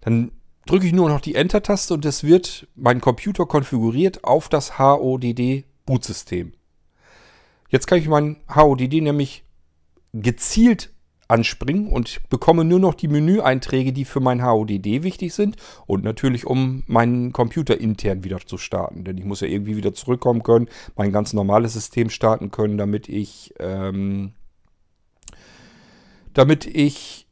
Dann 0.01 0.31
drücke 0.67 0.87
ich 0.87 0.93
nur 0.93 1.09
noch 1.09 1.21
die 1.21 1.35
Enter-Taste 1.35 1.95
und 1.95 2.05
es 2.05 2.25
wird 2.25 2.69
mein 2.75 3.01
Computer 3.01 3.47
konfiguriert 3.47 4.25
auf 4.25 4.49
das 4.49 4.79
HODD 4.79 5.65
Bootsystem. 5.87 6.53
Jetzt 7.69 7.87
kann 7.87 7.99
ich 7.99 8.09
mein 8.09 8.37
HODD 8.55 9.01
nämlich 9.01 9.45
gezielt 10.13 10.95
anspringen 11.29 11.89
und 11.89 12.21
bekomme 12.29 12.65
nur 12.65 12.79
noch 12.79 12.95
die 12.95 13.09
Menüeinträge, 13.09 13.93
die 13.93 14.05
für 14.05 14.21
mein 14.21 14.45
HODD 14.45 15.03
wichtig 15.03 15.35
sind 15.35 15.57
und 15.87 16.05
natürlich, 16.05 16.47
um 16.47 16.83
meinen 16.87 17.33
Computer 17.33 17.81
intern 17.81 18.25
wieder 18.25 18.39
zu 18.41 18.59
starten. 18.59 19.05
Denn 19.05 19.19
ich 19.19 19.25
muss 19.25 19.41
ja 19.41 19.49
irgendwie 19.49 19.77
wieder 19.77 19.95
zurückkommen 19.95 20.43
können, 20.43 20.69
mein 20.97 21.13
ganz 21.13 21.33
normales 21.33 21.73
System 21.73 22.11
starten 22.11 22.51
können, 22.51 22.79
damit 22.79 23.09
ich, 23.09 23.55
ähm, 23.59 24.33
damit 26.35 26.67
ich 26.67 27.24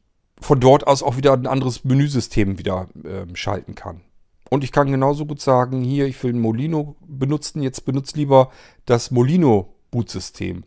von 0.43 0.61
dort 0.61 0.87
aus 0.87 1.03
auch 1.03 1.17
wieder 1.17 1.33
ein 1.33 1.47
anderes 1.47 1.85
Menüsystem 1.85 2.59
wieder 2.59 2.89
ähm, 3.05 3.37
schalten 3.37 3.75
kann. 3.75 4.03
Und 4.51 4.65
ich 4.65 4.73
kann 4.73 4.91
genauso 4.91 5.25
gut 5.25 5.41
sagen, 5.41 5.83
hier, 5.83 6.07
ich 6.07 6.23
will 6.23 6.35
ein 6.35 6.41
Molino 6.41 6.97
benutzen, 7.07 7.63
jetzt 7.63 7.87
benutze 7.87 8.17
lieber 8.17 8.51
das 8.85 9.11
Molino 9.11 9.75
Bootsystem. 9.91 10.65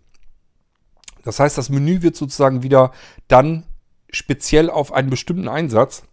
Das 1.24 1.40
heißt, 1.40 1.58
das 1.58 1.70
Menü 1.70 2.02
wird 2.02 2.16
sozusagen 2.16 2.64
wieder 2.64 2.92
dann 3.28 3.66
speziell 4.10 4.70
auf 4.70 4.94
einen 4.94 5.10
bestimmten 5.10 5.48
Einsatz 5.48 6.04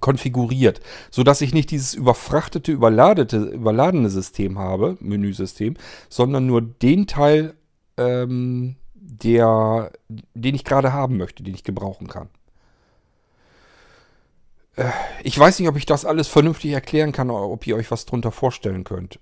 konfiguriert, 0.00 0.80
sodass 1.10 1.40
ich 1.40 1.54
nicht 1.54 1.70
dieses 1.70 1.94
überfrachtete, 1.94 2.72
überladete, 2.72 3.36
überladene 3.36 4.10
System 4.10 4.58
habe, 4.58 4.96
Menüsystem, 5.00 5.74
sondern 6.08 6.46
nur 6.46 6.62
den 6.62 7.06
Teil, 7.06 7.54
ähm, 7.96 8.76
der, 8.94 9.92
den 10.08 10.54
ich 10.54 10.64
gerade 10.64 10.92
haben 10.92 11.16
möchte, 11.16 11.42
den 11.42 11.54
ich 11.54 11.62
gebrauchen 11.62 12.08
kann. 12.08 12.28
Äh, 14.76 14.90
ich 15.22 15.38
weiß 15.38 15.58
nicht, 15.58 15.68
ob 15.68 15.76
ich 15.76 15.86
das 15.86 16.04
alles 16.04 16.28
vernünftig 16.28 16.72
erklären 16.72 17.12
kann, 17.12 17.30
oder 17.30 17.48
ob 17.48 17.66
ihr 17.66 17.76
euch 17.76 17.90
was 17.90 18.06
drunter 18.06 18.30
vorstellen 18.30 18.84
könnt. 18.84 19.18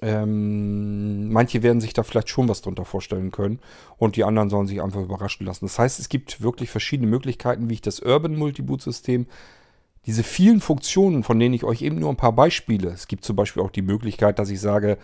Ähm, 0.00 1.32
manche 1.32 1.64
werden 1.64 1.80
sich 1.80 1.92
da 1.92 2.04
vielleicht 2.04 2.28
schon 2.28 2.48
was 2.48 2.62
drunter 2.62 2.84
vorstellen 2.84 3.32
können 3.32 3.58
und 3.96 4.14
die 4.14 4.22
anderen 4.22 4.48
sollen 4.48 4.68
sich 4.68 4.80
einfach 4.80 5.00
überraschen 5.00 5.44
lassen. 5.44 5.64
Das 5.64 5.76
heißt, 5.76 5.98
es 5.98 6.08
gibt 6.08 6.40
wirklich 6.40 6.70
verschiedene 6.70 7.10
Möglichkeiten, 7.10 7.68
wie 7.68 7.74
ich 7.74 7.80
das 7.80 7.98
Urban 7.98 8.36
Multiboot-System, 8.36 9.26
diese 10.06 10.22
vielen 10.22 10.60
Funktionen, 10.60 11.24
von 11.24 11.40
denen 11.40 11.54
ich 11.54 11.64
euch 11.64 11.82
eben 11.82 11.98
nur 11.98 12.10
ein 12.10 12.16
paar 12.16 12.32
Beispiele, 12.32 12.90
es 12.90 13.08
gibt 13.08 13.24
zum 13.24 13.34
Beispiel 13.34 13.60
auch 13.60 13.72
die 13.72 13.82
Möglichkeit, 13.82 14.38
dass 14.38 14.50
ich 14.50 14.60
sage, 14.60 14.98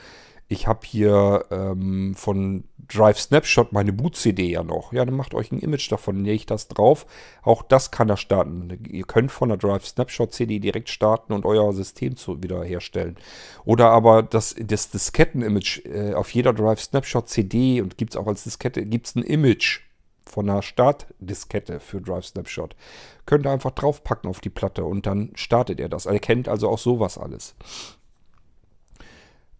ich 0.49 0.67
habe 0.67 0.81
hier 0.85 1.47
ähm, 1.51 2.15
von 2.15 2.65
Drive 2.87 3.19
Snapshot 3.19 3.73
meine 3.73 3.93
Boot-CD 3.93 4.51
ja 4.51 4.63
noch. 4.63 4.93
Ja, 4.93 5.05
dann 5.05 5.17
macht 5.17 5.35
euch 5.35 5.51
ein 5.51 5.59
Image 5.59 5.91
davon, 5.91 6.25
lege 6.25 6.35
ich 6.35 6.47
das 6.47 6.69
drauf. 6.69 7.07
Auch 7.43 7.63
das 7.63 7.91
kann 7.91 8.11
er 8.11 8.19
starten. 8.19 8.79
Ihr 8.91 9.05
könnt 9.05 9.33
von 9.33 9.49
der 9.49 9.59
Drive 9.59 9.87
Snapshot 9.87 10.33
CD 10.33 10.59
direkt 10.59 10.91
starten 10.91 11.33
und 11.33 11.47
euer 11.47 11.73
System 11.73 12.17
zu 12.17 12.43
wiederherstellen. 12.43 13.17
Oder 13.65 13.91
aber 13.91 14.23
das, 14.23 14.55
das 14.59 14.91
Disketten-Image 14.91 15.87
äh, 15.87 16.13
auf 16.13 16.31
jeder 16.35 16.53
Drive 16.53 16.81
Snapshot 16.81 17.29
CD 17.29 17.81
und 17.81 17.97
gibt 17.97 18.15
es 18.15 18.17
auch 18.17 18.27
als 18.27 18.45
Diskette, 18.45 18.85
gibt 18.85 19.07
es 19.07 19.15
ein 19.15 19.23
Image 19.23 19.81
von 20.27 20.49
einer 20.51 20.63
Startdiskette 20.63 21.81
für 21.81 22.03
Drive 22.03 22.27
Snapshot. 22.27 22.77
Könnt 23.25 23.47
ihr 23.47 23.51
einfach 23.51 23.71
draufpacken 23.71 24.29
auf 24.29 24.41
die 24.41 24.51
Platte 24.51 24.85
und 24.85 25.07
dann 25.07 25.31
startet 25.35 25.81
er 25.81 25.89
das. 25.89 26.07
Er 26.07 26.19
kennt 26.19 26.49
also 26.49 26.69
auch 26.69 26.79
sowas 26.79 27.17
alles. 27.17 27.55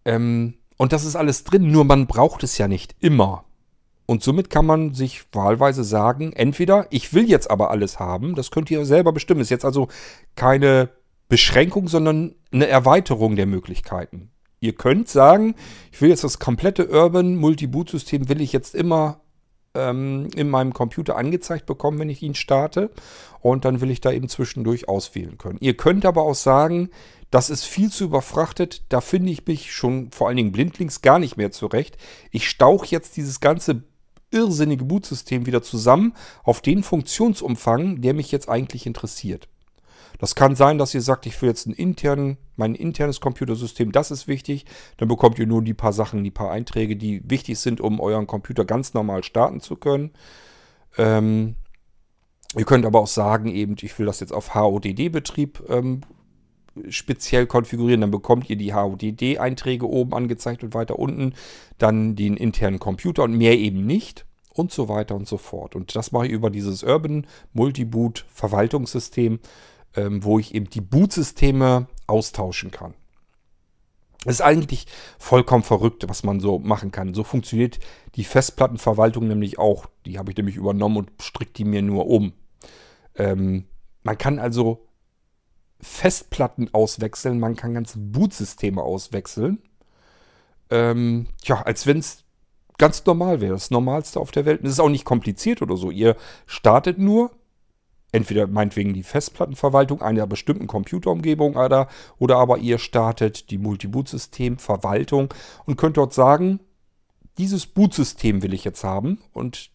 Ähm, 0.05 0.55
und 0.77 0.93
das 0.93 1.05
ist 1.05 1.15
alles 1.15 1.43
drin, 1.43 1.71
nur 1.71 1.85
man 1.85 2.07
braucht 2.07 2.43
es 2.43 2.57
ja 2.57 2.67
nicht 2.67 2.95
immer. 2.99 3.45
Und 4.05 4.21
somit 4.21 4.49
kann 4.49 4.65
man 4.65 4.93
sich 4.93 5.23
wahlweise 5.31 5.83
sagen, 5.83 6.31
entweder 6.33 6.87
ich 6.91 7.13
will 7.13 7.27
jetzt 7.27 7.49
aber 7.49 7.71
alles 7.71 7.99
haben, 7.99 8.35
das 8.35 8.51
könnt 8.51 8.69
ihr 8.69 8.85
selber 8.85 9.11
bestimmen. 9.11 9.41
Ist 9.41 9.49
jetzt 9.49 9.65
also 9.65 9.87
keine 10.35 10.89
Beschränkung, 11.27 11.87
sondern 11.87 12.35
eine 12.51 12.67
Erweiterung 12.67 13.35
der 13.35 13.47
Möglichkeiten. 13.47 14.29
Ihr 14.59 14.73
könnt 14.73 15.09
sagen, 15.09 15.55
ich 15.91 16.01
will 16.01 16.09
jetzt 16.09 16.23
das 16.23 16.39
komplette 16.39 16.87
Urban 16.89 17.35
Multi-Boot-System, 17.35 18.29
will 18.29 18.41
ich 18.41 18.53
jetzt 18.53 18.75
immer 18.75 19.21
ähm, 19.75 20.29
in 20.35 20.49
meinem 20.49 20.73
Computer 20.73 21.17
angezeigt 21.17 21.65
bekommen, 21.65 21.99
wenn 21.99 22.09
ich 22.09 22.21
ihn 22.21 22.35
starte. 22.35 22.91
Und 23.41 23.65
dann 23.65 23.81
will 23.81 23.91
ich 23.91 24.01
da 24.01 24.11
eben 24.11 24.27
zwischendurch 24.27 24.89
auswählen 24.89 25.37
können. 25.37 25.57
Ihr 25.61 25.77
könnt 25.77 26.05
aber 26.05 26.23
auch 26.23 26.35
sagen, 26.35 26.89
das 27.29 27.49
ist 27.49 27.65
viel 27.65 27.91
zu 27.91 28.05
überfrachtet. 28.05 28.83
Da 28.89 29.01
finde 29.01 29.31
ich 29.31 29.45
mich 29.45 29.73
schon 29.73 30.11
vor 30.11 30.27
allen 30.27 30.37
Dingen 30.37 30.51
blindlings 30.51 31.01
gar 31.01 31.19
nicht 31.19 31.37
mehr 31.37 31.51
zurecht. 31.51 31.97
Ich 32.31 32.49
stauche 32.49 32.87
jetzt 32.87 33.17
dieses 33.17 33.39
ganze 33.39 33.83
irrsinnige 34.31 34.85
Bootsystem 34.85 35.45
wieder 35.45 35.61
zusammen 35.61 36.13
auf 36.43 36.61
den 36.61 36.83
Funktionsumfang, 36.83 38.01
der 38.01 38.13
mich 38.13 38.31
jetzt 38.31 38.49
eigentlich 38.49 38.85
interessiert. 38.85 39.47
Das 40.17 40.35
kann 40.35 40.55
sein, 40.55 40.77
dass 40.77 40.93
ihr 40.93 41.01
sagt, 41.01 41.25
ich 41.25 41.41
will 41.41 41.49
jetzt 41.49 41.67
einen 41.67 41.75
internen, 41.75 42.37
mein 42.55 42.75
internes 42.75 43.19
Computersystem, 43.19 43.91
das 43.91 44.11
ist 44.11 44.27
wichtig. 44.27 44.65
Dann 44.97 45.07
bekommt 45.07 45.39
ihr 45.39 45.47
nur 45.47 45.61
die 45.61 45.73
paar 45.73 45.93
Sachen, 45.93 46.23
die 46.23 46.31
paar 46.31 46.51
Einträge, 46.51 46.95
die 46.95 47.21
wichtig 47.29 47.59
sind, 47.59 47.81
um 47.81 47.99
euren 47.99 48.27
Computer 48.27 48.65
ganz 48.65 48.93
normal 48.93 49.23
starten 49.23 49.59
zu 49.59 49.75
können. 49.75 50.11
Ähm, 50.97 51.55
ihr 52.55 52.65
könnt 52.65 52.85
aber 52.85 52.99
auch 52.99 53.07
sagen, 53.07 53.49
eben, 53.49 53.75
ich 53.81 53.97
will 53.99 54.05
das 54.05 54.19
jetzt 54.19 54.33
auf 54.33 54.55
HODD-Betrieb 54.55 55.63
ähm, 55.69 56.01
speziell 56.89 57.45
konfigurieren. 57.47 58.01
Dann 58.01 58.11
bekommt 58.11 58.49
ihr 58.49 58.55
die 58.55 58.73
HODD-Einträge 58.73 59.87
oben 59.87 60.13
angezeigt 60.13 60.63
und 60.63 60.73
weiter 60.73 60.99
unten 60.99 61.33
dann 61.77 62.15
den 62.15 62.37
internen 62.37 62.79
Computer 62.79 63.23
und 63.23 63.37
mehr 63.37 63.57
eben 63.57 63.85
nicht 63.85 64.25
und 64.53 64.71
so 64.71 64.87
weiter 64.87 65.15
und 65.15 65.27
so 65.27 65.37
fort. 65.37 65.75
Und 65.75 65.95
das 65.95 66.11
mache 66.11 66.27
ich 66.27 66.31
über 66.31 66.49
dieses 66.49 66.83
Urban 66.83 67.27
Multiboot 67.53 68.25
Verwaltungssystem, 68.29 69.39
ähm, 69.95 70.23
wo 70.23 70.39
ich 70.39 70.53
eben 70.53 70.69
die 70.69 70.81
Bootsysteme 70.81 71.87
austauschen 72.07 72.71
kann. 72.71 72.93
Das 74.25 74.35
ist 74.35 74.41
eigentlich 74.41 74.87
vollkommen 75.19 75.63
verrückt, 75.63 76.09
was 76.09 76.23
man 76.23 76.39
so 76.39 76.57
machen 76.57 76.91
kann. 76.91 77.13
So 77.13 77.23
funktioniert 77.23 77.79
die 78.15 78.23
Festplattenverwaltung 78.23 79.27
nämlich 79.27 79.59
auch. 79.59 79.85
Die 80.05 80.17
habe 80.17 80.31
ich 80.31 80.37
nämlich 80.37 80.55
übernommen 80.55 80.97
und 80.97 81.11
strickt 81.21 81.57
die 81.59 81.63
mir 81.63 81.83
nur 81.83 82.07
um. 82.07 82.33
Ähm, 83.15 83.65
man 84.03 84.17
kann 84.17 84.39
also 84.39 84.87
Festplatten 85.79 86.73
auswechseln, 86.73 87.39
man 87.39 87.55
kann 87.55 87.75
ganze 87.75 87.99
Bootsysteme 87.99 88.81
auswechseln. 88.81 89.61
Ähm, 90.71 91.27
ja, 91.43 91.61
als 91.61 91.85
wenn 91.85 91.99
es 91.99 92.23
ganz 92.79 93.05
normal 93.05 93.41
wäre. 93.41 93.53
Das 93.53 93.71
Normalste 93.71 94.19
auf 94.19 94.31
der 94.31 94.45
Welt. 94.45 94.61
Und 94.61 94.67
es 94.67 94.73
ist 94.73 94.79
auch 94.79 94.89
nicht 94.89 95.05
kompliziert 95.05 95.61
oder 95.61 95.77
so. 95.77 95.91
Ihr 95.91 96.15
startet 96.47 96.97
nur, 96.97 97.31
entweder 98.15 98.47
meinetwegen 98.47 98.93
die 98.93 99.03
Festplattenverwaltung 99.03 100.01
einer 100.01 100.25
bestimmten 100.25 100.67
Computerumgebung 100.67 101.57
oder, 101.57 101.89
oder 102.17 102.37
aber 102.37 102.59
ihr 102.59 102.79
startet 102.79 103.49
die 103.51 103.57
Multi-Boot-System-Verwaltung 103.57 105.33
und 105.65 105.75
könnt 105.75 105.97
dort 105.97 106.13
sagen, 106.13 106.61
dieses 107.37 107.65
Bootsystem 107.65 108.41
will 108.41 108.53
ich 108.53 108.63
jetzt 108.63 108.85
haben 108.85 109.21
und 109.33 109.69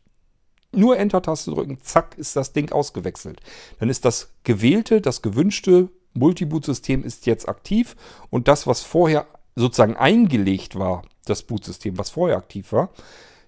nur 0.73 0.99
Enter-Taste 0.99 1.51
drücken, 1.51 1.81
zack, 1.83 2.17
ist 2.17 2.35
das 2.35 2.55
Ding 2.55 2.73
ausgewechselt. 2.73 3.41
Dann 3.79 3.91
ist 3.91 4.07
das 4.07 4.33
gewählte, 4.43 5.03
das 5.03 5.21
gewünschte 5.21 5.91
Multi-Boot-System 6.15 7.05
ist 7.05 7.27
jetzt 7.27 7.47
aktiv 7.47 7.95
und 8.31 8.49
das, 8.49 8.67
was 8.67 8.83
vorher 8.83 9.27
sozusagen 9.55 9.97
eingelegt 9.97 10.79
war, 10.79 11.03
das 11.27 11.43
Bootsystem, 11.43 11.99
was 11.99 12.09
vorher 12.09 12.39
aktiv 12.39 12.73
war, 12.73 12.91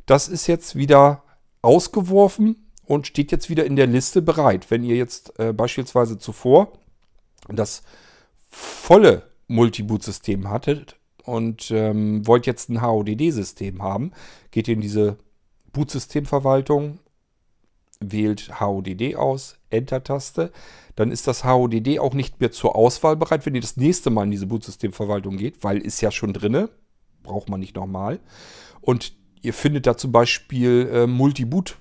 das 0.04 0.28
ist 0.28 0.48
jetzt 0.48 0.76
wieder 0.76 1.22
ausgeworfen 1.62 2.61
und 2.92 3.06
steht 3.06 3.32
jetzt 3.32 3.48
wieder 3.48 3.64
in 3.64 3.76
der 3.76 3.86
Liste 3.86 4.20
bereit. 4.20 4.70
Wenn 4.70 4.84
ihr 4.84 4.96
jetzt 4.96 5.38
äh, 5.38 5.54
beispielsweise 5.54 6.18
zuvor 6.18 6.72
das 7.48 7.82
volle 8.50 9.22
Multiboot-System 9.48 10.50
hattet 10.50 10.96
und 11.24 11.70
ähm, 11.70 12.26
wollt 12.26 12.44
jetzt 12.44 12.68
ein 12.68 12.82
HODD-System 12.82 13.82
haben, 13.82 14.12
geht 14.50 14.68
ihr 14.68 14.74
in 14.74 14.82
diese 14.82 15.16
Bootsystemverwaltung, 15.72 16.98
wählt 17.98 18.60
HODD 18.60 19.16
aus, 19.16 19.56
Enter-Taste, 19.70 20.52
dann 20.94 21.10
ist 21.10 21.26
das 21.26 21.44
HODD 21.44 21.98
auch 21.98 22.12
nicht 22.12 22.40
mehr 22.40 22.52
zur 22.52 22.76
Auswahl 22.76 23.16
bereit, 23.16 23.46
wenn 23.46 23.54
ihr 23.54 23.62
das 23.62 23.78
nächste 23.78 24.10
Mal 24.10 24.24
in 24.24 24.32
diese 24.32 24.46
Bootsystemverwaltung 24.46 25.38
geht, 25.38 25.64
weil 25.64 25.78
ist 25.78 26.02
ja 26.02 26.10
schon 26.10 26.34
drinne, 26.34 26.68
braucht 27.22 27.48
man 27.48 27.60
nicht 27.60 27.74
nochmal. 27.74 28.20
Und 28.82 29.14
ihr 29.40 29.54
findet 29.54 29.86
da 29.86 29.96
zum 29.96 30.12
Beispiel 30.12 30.90
äh, 30.92 31.06
Multiboot 31.06 31.78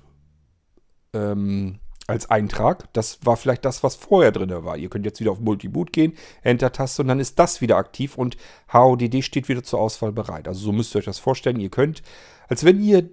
ähm, 1.12 1.78
als 2.06 2.30
Eintrag. 2.30 2.92
Das 2.92 3.18
war 3.24 3.36
vielleicht 3.36 3.64
das, 3.64 3.82
was 3.82 3.94
vorher 3.94 4.32
drin 4.32 4.50
war. 4.64 4.76
Ihr 4.76 4.90
könnt 4.90 5.06
jetzt 5.06 5.20
wieder 5.20 5.32
auf 5.32 5.40
Multiboot 5.40 5.92
gehen, 5.92 6.14
Enter-Taste 6.42 7.02
und 7.02 7.08
dann 7.08 7.20
ist 7.20 7.38
das 7.38 7.60
wieder 7.60 7.76
aktiv 7.76 8.16
und 8.16 8.36
HODD 8.72 9.22
steht 9.22 9.48
wieder 9.48 9.62
zur 9.62 9.80
Auswahl 9.80 10.12
bereit. 10.12 10.48
Also 10.48 10.60
so 10.60 10.72
müsst 10.72 10.94
ihr 10.94 10.98
euch 10.98 11.04
das 11.04 11.18
vorstellen. 11.18 11.60
Ihr 11.60 11.70
könnt, 11.70 12.02
als 12.48 12.64
wenn 12.64 12.82
ihr 12.82 13.08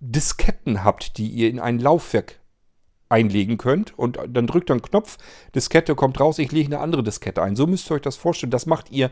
Disketten 0.00 0.84
habt, 0.84 1.18
die 1.18 1.28
ihr 1.28 1.48
in 1.48 1.60
ein 1.60 1.78
Laufwerk 1.78 2.40
einlegen 3.08 3.56
könnt 3.56 3.96
und 3.96 4.18
dann 4.28 4.46
drückt 4.46 4.70
ihr 4.70 4.74
einen 4.74 4.82
Knopf, 4.82 5.16
Diskette 5.54 5.94
kommt 5.94 6.18
raus, 6.18 6.38
ich 6.38 6.50
lege 6.50 6.66
eine 6.66 6.80
andere 6.80 7.04
Diskette 7.04 7.42
ein. 7.42 7.56
So 7.56 7.66
müsst 7.66 7.90
ihr 7.90 7.94
euch 7.94 8.02
das 8.02 8.16
vorstellen. 8.16 8.50
Das 8.50 8.66
macht 8.66 8.90
ihr 8.90 9.10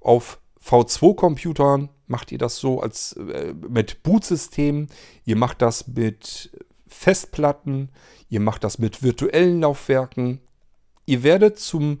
auf 0.00 0.40
V2-Computern, 0.64 1.90
macht 2.08 2.32
ihr 2.32 2.38
das 2.38 2.56
so 2.56 2.80
als 2.80 3.12
äh, 3.12 3.54
mit 3.68 4.02
Bootsystemen, 4.02 4.88
ihr 5.24 5.36
macht 5.36 5.62
das 5.62 5.86
mit 5.86 6.50
Festplatten, 6.86 7.90
ihr 8.28 8.40
macht 8.40 8.64
das 8.64 8.78
mit 8.78 9.02
virtuellen 9.02 9.60
Laufwerken. 9.60 10.40
Ihr 11.04 11.22
werdet 11.22 11.58
zum, 11.58 12.00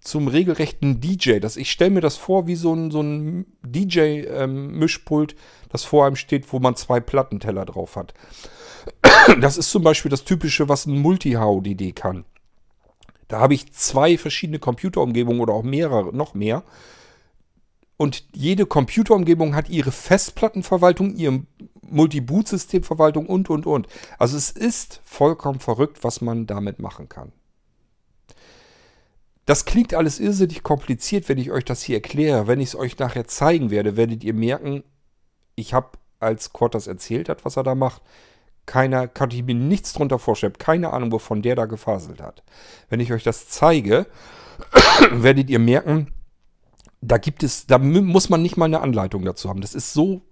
zum 0.00 0.28
regelrechten 0.28 1.00
DJ. 1.00 1.38
Das, 1.38 1.56
ich 1.56 1.70
stelle 1.70 1.90
mir 1.90 2.00
das 2.00 2.16
vor 2.16 2.46
wie 2.46 2.56
so 2.56 2.74
ein, 2.74 2.90
so 2.90 3.00
ein 3.00 3.46
DJ-Mischpult, 3.62 5.32
ähm, 5.32 5.38
das 5.70 5.84
vor 5.84 6.06
einem 6.06 6.16
steht, 6.16 6.52
wo 6.52 6.58
man 6.58 6.76
zwei 6.76 7.00
Plattenteller 7.00 7.64
drauf 7.64 7.96
hat. 7.96 8.14
Das 9.40 9.56
ist 9.56 9.70
zum 9.70 9.82
Beispiel 9.82 10.10
das 10.10 10.24
Typische, 10.24 10.68
was 10.68 10.84
ein 10.84 10.98
Multi-HODD 10.98 11.94
kann. 11.94 12.26
Da 13.28 13.40
habe 13.40 13.54
ich 13.54 13.72
zwei 13.72 14.18
verschiedene 14.18 14.58
Computerumgebungen 14.58 15.40
oder 15.40 15.54
auch 15.54 15.62
mehrere, 15.62 16.14
noch 16.14 16.34
mehr. 16.34 16.62
Und 17.96 18.24
jede 18.34 18.66
Computerumgebung 18.66 19.54
hat 19.54 19.70
ihre 19.70 19.92
Festplattenverwaltung, 19.92 21.14
ihre 21.16 21.42
Multi-Boot-Systemverwaltung 21.90 23.26
und, 23.26 23.50
und, 23.50 23.66
und. 23.66 23.86
Also 24.18 24.36
es 24.36 24.50
ist 24.50 25.00
vollkommen 25.04 25.60
verrückt, 25.60 26.02
was 26.02 26.20
man 26.20 26.46
damit 26.46 26.78
machen 26.78 27.08
kann. 27.08 27.32
Das 29.46 29.66
klingt 29.66 29.92
alles 29.92 30.20
irrsinnig 30.20 30.62
kompliziert, 30.62 31.28
wenn 31.28 31.38
ich 31.38 31.50
euch 31.50 31.64
das 31.64 31.82
hier 31.82 31.96
erkläre. 31.96 32.46
Wenn 32.46 32.60
ich 32.60 32.68
es 32.68 32.76
euch 32.76 32.98
nachher 32.98 33.26
zeigen 33.26 33.70
werde, 33.70 33.96
werdet 33.96 34.24
ihr 34.24 34.34
merken, 34.34 34.82
ich 35.54 35.74
habe, 35.74 35.98
als 36.18 36.52
Quad 36.52 36.74
das 36.74 36.86
erzählt 36.86 37.28
hat, 37.28 37.44
was 37.44 37.56
er 37.56 37.62
da 37.62 37.74
macht, 37.74 38.02
keiner, 38.66 39.08
kann 39.08 39.30
ich 39.30 39.44
mir 39.44 39.54
nichts 39.54 39.92
drunter 39.92 40.18
vorstellen. 40.18 40.54
Keine 40.54 40.92
Ahnung, 40.92 41.12
wovon 41.12 41.42
der 41.42 41.54
da 41.54 41.66
gefaselt 41.66 42.22
hat. 42.22 42.42
Wenn 42.88 43.00
ich 43.00 43.12
euch 43.12 43.22
das 43.22 43.48
zeige, 43.48 44.06
werdet 45.10 45.50
ihr 45.50 45.58
merken, 45.58 46.12
da 47.02 47.18
gibt 47.18 47.42
es, 47.42 47.66
da 47.66 47.78
muss 47.78 48.30
man 48.30 48.40
nicht 48.40 48.56
mal 48.56 48.64
eine 48.64 48.80
Anleitung 48.80 49.24
dazu 49.26 49.50
haben. 49.50 49.60
Das 49.60 49.74
ist 49.74 49.92
so 49.92 50.22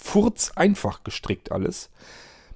furz 0.00 0.52
einfach 0.56 1.04
gestrickt 1.04 1.52
alles. 1.52 1.90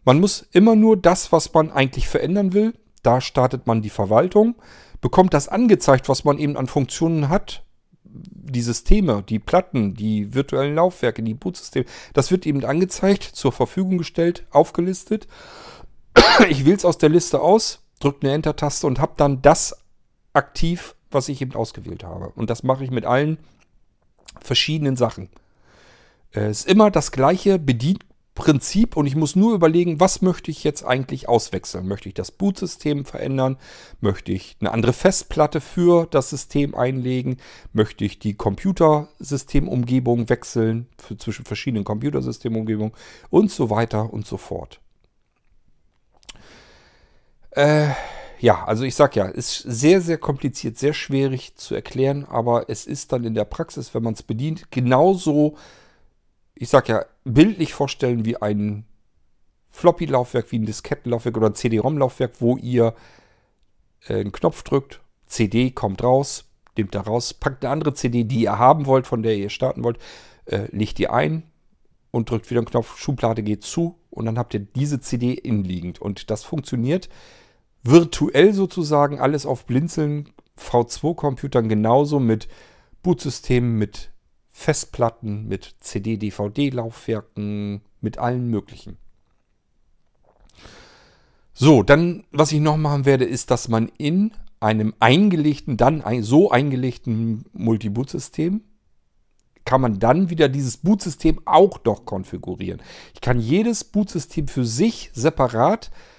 Man 0.05 0.20
muss 0.20 0.47
immer 0.53 0.76
nur 0.76 0.97
das, 0.97 1.32
was 1.32 1.53
man 1.53 1.70
eigentlich 1.70 2.09
verändern 2.09 2.53
will, 2.53 2.74
da 3.03 3.20
startet 3.20 3.66
man 3.66 3.82
die 3.82 3.90
Verwaltung, 3.90 4.57
bekommt 5.01 5.34
das 5.34 5.49
angezeigt, 5.49 6.09
was 6.09 6.24
man 6.24 6.38
eben 6.38 6.57
an 6.57 6.66
Funktionen 6.66 7.28
hat, 7.28 7.62
die 8.05 8.62
Systeme, 8.62 9.22
die 9.22 9.38
Platten, 9.38 9.95
die 9.95 10.34
virtuellen 10.34 10.74
Laufwerke, 10.74 11.22
die 11.22 11.34
Bootsysteme, 11.34 11.86
das 12.12 12.30
wird 12.30 12.47
eben 12.47 12.64
angezeigt, 12.64 13.22
zur 13.22 13.53
Verfügung 13.53 13.99
gestellt, 13.99 14.47
aufgelistet. 14.51 15.26
Ich 16.49 16.64
wähle 16.64 16.76
es 16.76 16.84
aus 16.84 16.99
der 16.99 17.09
Liste 17.09 17.40
aus, 17.40 17.80
drücke 18.01 18.26
eine 18.26 18.34
Enter-Taste 18.34 18.86
und 18.86 19.01
habe 19.01 19.14
dann 19.16 19.42
das 19.42 19.76
aktiv, 20.32 20.95
was 21.11 21.28
ich 21.28 21.40
eben 21.40 21.55
ausgewählt 21.55 22.05
habe. 22.05 22.32
Und 22.34 22.51
das 22.51 22.62
mache 22.62 22.84
ich 22.84 22.90
mit 22.90 23.05
allen 23.05 23.38
verschiedenen 24.40 24.97
Sachen. 24.97 25.28
Es 26.35 26.61
ist 26.61 26.68
immer 26.68 26.91
das 26.91 27.12
gleiche 27.12 27.61
Bedienprinzip 27.61 28.97
und 28.97 29.07
ich 29.07 29.14
muss 29.14 29.37
nur 29.37 29.55
überlegen, 29.55 30.01
was 30.01 30.20
möchte 30.20 30.51
ich 30.51 30.64
jetzt 30.64 30.82
eigentlich 30.85 31.28
auswechseln? 31.28 31.87
Möchte 31.87 32.09
ich 32.09 32.14
das 32.14 32.32
Bootsystem 32.32 33.05
verändern? 33.05 33.57
Möchte 34.01 34.32
ich 34.32 34.57
eine 34.59 34.72
andere 34.72 34.93
Festplatte 34.93 35.61
für 35.61 36.09
das 36.11 36.30
System 36.30 36.74
einlegen? 36.74 37.37
Möchte 37.72 38.05
ich 38.05 38.18
die 38.18 38.35
Computersystemumgebung 38.35 40.28
wechseln 40.28 40.89
für, 40.99 41.16
zwischen 41.16 41.45
verschiedenen 41.45 41.85
Computersystemumgebungen 41.85 42.95
und 43.30 43.53
so 43.53 43.70
weiter 43.70 44.12
und 44.12 44.26
so 44.26 44.37
fort? 44.37 44.80
Äh, 47.53 47.91
ja, 48.41 48.64
also 48.64 48.82
ich 48.82 48.97
sag 48.97 49.14
ja, 49.14 49.26
ist 49.26 49.59
sehr, 49.59 50.01
sehr 50.01 50.18
kompliziert, 50.18 50.78
sehr 50.78 50.95
schwierig 50.95 51.55
zu 51.55 51.76
erklären, 51.76 52.24
aber 52.24 52.68
es 52.68 52.87
ist 52.87 53.12
dann 53.12 53.22
in 53.22 53.35
der 53.35 53.45
Praxis, 53.45 53.95
wenn 53.95 54.03
man 54.03 54.14
es 54.14 54.24
bedient, 54.24 54.72
genauso, 54.72 55.57
ich 56.55 56.68
sag 56.68 56.88
ja, 56.88 57.05
bildlich 57.24 57.74
vorstellen 57.74 58.24
wie 58.24 58.36
ein 58.36 58.84
Floppy-Laufwerk, 59.70 60.52
wie 60.52 60.59
ein 60.59 60.66
Diskettenlaufwerk 60.66 61.36
oder 61.36 61.48
ein 61.48 61.55
CD-ROM-Laufwerk, 61.55 62.40
wo 62.40 62.57
ihr 62.57 62.94
äh, 64.07 64.20
einen 64.20 64.32
Knopf 64.32 64.62
drückt, 64.62 65.00
CD 65.26 65.70
kommt 65.70 66.02
raus, 66.02 66.44
nehmt 66.76 66.94
da 66.94 67.00
raus, 67.00 67.34
packt 67.34 67.64
eine 67.64 67.72
andere 67.72 67.94
CD, 67.94 68.24
die 68.24 68.42
ihr 68.42 68.59
haben 68.59 68.86
wollt, 68.86 69.07
von 69.07 69.22
der 69.22 69.36
ihr 69.36 69.50
starten 69.50 69.82
wollt, 69.82 69.98
äh, 70.46 70.68
legt 70.70 70.98
die 70.98 71.09
ein 71.09 71.42
und 72.11 72.30
drückt 72.30 72.50
wieder 72.50 72.61
einen 72.61 72.68
Knopf, 72.68 72.96
Schublade 72.96 73.42
geht 73.42 73.64
zu 73.64 73.98
und 74.11 74.26
dann 74.26 74.38
habt 74.38 74.55
ihr 74.55 74.61
diese 74.61 75.00
CD 75.00 75.32
innenliegend. 75.32 76.00
Und 76.00 76.30
das 76.30 76.44
funktioniert 76.44 77.09
virtuell 77.82 78.55
sozusagen 78.55 79.18
alles 79.18 79.44
auf 79.44 79.66
Blinzeln 79.66 80.30
V2-Computern 80.57 81.68
genauso 81.68 82.20
mit 82.20 82.48
Bootsystemen, 83.02 83.76
mit 83.76 84.11
Festplatten, 84.57 85.48
mit 85.48 85.74
CD-DVD-Laufwerken, 85.80 87.82
mit 88.00 88.18
allen 88.18 88.48
möglichen. 88.48 88.96
So, 91.52 91.82
dann, 91.82 92.22
was 92.30 92.52
ich 92.52 92.61
noch 92.61 92.76
machen 92.76 93.05
werde, 93.05 93.24
ist, 93.24 93.50
dass 93.50 93.68
man 93.68 93.90
in 93.98 94.30
einem 94.61 94.94
eingelegten, 95.00 95.76
dann 95.76 96.02
ein, 96.02 96.22
so 96.22 96.52
eingelegten 96.52 97.46
Multi-Boot-System 97.52 98.62
kann 99.64 99.80
man 99.80 99.98
dann 99.98 100.30
wieder 100.30 100.48
dieses 100.48 100.76
Bootsystem 100.76 101.40
auch 101.46 101.82
noch 101.84 102.05
konfigurieren. 102.05 102.80
Ich 103.12 103.20
kann 103.20 103.40
jedes 103.40 103.82
Bootsystem 103.82 104.46
für 104.46 104.64
sich 104.64 105.11
separat 105.14 105.88
äh, 105.88 106.13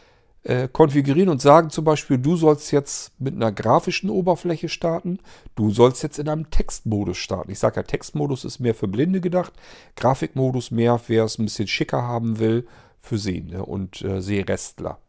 konfigurieren 0.71 1.29
und 1.29 1.41
sagen 1.41 1.71
zum 1.71 1.85
Beispiel, 1.85 2.19
du 2.19 2.35
sollst 2.35 2.71
jetzt 2.71 3.19
mit 3.19 3.33
einer 3.33 3.51
grafischen 3.51 4.09
Oberfläche 4.11 4.69
starten, 4.69 5.19
du 5.55 5.71
sollst 5.71 6.03
jetzt 6.03 6.19
in 6.19 6.29
einem 6.29 6.51
Textmodus 6.51 7.17
starten. 7.17 7.51
Ich 7.51 7.59
sage 7.59 7.77
ja, 7.77 7.83
Textmodus 7.83 8.45
ist 8.45 8.59
mehr 8.59 8.75
für 8.75 8.87
Blinde 8.87 9.21
gedacht, 9.21 9.53
Grafikmodus 9.95 10.69
mehr, 10.69 11.01
wer 11.07 11.23
es 11.23 11.39
ein 11.39 11.45
bisschen 11.45 11.67
schicker 11.67 12.03
haben 12.03 12.37
will, 12.37 12.67
für 13.01 13.17
Sehende 13.17 13.63
und 13.65 14.01
äh, 14.01 14.21
Sehrestler. 14.21 14.99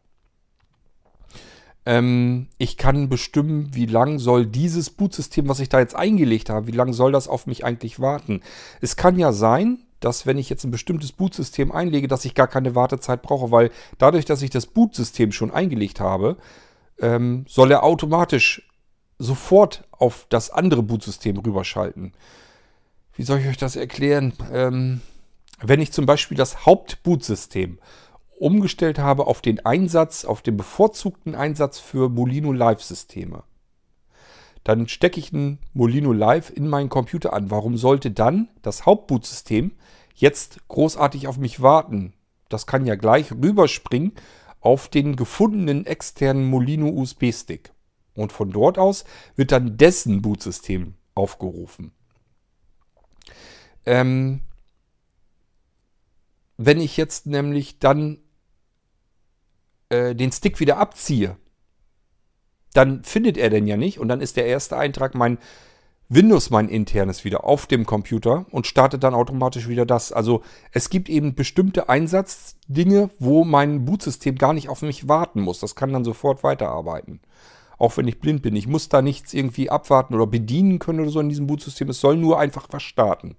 Ähm, 1.85 2.47
ich 2.57 2.77
kann 2.77 3.07
bestimmen, 3.07 3.69
wie 3.73 3.85
lang 3.85 4.19
soll 4.19 4.45
dieses 4.45 4.89
Bootsystem, 4.89 5.47
was 5.47 5.59
ich 5.59 5.69
da 5.69 5.79
jetzt 5.79 5.95
eingelegt 5.95 6.49
habe, 6.49 6.67
wie 6.67 6.71
lange 6.71 6.93
soll 6.93 7.11
das 7.11 7.27
auf 7.27 7.47
mich 7.47 7.63
eigentlich 7.63 7.99
warten. 7.99 8.41
Es 8.81 8.97
kann 8.97 9.17
ja 9.17 9.31
sein, 9.31 9.79
dass 9.99 10.25
wenn 10.25 10.37
ich 10.37 10.49
jetzt 10.49 10.63
ein 10.63 10.71
bestimmtes 10.71 11.11
Bootsystem 11.11 11.71
einlege, 11.71 12.07
dass 12.07 12.25
ich 12.25 12.35
gar 12.35 12.47
keine 12.47 12.75
Wartezeit 12.75 13.21
brauche, 13.21 13.51
weil 13.51 13.71
dadurch, 13.97 14.25
dass 14.25 14.41
ich 14.41 14.49
das 14.49 14.65
Bootsystem 14.65 15.31
schon 15.31 15.51
eingelegt 15.51 15.99
habe, 15.99 16.37
ähm, 16.99 17.45
soll 17.47 17.71
er 17.71 17.83
automatisch 17.83 18.67
sofort 19.19 19.83
auf 19.91 20.27
das 20.29 20.49
andere 20.51 20.83
Bootsystem 20.83 21.37
rüberschalten. 21.37 22.13
Wie 23.15 23.23
soll 23.23 23.39
ich 23.39 23.47
euch 23.47 23.57
das 23.57 23.75
erklären? 23.75 24.33
Ähm, 24.53 25.01
wenn 25.59 25.81
ich 25.81 25.91
zum 25.91 26.05
Beispiel 26.05 26.37
das 26.37 26.65
Hauptbootsystem 26.65 27.79
umgestellt 28.37 28.99
habe 28.99 29.25
auf 29.25 29.41
den 29.41 29.65
Einsatz, 29.65 30.23
auf 30.23 30.43
den 30.43 30.55
bevorzugten 30.55 31.33
Einsatz 31.33 31.79
für 31.79 32.09
Molino 32.09 32.51
Live-Systeme, 32.51 33.43
dann 34.63 34.87
stecke 34.87 35.19
ich 35.19 35.31
ein 35.31 35.59
Molino 35.73 36.11
Live 36.11 36.51
in 36.51 36.67
meinen 36.67 36.89
Computer 36.89 37.33
an. 37.33 37.49
Warum 37.49 37.77
sollte 37.77 38.11
dann 38.11 38.49
das 38.61 38.85
Hauptbootsystem 38.85 39.71
jetzt 40.19 40.67
großartig 40.67 41.27
auf 41.27 41.37
mich 41.37 41.61
warten? 41.61 42.13
Das 42.49 42.67
kann 42.67 42.85
ja 42.85 42.95
gleich 42.95 43.31
rüberspringen 43.31 44.13
auf 44.59 44.89
den 44.89 45.15
gefundenen 45.15 45.85
externen 45.85 46.45
Molino 46.45 46.89
USB-Stick. 46.89 47.71
Und 48.15 48.31
von 48.31 48.51
dort 48.51 48.77
aus 48.77 49.05
wird 49.35 49.51
dann 49.51 49.77
dessen 49.77 50.21
Bootsystem 50.21 50.95
aufgerufen. 51.13 51.91
Ähm, 53.85 54.41
wenn 56.57 56.81
ich 56.81 56.97
jetzt 56.97 57.27
nämlich 57.27 57.79
dann 57.79 58.17
äh, 59.89 60.15
den 60.15 60.31
Stick 60.31 60.59
wieder 60.59 60.77
abziehe, 60.77 61.37
dann 62.73 63.03
findet 63.03 63.37
er 63.37 63.49
den 63.49 63.67
ja 63.67 63.77
nicht 63.77 63.99
und 63.99 64.07
dann 64.07 64.21
ist 64.21 64.35
der 64.35 64.45
erste 64.45 64.77
Eintrag 64.77 65.15
mein 65.15 65.37
Windows, 66.09 66.51
mein 66.51 66.69
internes, 66.69 67.25
wieder 67.25 67.43
auf 67.43 67.65
dem 67.65 67.85
Computer 67.85 68.45
und 68.51 68.65
startet 68.65 69.03
dann 69.03 69.13
automatisch 69.13 69.67
wieder 69.67 69.85
das. 69.85 70.13
Also 70.13 70.41
es 70.71 70.89
gibt 70.89 71.09
eben 71.09 71.35
bestimmte 71.35 71.89
Einsatzdinge, 71.89 73.09
wo 73.19 73.43
mein 73.43 73.83
Bootsystem 73.83 74.37
gar 74.37 74.53
nicht 74.53 74.69
auf 74.69 74.81
mich 74.83 75.09
warten 75.09 75.41
muss. 75.41 75.59
Das 75.59 75.75
kann 75.75 75.91
dann 75.91 76.05
sofort 76.05 76.43
weiterarbeiten. 76.43 77.19
Auch 77.77 77.97
wenn 77.97 78.07
ich 78.07 78.21
blind 78.21 78.41
bin. 78.41 78.55
Ich 78.55 78.67
muss 78.67 78.87
da 78.87 79.01
nichts 79.01 79.33
irgendwie 79.33 79.69
abwarten 79.69 80.15
oder 80.15 80.27
bedienen 80.27 80.79
können 80.79 81.01
oder 81.01 81.09
so 81.09 81.19
in 81.19 81.27
diesem 81.27 81.45
Bootsystem. 81.45 81.89
Es 81.89 81.99
soll 81.99 82.15
nur 82.15 82.39
einfach 82.39 82.67
was 82.71 82.83
starten. 82.83 83.35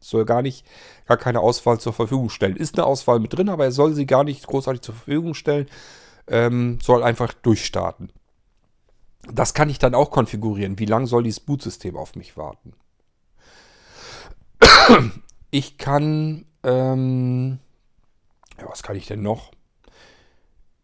Es 0.00 0.08
soll 0.08 0.24
gar 0.24 0.40
nicht, 0.40 0.64
gar 1.06 1.18
keine 1.18 1.40
Auswahl 1.40 1.78
zur 1.78 1.92
Verfügung 1.92 2.30
stellen. 2.30 2.56
Ist 2.56 2.78
eine 2.78 2.86
Auswahl 2.86 3.20
mit 3.20 3.36
drin, 3.36 3.50
aber 3.50 3.64
er 3.64 3.72
soll 3.72 3.92
sie 3.92 4.06
gar 4.06 4.24
nicht 4.24 4.46
großartig 4.46 4.80
zur 4.80 4.94
Verfügung 4.94 5.34
stellen. 5.34 5.66
Ähm, 6.26 6.78
soll 6.82 7.02
einfach 7.02 7.34
durchstarten. 7.34 8.12
Das 9.32 9.54
kann 9.54 9.70
ich 9.70 9.78
dann 9.78 9.94
auch 9.94 10.10
konfigurieren. 10.10 10.78
Wie 10.78 10.86
lange 10.86 11.06
soll 11.06 11.22
dieses 11.22 11.40
Bootsystem 11.40 11.96
auf 11.96 12.14
mich 12.16 12.36
warten? 12.36 12.72
Ich 15.50 15.78
kann, 15.78 16.44
ähm, 16.62 17.58
ja, 18.58 18.68
was 18.68 18.82
kann 18.82 18.96
ich 18.96 19.06
denn 19.06 19.22
noch? 19.22 19.50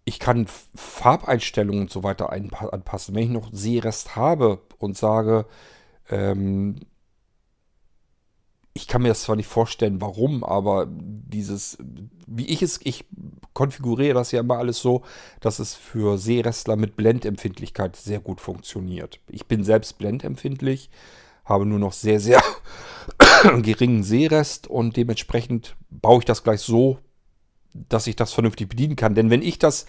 Ich 0.04 0.18
kann 0.18 0.46
Farbeinstellungen 0.74 1.82
und 1.82 1.90
so 1.90 2.02
weiter 2.02 2.32
anpassen. 2.32 3.14
Wenn 3.14 3.24
ich 3.24 3.30
noch 3.30 3.50
Sehrest 3.52 4.16
habe 4.16 4.62
und 4.78 4.96
sage, 4.96 5.46
ähm, 6.08 6.80
ich 8.74 8.88
kann 8.88 9.02
mir 9.02 9.08
das 9.08 9.22
zwar 9.22 9.36
nicht 9.36 9.46
vorstellen, 9.46 10.00
warum, 10.00 10.42
aber 10.42 10.88
dieses, 10.90 11.78
wie 12.26 12.46
ich 12.46 12.60
es, 12.60 12.80
ich 12.82 13.04
konfiguriere 13.52 14.14
das 14.14 14.32
ja 14.32 14.40
immer 14.40 14.58
alles 14.58 14.80
so, 14.80 15.02
dass 15.40 15.60
es 15.60 15.76
für 15.76 16.18
Sehrestler 16.18 16.74
mit 16.74 16.96
Blendempfindlichkeit 16.96 17.94
sehr 17.94 18.18
gut 18.18 18.40
funktioniert. 18.40 19.20
Ich 19.30 19.46
bin 19.46 19.62
selbst 19.62 19.96
blendempfindlich, 19.98 20.90
habe 21.44 21.66
nur 21.66 21.78
noch 21.78 21.92
sehr, 21.92 22.18
sehr 22.18 22.42
geringen 23.62 24.02
Sehrest 24.02 24.66
und 24.66 24.96
dementsprechend 24.96 25.76
baue 25.90 26.18
ich 26.18 26.24
das 26.24 26.42
gleich 26.42 26.60
so, 26.60 26.98
dass 27.74 28.08
ich 28.08 28.16
das 28.16 28.32
vernünftig 28.32 28.68
bedienen 28.68 28.96
kann. 28.96 29.14
Denn 29.14 29.30
wenn 29.30 29.42
ich 29.42 29.60
das 29.60 29.86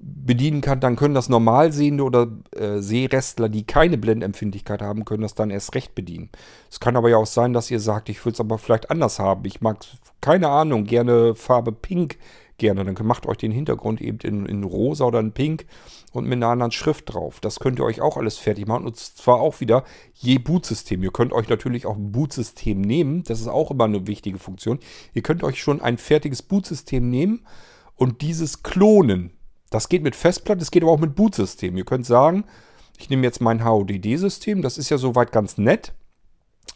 bedienen 0.00 0.62
kann, 0.62 0.80
dann 0.80 0.96
können 0.96 1.14
das 1.14 1.28
Normalsehende 1.28 2.02
oder 2.04 2.28
äh, 2.56 2.78
Sehrestler, 2.78 3.48
die 3.48 3.64
keine 3.64 3.98
Blendempfindlichkeit 3.98 4.80
haben, 4.80 5.04
können 5.04 5.22
das 5.22 5.34
dann 5.34 5.50
erst 5.50 5.74
recht 5.74 5.94
bedienen. 5.94 6.30
Es 6.70 6.80
kann 6.80 6.96
aber 6.96 7.10
ja 7.10 7.18
auch 7.18 7.26
sein, 7.26 7.52
dass 7.52 7.70
ihr 7.70 7.80
sagt, 7.80 8.08
ich 8.08 8.24
will 8.24 8.32
es 8.32 8.40
aber 8.40 8.56
vielleicht 8.58 8.90
anders 8.90 9.18
haben. 9.18 9.44
Ich 9.44 9.60
mag, 9.60 9.78
keine 10.20 10.48
Ahnung, 10.48 10.84
gerne 10.84 11.34
Farbe 11.34 11.72
Pink 11.72 12.16
gerne. 12.60 12.84
Dann 12.84 13.06
macht 13.06 13.26
euch 13.26 13.38
den 13.38 13.50
Hintergrund 13.50 14.00
eben 14.00 14.18
in, 14.20 14.46
in 14.46 14.62
rosa 14.62 15.04
oder 15.04 15.18
in 15.18 15.32
pink 15.32 15.66
und 16.12 16.24
mit 16.24 16.36
einer 16.36 16.48
anderen 16.48 16.70
Schrift 16.70 17.12
drauf. 17.12 17.40
Das 17.40 17.58
könnt 17.58 17.80
ihr 17.80 17.84
euch 17.84 18.00
auch 18.00 18.16
alles 18.16 18.38
fertig 18.38 18.68
machen. 18.68 18.86
Und 18.86 18.96
zwar 18.96 19.40
auch 19.40 19.60
wieder 19.60 19.84
je 20.14 20.38
Bootsystem. 20.38 21.02
Ihr 21.02 21.10
könnt 21.10 21.32
euch 21.32 21.48
natürlich 21.48 21.86
auch 21.86 21.96
ein 21.96 22.12
Bootsystem 22.12 22.80
nehmen. 22.80 23.24
Das 23.24 23.40
ist 23.40 23.48
auch 23.48 23.72
immer 23.72 23.84
eine 23.84 24.06
wichtige 24.06 24.38
Funktion. 24.38 24.78
Ihr 25.14 25.22
könnt 25.22 25.42
euch 25.42 25.60
schon 25.60 25.80
ein 25.80 25.98
fertiges 25.98 26.42
Bootsystem 26.42 27.10
nehmen 27.10 27.44
und 27.96 28.22
dieses 28.22 28.62
klonen. 28.62 29.32
Das 29.70 29.88
geht 29.88 30.02
mit 30.02 30.16
Festplatte, 30.16 30.58
das 30.58 30.70
geht 30.70 30.82
aber 30.82 30.92
auch 30.92 31.00
mit 31.00 31.14
Bootsystem. 31.14 31.76
Ihr 31.76 31.84
könnt 31.84 32.04
sagen, 32.04 32.44
ich 32.98 33.08
nehme 33.08 33.22
jetzt 33.22 33.40
mein 33.40 33.64
HODD-System, 33.64 34.62
das 34.62 34.76
ist 34.76 34.90
ja 34.90 34.98
soweit 34.98 35.32
ganz 35.32 35.56
nett. 35.56 35.92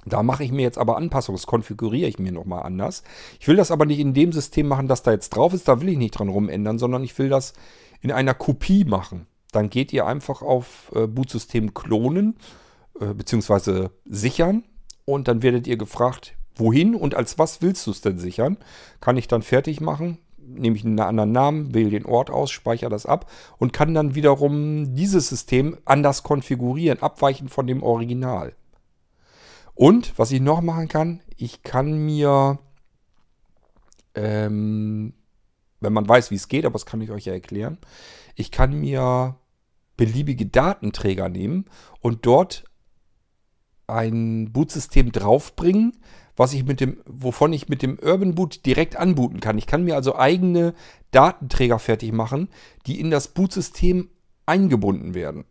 Da 0.06 0.22
mache 0.22 0.44
ich 0.44 0.52
mir 0.52 0.62
jetzt 0.62 0.78
aber 0.78 0.96
Anpassungen, 0.96 1.36
das 1.36 1.46
konfiguriere 1.46 2.08
ich 2.08 2.18
mir 2.18 2.32
nochmal 2.32 2.62
anders. 2.62 3.02
Ich 3.40 3.48
will 3.48 3.56
das 3.56 3.70
aber 3.70 3.86
nicht 3.86 3.98
in 3.98 4.14
dem 4.14 4.32
System 4.32 4.68
machen, 4.68 4.88
das 4.88 5.02
da 5.02 5.12
jetzt 5.12 5.30
drauf 5.30 5.52
ist, 5.54 5.68
da 5.68 5.80
will 5.80 5.88
ich 5.88 5.98
nicht 5.98 6.12
dran 6.12 6.28
rumändern, 6.28 6.78
sondern 6.78 7.04
ich 7.04 7.18
will 7.18 7.28
das 7.28 7.52
in 8.00 8.12
einer 8.12 8.34
Kopie 8.34 8.84
machen. 8.84 9.26
Dann 9.52 9.70
geht 9.70 9.92
ihr 9.92 10.06
einfach 10.06 10.42
auf 10.42 10.90
äh, 10.94 11.06
Bootsystem 11.06 11.74
klonen, 11.74 12.36
äh, 13.00 13.14
beziehungsweise 13.14 13.90
sichern 14.04 14.64
und 15.04 15.28
dann 15.28 15.42
werdet 15.42 15.66
ihr 15.66 15.76
gefragt, 15.76 16.34
wohin 16.54 16.94
und 16.94 17.14
als 17.14 17.38
was 17.38 17.62
willst 17.62 17.86
du 17.86 17.90
es 17.90 18.00
denn 18.00 18.18
sichern? 18.18 18.58
Kann 19.00 19.16
ich 19.16 19.28
dann 19.28 19.42
fertig 19.42 19.80
machen, 19.80 20.18
nehme 20.46 20.76
ich 20.76 20.84
einen 20.84 21.00
anderen 21.00 21.32
Namen, 21.32 21.74
wähle 21.74 21.90
den 21.90 22.06
Ort 22.06 22.30
aus, 22.30 22.50
speichere 22.50 22.90
das 22.90 23.06
ab 23.06 23.30
und 23.58 23.72
kann 23.72 23.94
dann 23.94 24.14
wiederum 24.14 24.94
dieses 24.94 25.28
System 25.28 25.76
anders 25.84 26.22
konfigurieren, 26.22 27.02
abweichend 27.02 27.50
von 27.50 27.66
dem 27.66 27.82
Original. 27.82 28.54
Und 29.74 30.18
was 30.18 30.30
ich 30.30 30.40
noch 30.40 30.60
machen 30.60 30.88
kann, 30.88 31.20
ich 31.36 31.62
kann 31.62 32.04
mir, 32.04 32.58
ähm, 34.14 35.14
wenn 35.80 35.92
man 35.92 36.08
weiß, 36.08 36.30
wie 36.30 36.36
es 36.36 36.48
geht, 36.48 36.64
aber 36.64 36.74
das 36.74 36.86
kann 36.86 37.00
ich 37.00 37.10
euch 37.10 37.24
ja 37.24 37.32
erklären, 37.32 37.78
ich 38.36 38.50
kann 38.50 38.78
mir 38.78 39.36
beliebige 39.96 40.46
Datenträger 40.46 41.28
nehmen 41.28 41.66
und 42.00 42.26
dort 42.26 42.64
ein 43.86 44.52
Bootsystem 44.52 45.12
draufbringen, 45.12 45.92
was 46.36 46.52
ich 46.52 46.64
mit 46.64 46.80
dem, 46.80 46.98
wovon 47.06 47.52
ich 47.52 47.68
mit 47.68 47.82
dem 47.82 47.98
Urban 47.98 48.34
Boot 48.34 48.66
direkt 48.66 48.96
anbooten 48.96 49.40
kann. 49.40 49.58
Ich 49.58 49.66
kann 49.66 49.84
mir 49.84 49.94
also 49.94 50.16
eigene 50.16 50.74
Datenträger 51.10 51.78
fertig 51.78 52.12
machen, 52.12 52.48
die 52.86 53.00
in 53.00 53.10
das 53.10 53.28
Bootsystem 53.28 54.10
eingebunden 54.46 55.14
werden. 55.14 55.44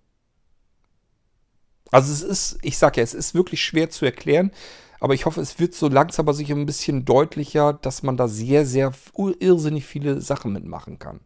Also 1.91 2.11
es 2.11 2.21
ist, 2.21 2.59
ich 2.63 2.77
sage 2.77 2.97
ja, 2.97 3.03
es 3.03 3.13
ist 3.13 3.35
wirklich 3.35 3.63
schwer 3.63 3.89
zu 3.89 4.03
erklären, 4.05 4.51
aber 4.99 5.13
ich 5.13 5.25
hoffe, 5.25 5.41
es 5.41 5.59
wird 5.59 5.73
so 5.73 5.87
langsam 5.87 6.25
aber 6.25 6.33
sicher 6.33 6.55
ein 6.55 6.65
bisschen 6.65 7.05
deutlicher, 7.05 7.73
dass 7.73 8.03
man 8.03 8.17
da 8.17 8.27
sehr, 8.27 8.65
sehr 8.65 8.93
irrsinnig 9.39 9.85
viele 9.85 10.21
Sachen 10.21 10.53
mitmachen 10.53 10.97
kann. 10.97 11.19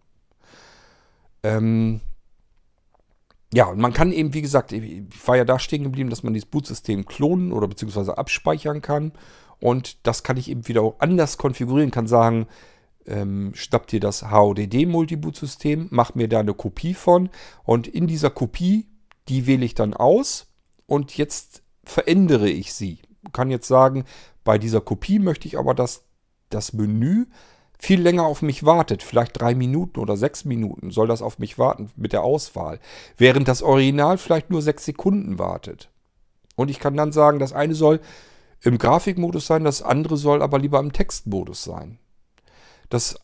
Ähm, 1.43 2.01
ja, 3.53 3.65
und 3.65 3.79
man 3.79 3.93
kann 3.93 4.11
eben, 4.11 4.33
wie 4.33 4.41
gesagt, 4.41 4.73
ich 4.73 5.03
war 5.25 5.37
ja 5.37 5.45
da 5.45 5.57
stehen 5.57 5.83
geblieben, 5.83 6.09
dass 6.09 6.23
man 6.23 6.33
dieses 6.33 6.49
Bootsystem 6.49 7.05
klonen 7.05 7.53
oder 7.53 7.67
beziehungsweise 7.67 8.17
abspeichern 8.17 8.81
kann. 8.81 9.13
Und 9.59 10.05
das 10.05 10.23
kann 10.23 10.37
ich 10.37 10.49
eben 10.49 10.67
wieder 10.67 10.81
auch 10.81 10.99
anders 10.99 11.37
konfigurieren, 11.37 11.91
kann 11.91 12.07
sagen, 12.07 12.47
ähm, 13.05 13.51
schnapp 13.55 13.87
dir 13.87 13.99
das 13.99 14.29
HODD-Multiboot-System, 14.29 15.87
mach 15.89 16.15
mir 16.15 16.27
da 16.27 16.39
eine 16.39 16.53
Kopie 16.53 16.93
von 16.93 17.29
und 17.63 17.87
in 17.87 18.07
dieser 18.07 18.29
Kopie, 18.29 18.87
die 19.29 19.47
wähle 19.47 19.65
ich 19.65 19.75
dann 19.75 19.93
aus 19.93 20.47
und 20.85 21.17
jetzt 21.17 21.63
verändere 21.83 22.49
ich 22.49 22.73
sie. 22.73 22.99
Kann 23.33 23.49
jetzt 23.49 23.67
sagen, 23.67 24.03
bei 24.43 24.57
dieser 24.57 24.81
Kopie 24.81 25.19
möchte 25.19 25.47
ich 25.47 25.57
aber, 25.57 25.73
dass 25.73 26.03
das 26.49 26.73
Menü 26.73 27.25
viel 27.79 28.01
länger 28.01 28.23
auf 28.23 28.41
mich 28.41 28.65
wartet, 28.65 29.03
vielleicht 29.03 29.39
drei 29.39 29.53
Minuten 29.53 29.99
oder 29.99 30.17
sechs 30.17 30.45
Minuten 30.45 30.91
soll 30.91 31.07
das 31.07 31.21
auf 31.21 31.39
mich 31.39 31.59
warten 31.59 31.91
mit 31.95 32.11
der 32.11 32.23
Auswahl, 32.23 32.79
während 33.17 33.47
das 33.47 33.61
Original 33.61 34.17
vielleicht 34.17 34.49
nur 34.49 34.61
sechs 34.61 34.85
Sekunden 34.85 35.37
wartet. 35.37 35.89
Und 36.55 36.69
ich 36.69 36.79
kann 36.79 36.97
dann 36.97 37.11
sagen, 37.11 37.37
das 37.39 37.53
eine 37.53 37.75
soll 37.75 37.99
im 38.61 38.77
Grafikmodus 38.77 39.47
sein, 39.47 39.63
das 39.63 39.81
andere 39.81 40.17
soll 40.17 40.41
aber 40.41 40.59
lieber 40.59 40.79
im 40.79 40.93
Textmodus 40.93 41.63
sein. 41.63 41.99
Das 42.89 43.19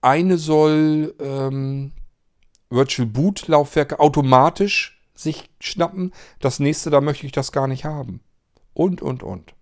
eine 0.00 0.38
soll 0.38 1.14
ähm, 1.18 1.92
Virtual 2.70 3.06
Boot 3.06 3.48
Laufwerke 3.48 4.00
automatisch 4.00 5.00
sich 5.14 5.50
schnappen, 5.60 6.12
das 6.38 6.60
nächste, 6.60 6.90
da 6.90 7.00
möchte 7.00 7.26
ich 7.26 7.32
das 7.32 7.52
gar 7.52 7.66
nicht 7.66 7.84
haben. 7.84 8.20
Und, 8.72 9.02
und, 9.02 9.22
und. 9.22 9.54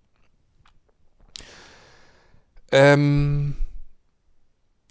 Ähm, 2.70 3.56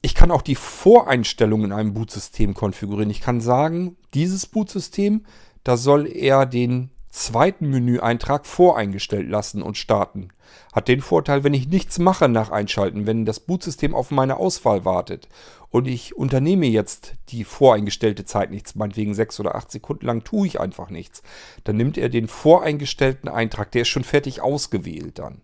ich 0.01 0.15
kann 0.15 0.31
auch 0.31 0.41
die 0.41 0.55
Voreinstellungen 0.55 1.65
in 1.65 1.71
einem 1.71 1.93
Bootsystem 1.93 2.53
konfigurieren. 2.53 3.09
Ich 3.09 3.21
kann 3.21 3.39
sagen, 3.39 3.97
dieses 4.13 4.45
Bootsystem, 4.45 5.25
da 5.63 5.77
soll 5.77 6.07
er 6.07 6.45
den 6.45 6.89
zweiten 7.17 7.69
Menüeintrag 7.69 8.45
voreingestellt 8.45 9.29
lassen 9.29 9.61
und 9.61 9.77
starten. 9.77 10.29
Hat 10.73 10.87
den 10.87 11.01
Vorteil, 11.01 11.43
wenn 11.43 11.53
ich 11.53 11.67
nichts 11.67 11.99
mache 11.99 12.29
nach 12.29 12.51
Einschalten, 12.51 13.07
wenn 13.07 13.25
das 13.25 13.39
Bootsystem 13.39 13.95
auf 13.95 14.11
meine 14.11 14.37
Auswahl 14.37 14.85
wartet 14.85 15.27
und 15.69 15.87
ich 15.87 16.15
unternehme 16.15 16.67
jetzt 16.67 17.15
die 17.29 17.43
voreingestellte 17.43 18.25
Zeit 18.25 18.51
nichts, 18.51 18.75
meinetwegen 18.75 19.13
sechs 19.13 19.39
oder 19.39 19.55
acht 19.55 19.71
Sekunden 19.71 20.05
lang 20.05 20.23
tue 20.23 20.47
ich 20.47 20.59
einfach 20.59 20.89
nichts, 20.89 21.23
dann 21.63 21.77
nimmt 21.77 21.97
er 21.97 22.09
den 22.09 22.27
voreingestellten 22.27 23.29
Eintrag, 23.29 23.71
der 23.71 23.81
ist 23.81 23.89
schon 23.89 24.03
fertig 24.03 24.41
ausgewählt 24.41 25.19
dann. 25.19 25.41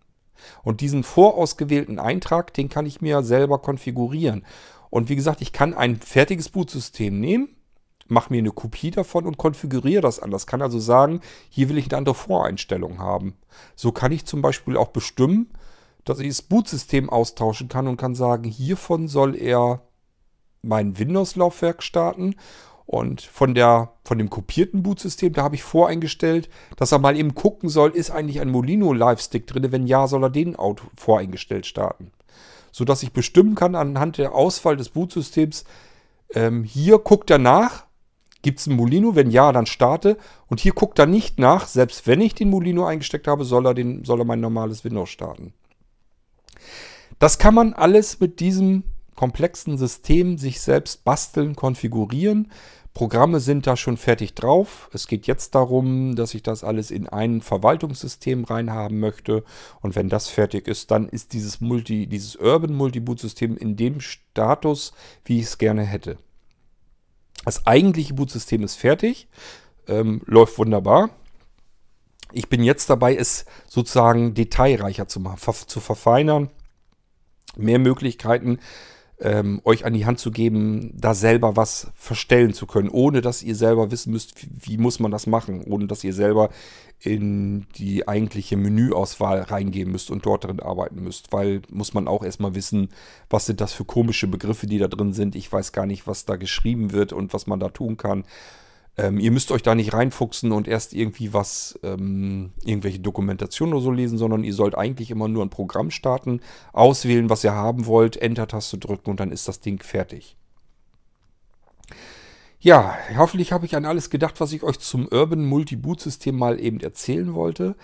Und 0.61 0.81
diesen 0.81 1.03
vorausgewählten 1.03 1.99
Eintrag, 1.99 2.53
den 2.53 2.69
kann 2.69 2.85
ich 2.85 3.01
mir 3.01 3.23
selber 3.23 3.59
konfigurieren. 3.59 4.45
Und 4.89 5.09
wie 5.09 5.15
gesagt, 5.15 5.41
ich 5.41 5.53
kann 5.53 5.73
ein 5.73 5.99
fertiges 5.99 6.49
Bootsystem 6.49 7.19
nehmen, 7.19 7.49
mache 8.13 8.31
mir 8.31 8.39
eine 8.39 8.51
Kopie 8.51 8.91
davon 8.91 9.25
und 9.25 9.37
konfiguriere 9.37 10.01
das 10.01 10.19
anders. 10.19 10.47
Kann 10.47 10.61
also 10.61 10.79
sagen, 10.79 11.21
hier 11.49 11.69
will 11.69 11.77
ich 11.77 11.87
eine 11.87 11.97
andere 11.97 12.15
Voreinstellung 12.15 12.99
haben. 12.99 13.35
So 13.75 13.91
kann 13.91 14.11
ich 14.11 14.25
zum 14.25 14.41
Beispiel 14.41 14.77
auch 14.77 14.89
bestimmen, 14.89 15.49
dass 16.05 16.19
ich 16.19 16.29
das 16.29 16.41
Bootsystem 16.41 17.09
austauschen 17.09 17.69
kann 17.69 17.87
und 17.87 17.97
kann 17.97 18.15
sagen, 18.15 18.49
hiervon 18.49 19.07
soll 19.07 19.35
er 19.35 19.81
mein 20.61 20.97
Windows-Laufwerk 20.97 21.83
starten 21.83 22.35
und 22.85 23.21
von, 23.21 23.53
der, 23.53 23.93
von 24.03 24.17
dem 24.17 24.29
kopierten 24.29 24.83
Bootsystem, 24.83 25.33
da 25.33 25.43
habe 25.43 25.55
ich 25.55 25.63
voreingestellt, 25.63 26.49
dass 26.75 26.91
er 26.91 26.99
mal 26.99 27.17
eben 27.17 27.33
gucken 27.33 27.69
soll, 27.69 27.91
ist 27.91 28.11
eigentlich 28.11 28.41
ein 28.41 28.49
Molino 28.49 28.93
Live-Stick 28.93 29.47
drin? 29.47 29.71
Wenn 29.71 29.87
ja, 29.87 30.07
soll 30.07 30.23
er 30.23 30.29
den 30.29 30.55
Auto 30.55 30.85
voreingestellt 30.95 31.65
starten. 31.65 32.11
Sodass 32.71 33.03
ich 33.03 33.13
bestimmen 33.13 33.55
kann 33.55 33.75
anhand 33.75 34.17
der 34.17 34.33
Auswahl 34.33 34.75
des 34.75 34.89
Bootsystems, 34.89 35.63
ähm, 36.33 36.63
hier 36.63 36.97
guckt 36.97 37.29
er 37.29 37.37
nach, 37.37 37.85
gibt 38.43 38.59
es 38.59 38.67
einen 38.67 38.77
Molino? 38.77 39.15
Wenn 39.15 39.31
ja, 39.31 39.51
dann 39.51 39.65
starte. 39.65 40.17
Und 40.47 40.59
hier 40.59 40.73
guckt 40.73 40.99
er 40.99 41.07
nicht 41.07 41.39
nach, 41.39 41.65
selbst 41.65 42.05
wenn 42.05 42.21
ich 42.21 42.35
den 42.35 42.51
Molino 42.51 42.85
eingesteckt 42.85 43.27
habe, 43.27 43.43
soll 43.43 43.65
er, 43.65 43.73
den, 43.73 44.05
soll 44.05 44.21
er 44.21 44.25
mein 44.25 44.41
normales 44.41 44.83
Windows 44.83 45.09
starten. 45.09 45.53
Das 47.17 47.39
kann 47.39 47.55
man 47.55 47.73
alles 47.73 48.19
mit 48.19 48.39
diesem 48.39 48.83
komplexen 49.15 49.77
System 49.77 50.37
sich 50.37 50.61
selbst 50.61 51.03
basteln, 51.03 51.55
konfigurieren. 51.55 52.51
Programme 52.93 53.39
sind 53.39 53.65
da 53.65 53.75
schon 53.75 53.97
fertig 53.97 54.35
drauf. 54.35 54.89
Es 54.93 55.07
geht 55.07 55.25
jetzt 55.25 55.55
darum, 55.55 56.15
dass 56.15 56.35
ich 56.35 56.43
das 56.43 56.63
alles 56.63 56.91
in 56.91 57.07
ein 57.07 57.41
Verwaltungssystem 57.41 58.43
reinhaben 58.43 58.99
möchte. 58.99 59.43
Und 59.81 59.95
wenn 59.95 60.09
das 60.09 60.29
fertig 60.29 60.67
ist, 60.67 60.91
dann 60.91 61.09
ist 61.09 61.33
dieses 61.33 61.59
Multi, 61.59 62.05
dieses 62.05 62.35
Urban 62.35 62.75
Multi-Boot-System 62.75 63.57
in 63.57 63.75
dem 63.75 63.99
Status, 63.99 64.93
wie 65.25 65.39
ich 65.39 65.45
es 65.45 65.57
gerne 65.57 65.83
hätte. 65.83 66.17
Das 67.45 67.67
eigentliche 67.67 68.13
Bootsystem 68.13 68.63
ist 68.63 68.75
fertig, 68.75 69.27
ähm, 69.87 70.21
läuft 70.25 70.57
wunderbar. 70.57 71.09
Ich 72.31 72.49
bin 72.49 72.63
jetzt 72.63 72.89
dabei, 72.89 73.15
es 73.15 73.45
sozusagen 73.67 74.33
detailreicher 74.33 75.07
zu 75.07 75.19
machen, 75.19 75.53
zu 75.67 75.79
verfeinern, 75.79 76.49
mehr 77.55 77.79
Möglichkeiten 77.79 78.59
ähm, 79.23 79.61
euch 79.63 79.85
an 79.85 79.93
die 79.93 80.05
Hand 80.05 80.19
zu 80.19 80.31
geben, 80.31 80.91
da 80.95 81.13
selber 81.13 81.55
was 81.55 81.91
verstellen 81.95 82.53
zu 82.53 82.67
können, 82.67 82.89
ohne 82.89 83.21
dass 83.21 83.41
ihr 83.41 83.55
selber 83.55 83.89
wissen 83.89 84.11
müsst, 84.11 84.41
wie, 84.41 84.49
wie 84.59 84.77
muss 84.77 84.99
man 84.99 85.11
das 85.11 85.27
machen, 85.27 85.63
ohne 85.63 85.87
dass 85.87 86.03
ihr 86.03 86.13
selber 86.13 86.49
in 86.99 87.65
die 87.77 88.07
eigentliche 88.07 88.57
Menüauswahl 88.57 89.41
reingehen 89.41 89.91
müsst 89.91 90.11
und 90.11 90.25
dort 90.25 90.43
drin 90.43 90.59
arbeiten 90.59 91.01
müsst, 91.01 91.31
weil 91.31 91.61
muss 91.69 91.93
man 91.93 92.07
auch 92.07 92.23
erstmal 92.23 92.53
wissen, 92.53 92.89
was 93.29 93.45
sind 93.45 93.61
das 93.61 93.71
für 93.71 93.85
komische 93.85 94.27
Begriffe, 94.27 94.67
die 94.67 94.77
da 94.77 94.89
drin 94.89 95.13
sind. 95.13 95.35
Ich 95.35 95.51
weiß 95.51 95.71
gar 95.71 95.85
nicht, 95.85 96.05
was 96.05 96.25
da 96.25 96.35
geschrieben 96.35 96.91
wird 96.91 97.13
und 97.13 97.33
was 97.33 97.47
man 97.47 97.61
da 97.61 97.69
tun 97.69 97.95
kann. 97.95 98.25
Ähm, 98.95 99.19
ihr 99.19 99.31
müsst 99.31 99.51
euch 99.51 99.63
da 99.63 99.73
nicht 99.73 99.93
reinfuchsen 99.93 100.51
und 100.51 100.67
erst 100.67 100.93
irgendwie 100.93 101.33
was, 101.33 101.79
ähm, 101.83 102.51
irgendwelche 102.63 102.99
Dokumentationen 102.99 103.73
oder 103.73 103.83
so 103.83 103.91
lesen, 103.91 104.17
sondern 104.17 104.43
ihr 104.43 104.53
sollt 104.53 104.77
eigentlich 104.77 105.09
immer 105.09 105.27
nur 105.27 105.43
ein 105.43 105.49
Programm 105.49 105.89
starten, 105.89 106.41
auswählen, 106.73 107.29
was 107.29 107.43
ihr 107.43 107.53
haben 107.53 107.87
wollt, 107.87 108.17
Enter-Taste 108.17 108.77
drücken 108.77 109.09
und 109.09 109.19
dann 109.19 109.31
ist 109.31 109.47
das 109.47 109.61
Ding 109.61 109.81
fertig. 109.81 110.37
Ja, 112.59 112.95
hoffentlich 113.17 113.51
habe 113.51 113.65
ich 113.65 113.75
an 113.75 113.85
alles 113.85 114.09
gedacht, 114.09 114.39
was 114.39 114.53
ich 114.53 114.63
euch 114.63 114.79
zum 114.79 115.07
Urban 115.07 115.45
Multi-Boot-System 115.45 116.37
mal 116.37 116.61
eben 116.61 116.79
erzählen 116.79 117.33
wollte. 117.33 117.75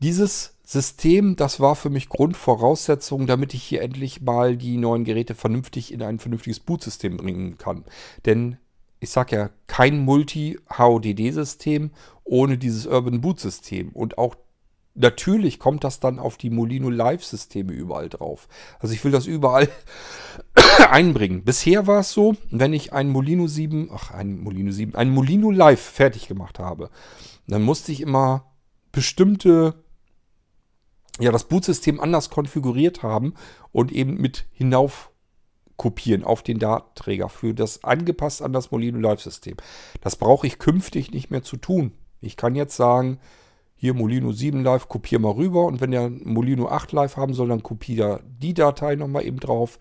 Dieses 0.00 0.58
System, 0.62 1.36
das 1.36 1.60
war 1.60 1.74
für 1.74 1.90
mich 1.90 2.08
Grundvoraussetzung, 2.08 3.26
damit 3.26 3.54
ich 3.54 3.62
hier 3.62 3.82
endlich 3.82 4.20
mal 4.20 4.56
die 4.56 4.76
neuen 4.76 5.04
Geräte 5.04 5.34
vernünftig 5.34 5.92
in 5.92 6.02
ein 6.02 6.18
vernünftiges 6.18 6.60
Bootsystem 6.60 7.16
bringen 7.16 7.56
kann. 7.56 7.84
Denn 8.26 8.58
ich 9.00 9.10
sage 9.10 9.36
ja, 9.36 9.50
kein 9.66 10.04
Multi-HODD-System 10.04 11.90
ohne 12.24 12.58
dieses 12.58 12.86
Urban 12.86 13.20
Boot-System. 13.22 13.90
Und 13.90 14.18
auch 14.18 14.36
natürlich 14.94 15.58
kommt 15.58 15.84
das 15.84 16.00
dann 16.00 16.18
auf 16.18 16.36
die 16.36 16.50
Molino 16.50 16.90
Live-Systeme 16.90 17.72
überall 17.72 18.08
drauf. 18.08 18.46
Also 18.78 18.94
ich 18.94 19.02
will 19.02 19.10
das 19.10 19.26
überall 19.26 19.68
einbringen. 20.90 21.44
Bisher 21.44 21.86
war 21.86 22.00
es 22.00 22.12
so, 22.12 22.36
wenn 22.50 22.74
ich 22.74 22.92
ein 22.92 23.08
Molino 23.08 23.46
7, 23.46 23.90
ach, 23.92 24.10
ein 24.10 24.38
Molino 24.40 24.70
7, 24.70 24.94
ein 24.94 25.10
Molino 25.10 25.50
Live 25.50 25.80
fertig 25.80 26.28
gemacht 26.28 26.58
habe, 26.58 26.90
dann 27.46 27.62
musste 27.62 27.92
ich 27.92 28.02
immer 28.02 28.44
bestimmte 28.92 29.74
ja, 31.18 31.32
das 31.32 31.44
Bootsystem 31.44 32.00
anders 32.00 32.30
konfiguriert 32.30 33.02
haben 33.02 33.34
und 33.72 33.92
eben 33.92 34.20
mit 34.20 34.46
hinauf 34.52 35.10
kopieren 35.80 36.24
auf 36.24 36.42
den 36.42 36.58
Datenträger 36.58 37.30
für 37.30 37.54
das 37.54 37.84
angepasst 37.84 38.42
an 38.42 38.52
das 38.52 38.70
Molino 38.70 38.98
Live-System. 38.98 39.56
Das 40.02 40.14
brauche 40.16 40.46
ich 40.46 40.58
künftig 40.58 41.10
nicht 41.10 41.30
mehr 41.30 41.42
zu 41.42 41.56
tun. 41.56 41.92
Ich 42.20 42.36
kann 42.36 42.54
jetzt 42.54 42.76
sagen, 42.76 43.18
hier 43.76 43.94
Molino 43.94 44.30
7 44.30 44.62
Live, 44.62 44.88
kopiere 44.88 45.22
mal 45.22 45.32
rüber 45.32 45.64
und 45.64 45.80
wenn 45.80 45.90
der 45.90 46.10
Molino 46.10 46.68
8 46.68 46.92
Live 46.92 47.16
haben 47.16 47.32
soll, 47.32 47.48
dann 47.48 47.62
kopiere 47.62 48.20
die 48.26 48.52
Datei 48.52 48.94
nochmal 48.94 49.24
eben 49.24 49.40
drauf. 49.40 49.78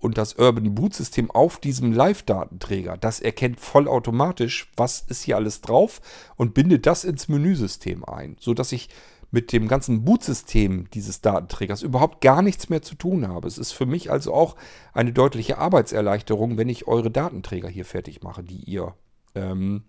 Und 0.00 0.18
das 0.18 0.34
Urban 0.34 0.74
Boot 0.74 0.94
System 0.94 1.30
auf 1.30 1.58
diesem 1.58 1.92
Live-Datenträger, 1.92 2.96
das 2.96 3.20
erkennt 3.20 3.60
vollautomatisch, 3.60 4.72
was 4.76 5.00
ist 5.02 5.22
hier 5.22 5.36
alles 5.36 5.60
drauf 5.60 6.00
und 6.34 6.54
bindet 6.54 6.86
das 6.86 7.04
ins 7.04 7.28
Menüsystem 7.28 8.04
ein, 8.04 8.36
sodass 8.40 8.72
ich 8.72 8.88
mit 9.30 9.52
dem 9.52 9.68
ganzen 9.68 10.04
Bootsystem 10.04 10.88
dieses 10.90 11.20
Datenträgers 11.20 11.82
überhaupt 11.82 12.20
gar 12.20 12.42
nichts 12.42 12.68
mehr 12.68 12.82
zu 12.82 12.94
tun 12.94 13.26
habe. 13.28 13.48
Es 13.48 13.58
ist 13.58 13.72
für 13.72 13.86
mich 13.86 14.10
also 14.10 14.32
auch 14.32 14.56
eine 14.92 15.12
deutliche 15.12 15.58
Arbeitserleichterung, 15.58 16.56
wenn 16.56 16.68
ich 16.68 16.86
eure 16.86 17.10
Datenträger 17.10 17.68
hier 17.68 17.84
fertig 17.84 18.22
mache, 18.22 18.42
die 18.42 18.62
ihr 18.64 18.94
ähm, 19.34 19.84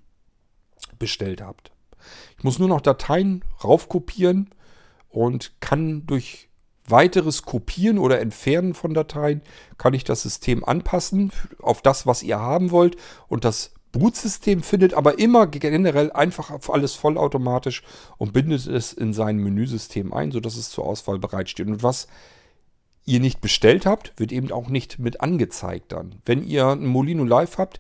bestellt 0.99 1.41
habt. 1.41 1.71
Ich 2.38 2.43
muss 2.43 2.59
nur 2.59 2.67
noch 2.67 2.81
Dateien 2.81 3.43
raufkopieren 3.63 4.49
und 5.09 5.59
kann 5.61 6.05
durch 6.05 6.49
weiteres 6.88 7.43
Kopieren 7.43 7.97
oder 7.97 8.19
Entfernen 8.21 8.73
von 8.73 8.93
Dateien, 8.93 9.41
kann 9.77 9.93
ich 9.93 10.03
das 10.03 10.21
System 10.21 10.63
anpassen 10.63 11.31
auf 11.61 11.81
das, 11.81 12.07
was 12.07 12.23
ihr 12.23 12.39
haben 12.39 12.71
wollt 12.71 12.95
und 13.27 13.43
das 13.43 13.73
Bootsystem 13.91 14.61
findet 14.61 14.93
aber 14.93 15.19
immer 15.19 15.47
generell 15.47 16.11
einfach 16.11 16.51
alles 16.69 16.93
vollautomatisch 16.93 17.83
und 18.17 18.33
bindet 18.33 18.67
es 18.67 18.93
in 18.93 19.13
sein 19.13 19.38
Menüsystem 19.38 20.13
ein, 20.13 20.31
sodass 20.31 20.55
es 20.55 20.69
zur 20.69 20.85
Auswahl 20.85 21.19
bereitsteht. 21.19 21.67
Und 21.67 21.83
was 21.83 22.07
ihr 23.05 23.19
nicht 23.19 23.41
bestellt 23.41 23.85
habt, 23.85 24.13
wird 24.17 24.31
eben 24.31 24.51
auch 24.51 24.69
nicht 24.69 24.99
mit 24.99 25.21
angezeigt 25.21 25.91
dann. 25.93 26.15
Wenn 26.25 26.45
ihr 26.45 26.67
ein 26.67 26.85
Molino 26.85 27.23
Live 27.23 27.57
habt, 27.57 27.79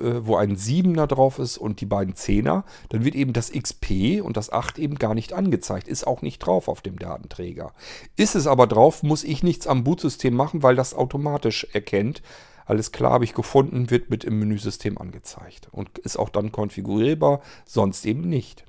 äh, 0.00 0.20
wo 0.26 0.36
ein 0.36 0.56
7er 0.56 1.06
drauf 1.06 1.38
ist 1.38 1.58
und 1.58 1.80
die 1.80 1.86
beiden 1.86 2.14
10er, 2.14 2.62
dann 2.88 3.04
wird 3.04 3.14
eben 3.14 3.32
das 3.32 3.52
XP 3.52 4.22
und 4.22 4.36
das 4.36 4.50
8 4.50 4.78
eben 4.78 4.96
gar 4.96 5.14
nicht 5.14 5.32
angezeigt. 5.32 5.88
Ist 5.88 6.06
auch 6.06 6.22
nicht 6.22 6.38
drauf 6.38 6.68
auf 6.68 6.80
dem 6.80 6.98
Datenträger. 6.98 7.72
Ist 8.16 8.34
es 8.36 8.46
aber 8.46 8.66
drauf, 8.66 9.02
muss 9.02 9.24
ich 9.24 9.42
nichts 9.42 9.66
am 9.66 9.84
Bootsystem 9.84 10.34
machen, 10.34 10.62
weil 10.62 10.76
das 10.76 10.94
automatisch 10.94 11.66
erkennt, 11.72 12.22
alles 12.66 12.92
klar, 12.92 13.12
habe 13.12 13.24
ich 13.24 13.34
gefunden, 13.34 13.90
wird 13.90 14.10
mit 14.10 14.24
im 14.24 14.38
Menüsystem 14.38 14.98
angezeigt 14.98 15.68
und 15.70 15.98
ist 15.98 16.16
auch 16.16 16.28
dann 16.28 16.52
konfigurierbar, 16.52 17.40
sonst 17.66 18.06
eben 18.06 18.22
nicht. 18.22 18.64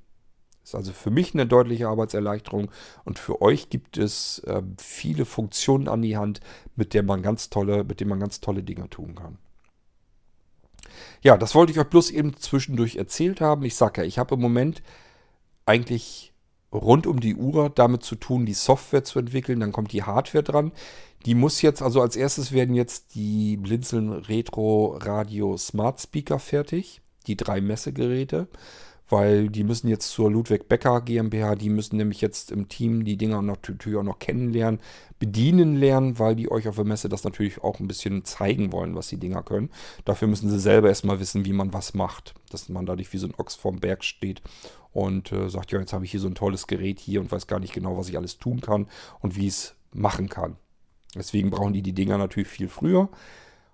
Ist 0.64 0.76
also 0.76 0.93
für 0.93 1.12
mich 1.12 1.34
eine 1.34 1.46
deutliche 1.46 1.88
Arbeitserleichterung 1.88 2.72
und 3.04 3.20
für 3.20 3.41
euch 3.41 3.70
gibt 3.70 3.98
es 3.98 4.39
äh, 4.39 4.64
viele 4.80 5.26
Funktionen 5.26 5.88
an 5.88 6.02
die 6.02 6.18
Hand, 6.18 6.39
mit 6.76 6.93
der 6.93 7.04
man 7.04 7.22
ganz 7.22 7.50
tolle, 7.50 7.84
mit 7.84 8.00
denen 8.00 8.10
man 8.10 8.20
ganz 8.20 8.41
tolle 8.41 8.64
Dinge 8.64 8.89
tun 8.89 9.16
kann. 9.16 9.38
Ja, 11.22 11.38
das 11.38 11.56
wollte 11.56 11.72
ich 11.72 11.80
euch 11.80 11.89
bloß 11.89 12.12
eben 12.12 12.36
zwischendurch 12.38 12.96
erzählt 12.96 13.41
haben. 13.41 13.64
Ich 13.64 13.76
sage 13.76 14.02
ja, 14.02 14.08
ich 14.08 14.18
habe 14.18 14.36
im 14.36 14.41
Moment 14.41 14.82
eigentlich 15.66 16.34
rund 16.76 17.07
um 17.07 17.19
die 17.19 17.36
Uhr 17.36 17.69
damit 17.69 18.03
zu 18.03 18.15
tun, 18.15 18.45
die 18.45 18.53
Software 18.53 19.03
zu 19.03 19.19
entwickeln. 19.19 19.59
Dann 19.59 19.71
kommt 19.71 19.91
die 19.91 20.03
Hardware 20.03 20.43
dran. 20.43 20.71
Die 21.26 21.36
muss 21.36 21.61
jetzt, 21.61 21.82
also 21.82 22.01
als 22.01 22.15
erstes 22.15 22.51
werden 22.51 22.76
jetzt 22.76 23.15
die 23.15 23.57
Blinzeln 23.57 24.11
Retro 24.11 24.97
Radio 24.97 25.57
Smart 25.57 25.99
Speaker 25.99 26.39
fertig. 26.39 27.01
Die 27.28 27.36
drei 27.36 27.61
Messegeräte. 27.61 28.47
Weil 29.10 29.49
die 29.49 29.64
müssen 29.64 29.88
jetzt 29.88 30.10
zur 30.10 30.32
Ludwig 30.32 30.68
Becker 30.68 31.01
GmbH, 31.01 31.56
die 31.56 31.70
müssen 31.70 31.97
nämlich 31.97 32.22
jetzt 32.22 32.51
im 32.51 32.68
Team 32.68 33.06
die 33.06 33.18
Dinger 33.18 33.41
natürlich 33.41 33.97
auch 33.97 34.03
noch 34.03 34.20
kennenlernen, 34.20 34.80
bedienen 35.20 35.76
lernen, 35.76 36.18
weil 36.18 36.36
die 36.36 36.51
euch 36.51 36.68
auf 36.68 36.76
der 36.76 36.86
Messe 36.86 37.10
das 37.10 37.24
natürlich 37.24 37.64
auch 37.64 37.80
ein 37.80 37.88
bisschen 37.88 38.26
zeigen 38.26 38.72
wollen, 38.72 38.95
was 38.95 39.08
die 39.08 39.18
Dinger 39.18 39.43
können. 39.43 39.70
Dafür 40.06 40.28
müssen 40.28 40.49
sie 40.49 40.60
selber 40.60 40.89
erstmal 40.89 41.20
wissen, 41.20 41.45
wie 41.45 41.53
man 41.53 41.74
was 41.74 41.93
macht, 41.93 42.34
dass 42.49 42.70
man 42.70 42.86
dadurch 42.86 43.14
wie 43.14 43.18
so 43.18 43.28
ein 43.28 43.36
Ochs 43.38 43.56
vorm 43.56 43.80
Berg 43.80 44.03
steht 44.03 44.41
und 44.91 45.32
äh, 45.32 45.49
sagt, 45.49 45.72
ja, 45.72 45.80
jetzt 45.80 45.93
habe 45.93 46.06
ich 46.06 46.12
hier 46.12 46.20
so 46.20 46.28
ein 46.28 46.36
tolles 46.36 46.68
Gerät 46.68 46.99
hier 46.99 47.22
und 47.22 47.32
weiß 47.32 47.47
gar 47.47 47.60
nicht 47.60 47.74
genau, 47.74 47.97
was 47.97 48.10
ich 48.10 48.18
alles 48.18 48.39
tun 48.39 48.62
kann 48.62 48.88
und 49.20 49.36
wie 49.36 49.47
ich 49.47 49.53
es 49.53 49.76
machen 49.93 50.30
kann. 50.30 50.58
Deswegen 51.16 51.49
brauchen 51.49 51.74
die 51.74 51.82
die 51.82 51.93
Dinger 51.93 52.18
natürlich 52.18 52.49
viel 52.49 52.70
früher 52.70 53.10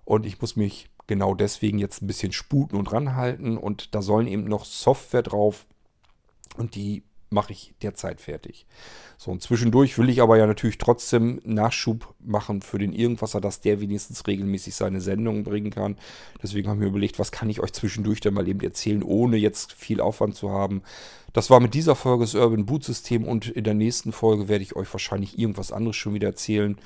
und 0.04 0.26
ich 0.26 0.42
muss 0.42 0.56
mich 0.56 0.90
genau 1.08 1.36
deswegen 1.36 1.80
jetzt 1.80 2.02
ein 2.02 2.08
bisschen 2.08 2.32
sputen 2.32 2.78
und 2.78 2.92
ranhalten. 2.92 3.58
Und 3.58 3.96
da 3.96 4.02
sollen 4.02 4.28
eben 4.28 4.46
noch 4.46 4.66
Software 4.66 5.24
drauf. 5.24 5.66
Und 6.58 6.76
die 6.76 7.04
mache 7.32 7.54
ich 7.54 7.74
derzeit 7.82 8.20
fertig. 8.20 8.66
So, 9.18 9.32
und 9.32 9.42
zwischendurch 9.42 9.98
will 9.98 10.10
ich 10.10 10.22
aber 10.22 10.38
ja 10.38 10.46
natürlich 10.46 10.78
trotzdem 10.78 11.40
Nachschub 11.46 12.14
machen 12.20 12.62
für 12.62 12.78
den 12.78 12.92
Irgendwasser, 12.92 13.40
dass 13.40 13.62
der 13.62 13.80
wenigstens 13.80 14.28
regelmäßig 14.28 14.76
seine 14.76 15.00
Sendungen 15.00 15.44
bringen 15.44 15.72
kann. 15.72 15.98
Deswegen 16.44 16.68
haben 16.68 16.82
wir 16.82 16.88
überlegt, 16.88 17.20
was 17.20 17.32
kann 17.32 17.50
ich 17.50 17.62
euch 17.62 17.72
zwischendurch 17.72 18.20
dann 18.20 18.34
mal 18.34 18.48
eben 18.48 18.60
erzählen, 18.60 19.02
ohne 19.02 19.38
jetzt 19.38 19.72
viel 19.72 20.02
Aufwand 20.02 20.36
zu 20.36 20.52
haben. 20.52 20.82
Das 21.32 21.50
war 21.50 21.62
mit 21.62 21.74
dieser 21.74 21.96
Folge 21.96 22.26
das 22.26 22.36
Urban 22.36 22.66
Boot 22.66 22.84
System 22.84 23.24
und 23.24 23.48
in 23.48 23.64
der 23.64 23.76
nächsten 23.76 24.12
Folge 24.12 24.50
werde 24.50 24.64
ich 24.64 24.76
euch 24.76 24.92
wahrscheinlich 24.94 25.40
irgendwas 25.40 25.72
anderes 25.72 25.96
schon 25.96 26.14
wieder 26.14 26.28
erzählen. 26.28 26.78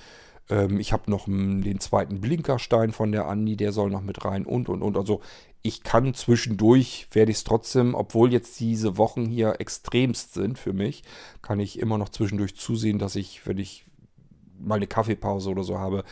Ähm, 0.49 0.79
ich 0.79 0.93
habe 0.93 1.09
noch 1.09 1.25
den 1.25 1.79
zweiten 1.79 2.21
Blinkerstein 2.21 2.91
von 2.91 3.11
der 3.11 3.27
Andi, 3.27 3.57
der 3.57 3.71
soll 3.71 3.89
noch 3.89 4.01
mit 4.01 4.25
rein 4.25 4.45
und 4.45 4.69
und 4.69 4.81
und. 4.81 4.97
Also 4.97 5.21
ich 5.61 5.83
kann 5.83 6.13
zwischendurch, 6.13 7.07
werde 7.11 7.31
ich 7.31 7.37
es 7.37 7.43
trotzdem, 7.43 7.95
obwohl 7.95 8.31
jetzt 8.31 8.59
diese 8.59 8.97
Wochen 8.97 9.25
hier 9.25 9.55
extremst 9.59 10.33
sind 10.33 10.59
für 10.59 10.73
mich, 10.73 11.03
kann 11.41 11.59
ich 11.59 11.79
immer 11.79 11.97
noch 11.97 12.09
zwischendurch 12.09 12.55
zusehen, 12.55 12.99
dass 12.99 13.15
ich, 13.15 13.47
wenn 13.47 13.57
ich 13.57 13.85
mal 14.59 14.75
eine 14.75 14.87
Kaffeepause 14.87 15.49
oder 15.49 15.63
so 15.63 15.79
habe, 15.79 16.03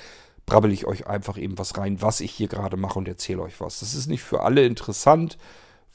brabbel 0.46 0.72
ich 0.72 0.86
euch 0.86 1.08
einfach 1.08 1.38
eben 1.38 1.58
was 1.58 1.78
rein, 1.78 2.02
was 2.02 2.20
ich 2.20 2.32
hier 2.32 2.48
gerade 2.48 2.78
mache 2.78 3.00
und 3.00 3.08
erzähle 3.08 3.44
euch 3.44 3.62
was. 3.62 3.80
Das 3.80 3.94
ist 3.94 4.08
nicht 4.08 4.24
für 4.24 4.42
alle 4.42 4.66
interessant 4.66 5.38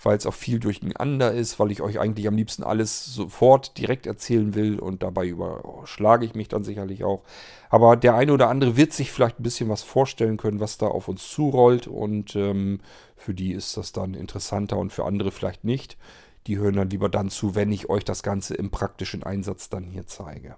weil 0.03 0.17
es 0.17 0.27
auch 0.27 0.35
viel 0.35 0.61
durcheinander 0.61 1.33
ist, 1.33 1.59
weil 1.59 1.73
ich 1.73 1.83
euch 1.83 1.99
eigentlich 1.99 2.29
am 2.29 2.37
liebsten 2.37 2.63
alles 2.63 3.05
sofort 3.07 3.77
direkt 3.79 4.07
erzählen 4.07 4.55
will 4.55 4.79
und 4.79 5.03
dabei 5.03 5.27
überschlage 5.27 6.25
ich 6.25 6.35
mich 6.35 6.49
dann 6.49 6.63
sicherlich 6.63 7.03
auch. 7.03 7.25
Aber 7.69 7.97
der 7.97 8.15
eine 8.15 8.33
oder 8.33 8.49
andere 8.49 8.77
wird 8.77 8.93
sich 8.93 9.11
vielleicht 9.11 9.41
ein 9.41 9.43
bisschen 9.43 9.69
was 9.69 9.83
vorstellen 9.83 10.37
können, 10.37 10.61
was 10.61 10.79
da 10.79 10.87
auf 10.87 11.09
uns 11.09 11.29
zurollt 11.29 11.89
und 11.89 12.37
ähm, 12.37 12.81
für 13.17 13.35
die 13.35 13.53
ist 13.53 13.77
das 13.77 13.93
dann 13.93 14.15
interessanter 14.15 14.79
und 14.79 14.93
für 14.93 15.05
andere 15.05 15.33
vielleicht 15.33 15.65
nicht. 15.65 15.99
Die 16.47 16.59
hören 16.59 16.77
dann 16.77 16.91
lieber 16.91 17.09
dann 17.09 17.29
zu, 17.29 17.57
wenn 17.57 17.73
ich 17.73 17.91
euch 17.91 18.05
das 18.05 18.23
Ganze 18.23 18.55
im 18.55 18.71
praktischen 18.71 19.25
Einsatz 19.25 19.69
dann 19.69 19.85
hier 19.85 20.07
zeige. 20.07 20.57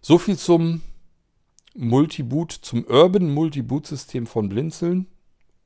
So 0.00 0.18
viel 0.18 0.36
zum 0.36 0.82
Multiboot, 1.74 2.52
zum 2.52 2.84
Urban 2.84 3.32
Multiboot-System 3.32 4.26
von 4.26 4.48
Blinzeln 4.48 5.06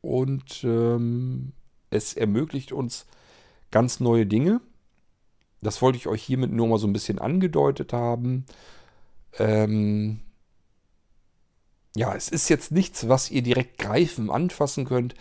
und 0.01 0.64
ähm, 0.64 1.53
es 1.90 2.14
ermöglicht 2.14 2.72
uns 2.72 3.07
ganz 3.70 4.01
neue 4.01 4.26
Dinge. 4.26 4.61
Das 5.61 5.82
wollte 5.82 5.99
ich 5.99 6.07
euch 6.07 6.22
hiermit 6.22 6.53
nur 6.53 6.68
mal 6.68 6.78
so 6.78 6.86
ein 6.86 6.92
bisschen 6.92 7.18
angedeutet 7.18 7.92
haben. 7.92 8.46
Ähm, 9.38 10.20
ja, 11.96 12.14
es 12.14 12.28
ist 12.28 12.49
jetzt 12.49 12.70
nichts, 12.70 13.09
was 13.09 13.30
ihr 13.30 13.42
direkt 13.42 13.78
greifen, 13.78 14.30
anfassen 14.30 14.84
könnt. 14.84 15.14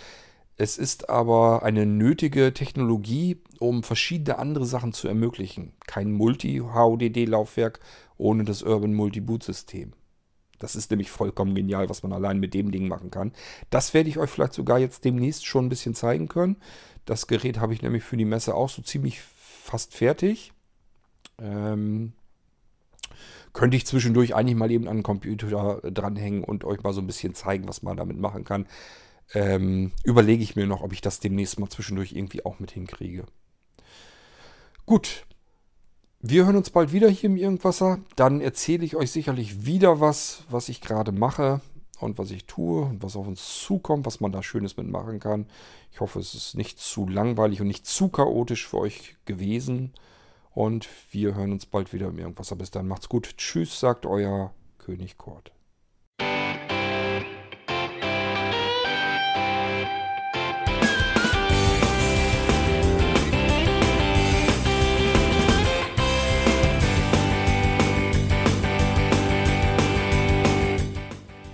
Es 0.57 0.77
ist 0.77 1.09
aber 1.09 1.63
eine 1.63 1.85
nötige 1.85 2.53
Technologie, 2.53 3.41
um 3.59 3.83
verschiedene 3.83 4.39
andere 4.39 4.65
Sachen 4.65 4.93
zu 4.93 5.07
ermöglichen. 5.07 5.73
Kein 5.85 6.11
Multi-HDD-Laufwerk 6.11 7.79
ohne 8.17 8.43
das 8.43 8.63
Urban 8.63 8.93
Multi-Boot-System. 8.93 9.93
Das 10.59 10.75
ist 10.75 10.91
nämlich 10.91 11.11
vollkommen 11.11 11.55
genial, 11.55 11.89
was 11.89 12.03
man 12.03 12.13
allein 12.13 12.39
mit 12.39 12.53
dem 12.53 12.71
Ding 12.71 12.87
machen 12.87 13.11
kann. 13.11 13.31
Das 13.69 13.93
werde 13.93 14.09
ich 14.09 14.17
euch 14.17 14.29
vielleicht 14.29 14.53
sogar 14.53 14.79
jetzt 14.79 15.05
demnächst 15.05 15.45
schon 15.45 15.65
ein 15.65 15.69
bisschen 15.69 15.95
zeigen 15.95 16.27
können. 16.27 16.57
Das 17.05 17.27
Gerät 17.27 17.59
habe 17.59 17.73
ich 17.73 17.81
nämlich 17.81 18.03
für 18.03 18.17
die 18.17 18.25
Messe 18.25 18.55
auch 18.55 18.69
so 18.69 18.81
ziemlich 18.81 19.21
fast 19.21 19.93
fertig. 19.93 20.51
Ähm, 21.39 22.13
könnte 23.53 23.77
ich 23.77 23.85
zwischendurch 23.85 24.35
eigentlich 24.35 24.55
mal 24.55 24.71
eben 24.71 24.87
an 24.87 24.97
den 24.97 25.03
Computer 25.03 25.81
dranhängen 25.83 26.43
und 26.43 26.63
euch 26.63 26.83
mal 26.83 26.93
so 26.93 27.01
ein 27.01 27.07
bisschen 27.07 27.33
zeigen, 27.33 27.67
was 27.67 27.81
man 27.81 27.97
damit 27.97 28.17
machen 28.17 28.43
kann. 28.43 28.67
Ähm, 29.33 29.91
überlege 30.03 30.43
ich 30.43 30.55
mir 30.55 30.67
noch, 30.67 30.81
ob 30.81 30.93
ich 30.93 31.01
das 31.01 31.19
demnächst 31.19 31.59
mal 31.59 31.69
zwischendurch 31.69 32.13
irgendwie 32.13 32.45
auch 32.45 32.59
mit 32.59 32.71
hinkriege. 32.71 33.25
Gut, 34.85 35.25
wir 36.29 36.45
hören 36.45 36.57
uns 36.57 36.69
bald 36.69 36.91
wieder 36.91 37.09
hier 37.09 37.29
im 37.29 37.37
Irgendwasser. 37.37 37.99
Dann 38.15 38.41
erzähle 38.41 38.83
ich 38.85 38.95
euch 38.95 39.11
sicherlich 39.11 39.65
wieder 39.65 39.99
was, 39.99 40.43
was 40.49 40.69
ich 40.69 40.81
gerade 40.81 41.11
mache 41.11 41.61
und 41.99 42.17
was 42.17 42.31
ich 42.31 42.45
tue 42.45 42.81
und 42.81 43.01
was 43.01 43.15
auf 43.15 43.27
uns 43.27 43.61
zukommt, 43.61 44.05
was 44.05 44.19
man 44.19 44.31
da 44.31 44.43
Schönes 44.43 44.77
mitmachen 44.77 45.19
kann. 45.19 45.47
Ich 45.91 46.01
hoffe, 46.01 46.19
es 46.19 46.33
ist 46.33 46.55
nicht 46.55 46.79
zu 46.79 47.07
langweilig 47.07 47.61
und 47.61 47.67
nicht 47.67 47.85
zu 47.85 48.09
chaotisch 48.09 48.67
für 48.67 48.79
euch 48.79 49.15
gewesen. 49.25 49.93
Und 50.53 50.89
wir 51.11 51.35
hören 51.35 51.51
uns 51.51 51.65
bald 51.65 51.93
wieder 51.93 52.07
im 52.07 52.19
Irgendwasser. 52.19 52.55
Bis 52.55 52.71
dann 52.71 52.87
macht's 52.87 53.09
gut. 53.09 53.37
Tschüss, 53.37 53.79
sagt 53.79 54.05
euer 54.05 54.53
König 54.79 55.17
Kurt. 55.17 55.51